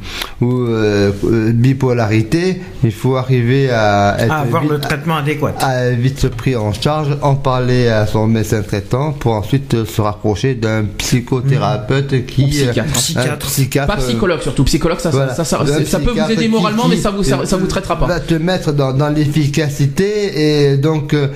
[0.41, 5.55] ou, euh, euh, bipolarité, il faut arriver à être à avoir vite, le traitement adéquat.
[5.61, 10.01] à vite se pris en charge, en parler à son médecin traitant pour ensuite se
[10.01, 12.89] rapprocher d'un psychothérapeute qui Ou psychiatre.
[12.89, 13.33] euh, Psychiatre.
[13.33, 14.65] un psychiatre, Pas euh, psychologue surtout.
[14.65, 15.35] Psychologue, ça, voilà.
[15.35, 18.07] ça, ça, peut vous aider moralement, mais ça vous, ça, ça vous traitera pas.
[18.07, 21.29] va te mettre dans, dans l'efficacité et donc euh,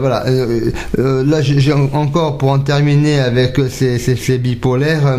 [0.00, 0.70] voilà euh,
[1.24, 5.16] là j'ai j'ai en- encore pour en terminer avec ces, ces, ces bipolaires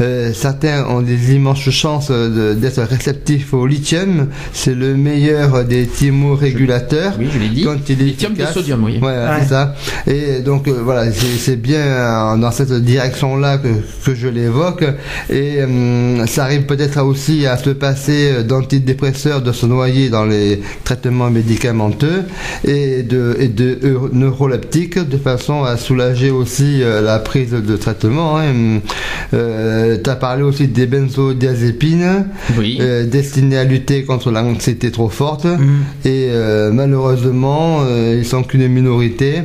[0.00, 7.14] euh, certains ont des immenses chances d'être réceptifs au lithium c'est le meilleur des thymorégulateurs
[7.18, 7.64] Oui, je l'ai dit.
[7.64, 8.54] quand il est Lithium de efficace.
[8.54, 8.92] sodium, oui.
[8.94, 9.38] Ouais, voilà, Ouais.
[9.42, 9.74] c'est ça.
[10.06, 13.68] Et donc euh, voilà, c'est bien euh, dans cette direction-là que,
[14.04, 14.84] que je l'évoque.
[15.30, 20.24] Et euh, ça arrive peut-être aussi à se passer euh, d'antidépresseurs, de se noyer dans
[20.24, 22.22] les traitements médicamenteux
[22.64, 27.76] et de, et de euro- neuroleptiques de façon à soulager aussi euh, la prise de
[27.76, 28.38] traitement.
[28.38, 28.80] Hein.
[29.32, 32.26] Euh, tu as parlé aussi des benzodiazépines
[32.58, 32.78] Oui.
[32.80, 35.46] euh, destinées à lutter contre l'anxiété trop forte.
[36.04, 39.42] Et euh, malheureusement, euh, ils sont qu'une minorité.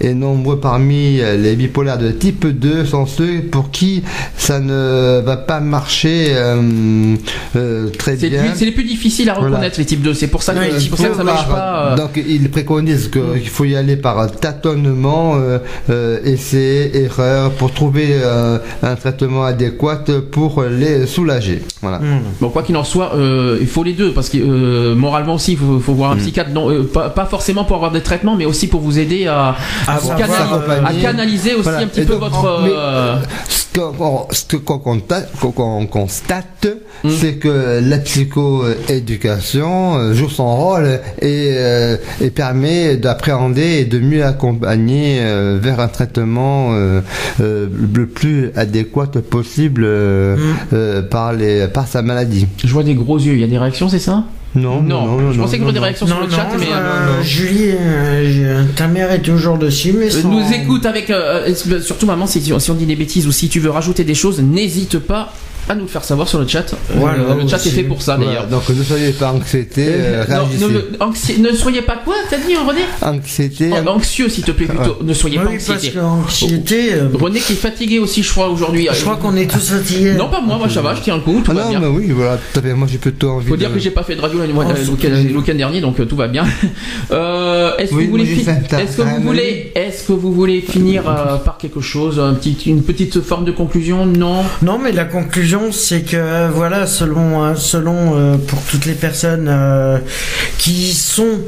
[0.00, 4.02] Et nombreux parmi euh, les bipolaires de type 2 sont ceux pour qui
[4.36, 7.16] ça ne va pas marcher euh,
[7.98, 8.42] très bien.
[8.54, 9.48] c'est les plus difficiles à Voilà.
[9.56, 10.14] reconnaître, les types 2.
[10.14, 11.94] C'est pour ça que, pour ça que ça marche pas.
[11.96, 15.36] Donc ils préconisent qu'il faut y aller par tâtonnement,
[16.24, 18.14] essai, erreur, pour trouver
[18.82, 21.62] un traitement adéquat pour les soulager.
[21.82, 21.98] Voilà.
[21.98, 22.20] Mmh.
[22.40, 23.12] Bon, quoi qu'il en soit,
[23.60, 26.50] il faut les deux parce que moralement aussi, il faut, faut voir un psychiatre.
[26.50, 29.54] Non, euh, pas, pas forcément pour avoir des traitements, mais aussi pour vous aider à,
[29.86, 31.78] À à savoir, canal- à canaliser aussi Voilà.
[31.78, 32.60] un petit Et peu donc, votre.
[32.62, 33.16] mais, euh,
[33.48, 36.66] Ce qu'on ce que- qu'on constate, qu'on- qu'on constate,
[37.04, 37.10] Mm.
[37.20, 37.98] c'est que la
[38.86, 45.58] psychoéducation euh, joue son rôle et, euh, et permet d'appréhender et de mieux accompagner euh,
[45.60, 47.00] vers un traitement euh,
[47.40, 50.40] euh, le plus adéquat possible euh, Mm.
[50.72, 52.46] euh, par, les, par sa maladie.
[52.64, 53.34] je vois des gros yeux.
[53.34, 54.24] Il y a des réactions, c'est ça?
[54.56, 55.84] Non, non, non, je non, pensais qu'il y non, aurait des non.
[55.84, 56.66] réactions sur Non, le chat, non, mais.
[56.72, 61.10] euh, Julie, euh, je- ta mère est toujours dessus, mais Euh, sans- Nous écoute avec
[61.10, 64.04] euh, euh, surtout maman si, si on dit des bêtises ou si tu veux rajouter
[64.04, 65.32] des choses n'hésite pas
[65.68, 66.74] à nous le faire savoir sur le chat.
[66.94, 67.70] Euh, le chat est aussi.
[67.70, 68.46] fait pour ça Voilà, d'ailleurs.
[68.48, 70.64] donc ne soyez pas anxiété, euh, non, réagissez.
[70.64, 72.80] ne, ne- anxi- ne soyez pas quoi t'as dit René?
[73.02, 74.98] Anxiété, Oh, anxieux s'il te plaît plutôt.
[75.02, 75.94] Ne soyez Oui, pas oui, parce anxiété.
[75.94, 78.88] que l'anxiété, euh, René qui est fatigué aussi je crois aujourd'hui.
[78.92, 80.14] Je crois qu'on est tous fatigués.
[80.14, 81.80] non pas moi moi ça va je tiens le coup tout Ah va non, bien.
[81.80, 82.38] mais oui, voilà.
[82.76, 83.60] Moi, j'ai plutôt envie faut de...
[83.60, 86.28] dire que j'ai pas fait de radio le, Oh, week-end, dernier donc euh, tout va
[86.28, 86.44] bien.
[87.12, 89.72] Euh, est-ce que vous voulez moi, j'ai fi- fait un est-ce que vous tartare, voulez
[89.74, 92.20] est-ce que vous voulez finir euh, par quelque chose
[92.66, 94.06] une petite forme de conclusion?
[94.06, 94.42] Non?
[94.62, 99.46] Non, mais la conclusion, c'est que voilà, selon euh, selon euh, pour toutes les personnes
[99.48, 99.98] euh,
[100.58, 101.40] qui sont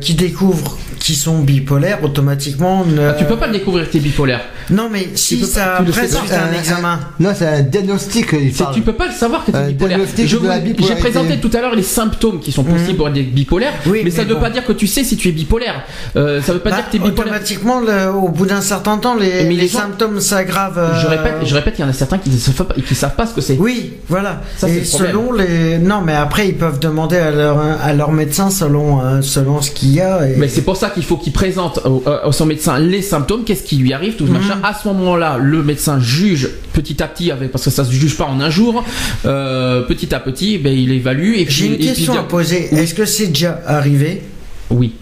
[0.00, 2.84] qui découvrent qui sont bipolaires, automatiquement.
[2.84, 6.52] ne- Ah, tu peux pas découvrir que t'es bipolaire Non, mais si ça à un
[6.58, 7.00] examen.
[7.18, 8.30] Non, c'est un diagnostic.
[8.58, 8.74] Parle.
[8.74, 9.98] tu peux pas le savoir que tu es bipolaire.
[10.16, 13.72] J'ai présenté tout à l'heure les symptômes qui sont possibles pour être bipolaire.
[13.86, 15.82] Oui, mais, ça ne veut pas dire que tu sais si tu es bipolaire.
[16.16, 17.32] Euh, ça veut pas Bah, dire que tu es bipolaire.
[17.34, 20.78] automatiquement, le- au bout d'un certain temps, les, Mais les les gens- symptômes s'aggravent.
[20.78, 22.94] euh, Je répète, je répète, il y en a certains qui ne savent pas, qui
[22.94, 23.56] savent pas ce que c'est.
[23.58, 24.40] Oui, voilà.
[24.56, 25.10] Ça, c'est et le problème.
[25.10, 29.22] selon les, non, mais après ils peuvent demander à leur à leur médecin selon euh,
[29.22, 30.26] selon ce qu'il y a.
[30.28, 30.36] Et...
[30.36, 33.62] Mais c'est pour ça qu'il faut qu'il présente au- à son médecin les symptômes, qu'est-ce
[33.62, 34.38] qui lui arrive, tout ce Mhm.
[34.38, 34.59] machin.
[34.62, 38.16] À ce moment-là, le médecin juge petit à petit, avec, parce que ça se juge
[38.16, 38.84] pas en un jour,
[39.26, 41.46] euh, petit à petit, ben, il évalue et.
[41.48, 42.74] J'ai une et puis question à poser.
[42.74, 44.22] Est-ce que c'est déjà arrivé
[44.70, 44.94] Oui.